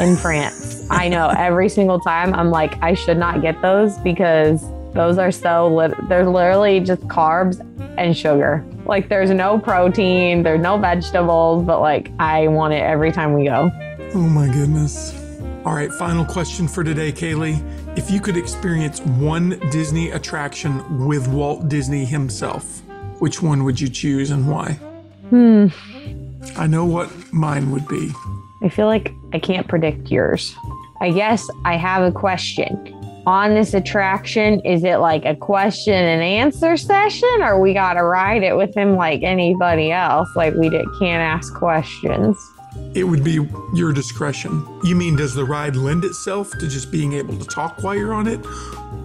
in 0.00 0.16
France. 0.16 0.86
I 0.90 1.08
know 1.08 1.28
every 1.36 1.68
single 1.68 2.00
time 2.00 2.34
I'm 2.34 2.50
like, 2.50 2.80
I 2.82 2.94
should 2.94 3.18
not 3.18 3.42
get 3.42 3.60
those 3.62 3.98
because 3.98 4.62
those 4.92 5.18
are 5.18 5.30
so, 5.30 5.68
lit- 5.68 6.08
they're 6.08 6.28
literally 6.28 6.80
just 6.80 7.02
carbs 7.02 7.60
and 7.96 8.16
sugar. 8.16 8.64
Like 8.84 9.08
there's 9.08 9.30
no 9.30 9.58
protein, 9.58 10.42
there's 10.42 10.60
no 10.60 10.76
vegetables, 10.78 11.64
but 11.64 11.80
like 11.80 12.10
I 12.18 12.48
want 12.48 12.74
it 12.74 12.82
every 12.82 13.12
time 13.12 13.34
we 13.34 13.44
go. 13.44 13.70
Oh 14.14 14.18
my 14.18 14.46
goodness. 14.52 15.16
All 15.64 15.74
right, 15.74 15.92
final 15.92 16.24
question 16.24 16.66
for 16.66 16.82
today, 16.82 17.12
Kaylee. 17.12 17.62
If 17.96 18.10
you 18.10 18.18
could 18.20 18.36
experience 18.36 19.00
one 19.00 19.60
Disney 19.70 20.10
attraction 20.10 21.06
with 21.06 21.28
Walt 21.28 21.68
Disney 21.68 22.04
himself, 22.04 22.80
which 23.18 23.42
one 23.42 23.64
would 23.64 23.78
you 23.78 23.88
choose 23.88 24.30
and 24.30 24.48
why? 24.48 24.72
Hmm. 25.28 25.66
I 26.56 26.66
know 26.66 26.84
what 26.84 27.10
mine 27.32 27.70
would 27.70 27.86
be. 27.88 28.12
I 28.62 28.68
feel 28.68 28.86
like 28.86 29.12
I 29.32 29.38
can't 29.38 29.68
predict 29.68 30.10
yours. 30.10 30.54
I 31.00 31.10
guess 31.10 31.48
I 31.64 31.76
have 31.76 32.02
a 32.02 32.12
question. 32.12 32.96
On 33.26 33.54
this 33.54 33.74
attraction, 33.74 34.60
is 34.60 34.82
it 34.82 34.96
like 34.96 35.24
a 35.24 35.36
question 35.36 35.94
and 35.94 36.22
answer 36.22 36.76
session, 36.76 37.42
or 37.42 37.60
we 37.60 37.74
got 37.74 37.94
to 37.94 38.02
ride 38.02 38.42
it 38.42 38.56
with 38.56 38.74
him 38.74 38.96
like 38.96 39.22
anybody 39.22 39.92
else? 39.92 40.28
Like 40.34 40.54
we 40.54 40.68
did, 40.70 40.86
can't 40.98 41.22
ask 41.22 41.54
questions. 41.54 42.36
It 42.94 43.04
would 43.04 43.22
be 43.22 43.46
your 43.74 43.92
discretion. 43.92 44.66
You 44.84 44.96
mean, 44.96 45.16
does 45.16 45.34
the 45.34 45.44
ride 45.44 45.76
lend 45.76 46.04
itself 46.04 46.50
to 46.58 46.68
just 46.68 46.90
being 46.90 47.12
able 47.12 47.36
to 47.36 47.46
talk 47.46 47.82
while 47.82 47.94
you're 47.94 48.14
on 48.14 48.26
it? 48.26 48.44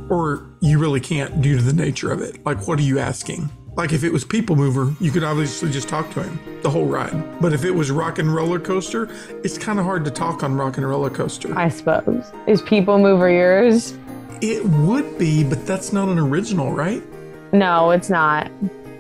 Or 0.10 0.48
you 0.62 0.80
really 0.80 1.02
can't 1.02 1.42
due 1.42 1.58
to 1.58 1.64
the 1.64 1.74
nature 1.74 2.12
of 2.12 2.22
it? 2.22 2.46
Like, 2.46 2.68
what 2.68 2.80
are 2.80 2.84
you 2.84 3.00
asking? 3.00 3.50
Like, 3.76 3.92
if 3.92 4.06
it 4.06 4.14
was 4.14 4.24
People 4.24 4.56
Mover, 4.56 4.94
you 5.02 5.12
could 5.12 5.26
obviously 5.26 5.70
just 5.70 5.90
talk 5.90 6.10
to 6.12 6.24
him 6.24 6.40
the 6.62 6.70
whole 6.70 6.86
ride. 6.86 7.42
But 7.42 7.52
if 7.52 7.66
it 7.66 7.72
was 7.72 7.92
Rock 7.92 8.20
and 8.20 8.34
Roller 8.34 8.58
Coaster, 8.58 9.10
it's 9.44 9.58
kind 9.58 9.80
of 9.80 9.86
hard 9.86 10.06
to 10.06 10.12
talk 10.12 10.44
on 10.44 10.56
Rock 10.56 10.78
and 10.78 10.88
Roller 10.88 11.10
Coaster. 11.10 11.54
I 11.58 11.68
suppose. 11.68 12.32
Is 12.48 12.62
People 12.62 12.98
Mover 13.00 13.30
yours? 13.30 13.98
It 14.40 14.64
would 14.64 15.18
be, 15.18 15.44
but 15.44 15.66
that's 15.66 15.92
not 15.92 16.08
an 16.08 16.20
original, 16.20 16.72
right? 16.72 17.04
No, 17.52 17.92
it's 17.92 18.10
not. 18.10 18.50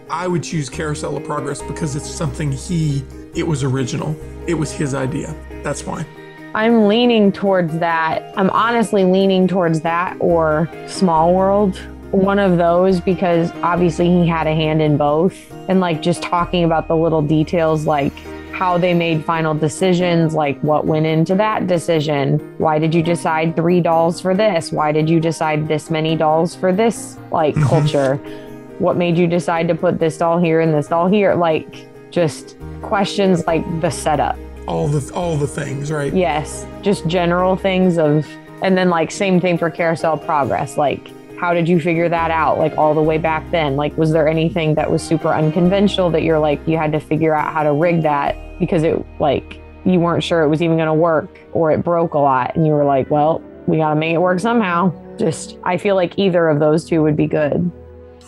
I 0.10 0.28
would 0.28 0.44
choose 0.44 0.70
Carousel 0.70 1.16
of 1.16 1.24
Progress 1.24 1.62
because 1.62 1.96
it's 1.96 2.10
something 2.10 2.52
he, 2.52 3.02
it 3.34 3.48
was 3.48 3.64
original. 3.64 4.14
It 4.46 4.56
was 4.56 4.74
his 4.74 4.94
idea. 4.94 5.34
That's 5.64 5.86
why. 5.86 6.06
I'm 6.54 6.88
leaning 6.88 7.32
towards 7.32 7.80
that. 7.80 8.34
I'm 8.38 8.50
honestly 8.50 9.06
leaning 9.06 9.48
towards 9.48 9.82
that 9.82 10.18
or 10.20 10.70
Small 10.88 11.34
World. 11.34 11.80
One 12.16 12.40
of 12.40 12.58
those 12.58 13.02
because 13.02 13.52
obviously 13.62 14.08
he 14.08 14.26
had 14.28 14.48
a 14.48 14.56
hand 14.56 14.82
in 14.82 14.96
both. 14.96 15.36
And 15.68 15.80
like 15.82 16.02
just 16.02 16.24
talking 16.24 16.64
about 16.64 16.88
the 16.88 16.96
little 16.96 17.22
details, 17.22 17.86
like 17.86 18.14
how 18.54 18.78
they 18.78 18.94
made 18.94 19.26
final 19.26 19.54
decisions, 19.54 20.34
like 20.34 20.58
what 20.62 20.86
went 20.86 21.06
into 21.06 21.36
that 21.36 21.68
decision. 21.68 22.40
Why 22.58 22.80
did 22.80 22.96
you 22.96 23.04
decide 23.04 23.56
three 23.58 23.82
dolls 23.82 24.22
for 24.22 24.34
this? 24.34 24.72
Why 24.72 24.94
did 24.94 25.10
you 25.10 25.20
decide 25.20 25.68
this 25.68 25.90
many 25.92 26.16
dolls 26.16 26.56
for 26.56 26.72
this 26.72 27.18
like 27.32 27.54
Mhm. 27.56 27.64
culture? 27.66 28.16
What 28.80 28.96
made 28.96 29.18
you 29.18 29.28
decide 29.28 29.68
to 29.68 29.76
put 29.76 30.00
this 30.00 30.18
doll 30.18 30.40
here 30.40 30.62
and 30.62 30.74
this 30.74 30.88
doll 30.88 31.08
here? 31.10 31.36
Like 31.36 31.86
just 32.12 32.56
questions 32.82 33.46
like 33.46 33.64
the 33.82 33.90
setup. 33.90 34.38
All 34.70 34.88
the 34.88 35.14
all 35.14 35.36
the 35.36 35.48
things, 35.48 35.92
right? 35.92 36.14
Yes, 36.14 36.66
just 36.82 37.06
general 37.08 37.58
things 37.58 37.98
of, 37.98 38.26
and 38.62 38.78
then 38.78 38.90
like 38.90 39.12
same 39.12 39.42
thing 39.42 39.58
for 39.58 39.70
carousel 39.70 40.18
progress. 40.18 40.78
Like, 40.78 41.10
how 41.40 41.54
did 41.54 41.68
you 41.68 41.80
figure 41.80 42.10
that 42.10 42.32
out? 42.32 42.58
Like 42.58 42.78
all 42.78 42.94
the 42.94 43.02
way 43.02 43.18
back 43.18 43.50
then? 43.52 43.76
Like, 43.76 43.98
was 43.98 44.12
there 44.12 44.28
anything 44.28 44.76
that 44.76 44.90
was 44.90 45.04
super 45.04 45.34
unconventional 45.34 46.10
that 46.12 46.24
you're 46.24 46.40
like 46.40 46.66
you 46.68 46.78
had 46.78 46.92
to 46.94 47.00
figure 47.00 47.36
out 47.36 47.52
how 47.54 47.64
to 47.64 47.74
rig 47.74 48.02
that 48.04 48.36
because 48.60 48.84
it 48.84 49.06
like 49.20 49.62
you 49.86 50.00
weren't 50.00 50.24
sure 50.24 50.42
it 50.42 50.50
was 50.50 50.62
even 50.62 50.78
going 50.78 50.88
to 50.88 50.94
work 50.94 51.40
or 51.54 51.72
it 51.72 51.84
broke 51.84 52.14
a 52.14 52.20
lot 52.20 52.56
and 52.56 52.66
you 52.66 52.74
were 52.74 52.86
like, 52.86 53.10
well, 53.12 53.42
we 53.68 53.78
got 53.78 53.90
to 53.90 53.96
make 53.96 54.14
it 54.14 54.20
work 54.20 54.40
somehow. 54.40 54.94
Just 55.18 55.58
I 55.64 55.78
feel 55.78 55.96
like 55.96 56.18
either 56.18 56.48
of 56.50 56.60
those 56.60 56.86
two 56.86 57.02
would 57.04 57.16
be 57.16 57.28
good. 57.28 57.72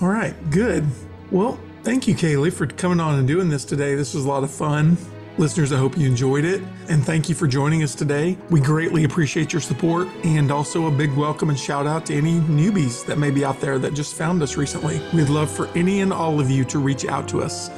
All 0.02 0.10
right, 0.10 0.34
good. 0.52 0.86
Well, 1.32 1.60
thank 1.84 2.08
you, 2.08 2.16
Kaylee, 2.16 2.54
for 2.54 2.68
coming 2.68 3.00
on 3.00 3.18
and 3.18 3.28
doing 3.28 3.50
this 3.50 3.66
today. 3.66 3.96
This 3.96 4.14
was 4.14 4.26
a 4.26 4.28
lot 4.28 4.44
of 4.44 4.52
fun. 4.52 4.98
Listeners, 5.40 5.72
I 5.72 5.78
hope 5.78 5.96
you 5.96 6.08
enjoyed 6.08 6.46
it. 6.46 6.64
And 6.90 7.06
thank 7.06 7.30
you 7.30 7.36
for 7.36 7.46
joining 7.46 7.84
us 7.84 7.94
today. 7.94 8.36
We 8.50 8.60
greatly 8.60 9.04
appreciate 9.04 9.54
your 9.54 9.62
support 9.62 10.08
and 10.24 10.50
also 10.50 10.88
a 10.88 10.92
big 10.92 11.14
welcome 11.14 11.52
and 11.52 11.60
shout 11.60 11.86
out 11.86 12.08
to 12.08 12.16
any 12.16 12.40
newbies 12.40 13.06
that 13.06 13.20
may 13.20 13.30
be 13.30 13.46
out 13.46 13.62
there 13.62 13.78
that 13.78 13.94
just 13.94 14.16
found 14.16 14.42
us 14.42 14.58
recently. 14.58 15.00
We'd 15.14 15.30
love 15.30 15.52
for 15.52 15.68
any 15.78 16.02
and 16.02 16.12
all 16.12 16.40
of 16.40 16.50
you 16.50 16.66
to 16.66 16.80
reach 16.80 17.06
out 17.06 17.28
to 17.30 17.44
us. 17.44 17.70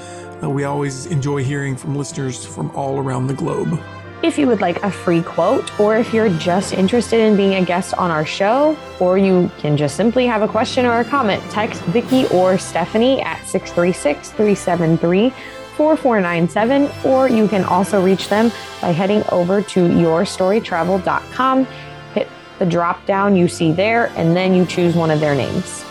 Uh, 0.42 0.50
we 0.50 0.64
always 0.64 1.08
enjoy 1.08 1.44
hearing 1.44 1.76
from 1.76 1.98
listeners 1.98 2.46
from 2.46 2.72
all 2.72 2.98
around 2.98 3.28
the 3.28 3.34
globe. 3.34 3.78
If 4.24 4.38
you 4.38 4.48
would 4.48 4.62
like 4.62 4.82
a 4.84 4.92
free 4.92 5.22
quote, 5.22 5.78
or 5.82 5.98
if 5.98 6.14
you're 6.14 6.30
just 6.40 6.74
interested 6.74 7.20
in 7.20 7.36
being 7.36 7.56
a 7.56 7.66
guest 7.66 7.94
on 7.94 8.10
our 8.10 8.26
show, 8.26 8.78
or 9.02 9.18
you 9.18 9.52
can 9.58 9.76
just 9.76 9.98
simply 9.98 10.26
have 10.28 10.42
a 10.42 10.48
question 10.48 10.86
or 10.86 11.00
a 11.02 11.06
comment, 11.06 11.44
text 11.52 11.82
Vicki 11.84 12.26
or 12.28 12.58
Stephanie 12.58 13.22
at 13.22 13.46
636 13.46 14.30
373 14.32 15.34
4497, 15.80 16.92
or 17.10 17.30
you 17.30 17.48
can 17.48 17.64
also 17.64 18.04
reach 18.04 18.28
them 18.28 18.52
by 18.82 18.90
heading 18.90 19.24
over 19.32 19.62
to 19.62 19.88
yourstorytravel.com, 19.88 21.66
hit 22.14 22.28
the 22.60 22.66
drop 22.66 23.06
down 23.06 23.34
you 23.34 23.48
see 23.48 23.72
there, 23.72 24.08
and 24.18 24.36
then 24.36 24.54
you 24.54 24.66
choose 24.66 24.94
one 24.94 25.10
of 25.10 25.22
their 25.22 25.34
names. 25.34 25.86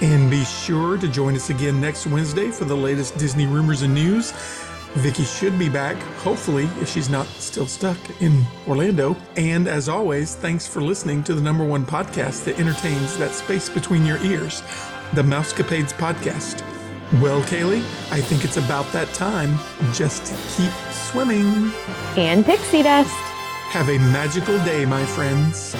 And 0.00 0.30
be 0.30 0.44
sure 0.44 0.96
to 0.98 1.08
join 1.08 1.34
us 1.34 1.50
again 1.50 1.80
next 1.80 2.06
Wednesday 2.06 2.52
for 2.52 2.64
the 2.64 2.76
latest 2.76 3.18
Disney 3.18 3.48
rumors 3.48 3.82
and 3.82 3.92
news. 3.92 4.30
Vicky 4.92 5.24
should 5.24 5.58
be 5.58 5.68
back, 5.68 5.96
hopefully, 6.18 6.68
if 6.80 6.88
she's 6.88 7.10
not 7.10 7.26
still 7.26 7.66
stuck 7.66 7.98
in 8.22 8.44
Orlando. 8.68 9.16
And 9.36 9.66
as 9.66 9.88
always, 9.88 10.36
thanks 10.36 10.64
for 10.64 10.80
listening 10.80 11.24
to 11.24 11.34
the 11.34 11.40
number 11.40 11.64
one 11.64 11.84
podcast 11.84 12.44
that 12.44 12.60
entertains 12.60 13.18
that 13.18 13.32
space 13.32 13.68
between 13.68 14.06
your 14.06 14.18
ears, 14.18 14.62
the 15.14 15.22
Mousecapades 15.22 15.92
Podcast. 15.92 16.73
Well, 17.20 17.42
Kaylee, 17.42 17.82
I 18.10 18.20
think 18.20 18.44
it's 18.44 18.56
about 18.56 18.90
that 18.92 19.12
time. 19.14 19.58
Just 19.92 20.34
keep 20.56 20.72
swimming. 20.90 21.70
And 22.16 22.44
pixie 22.44 22.82
dust. 22.82 23.14
Have 23.70 23.88
a 23.88 23.98
magical 23.98 24.58
day, 24.64 24.84
my 24.84 25.04
friends. 25.04 25.76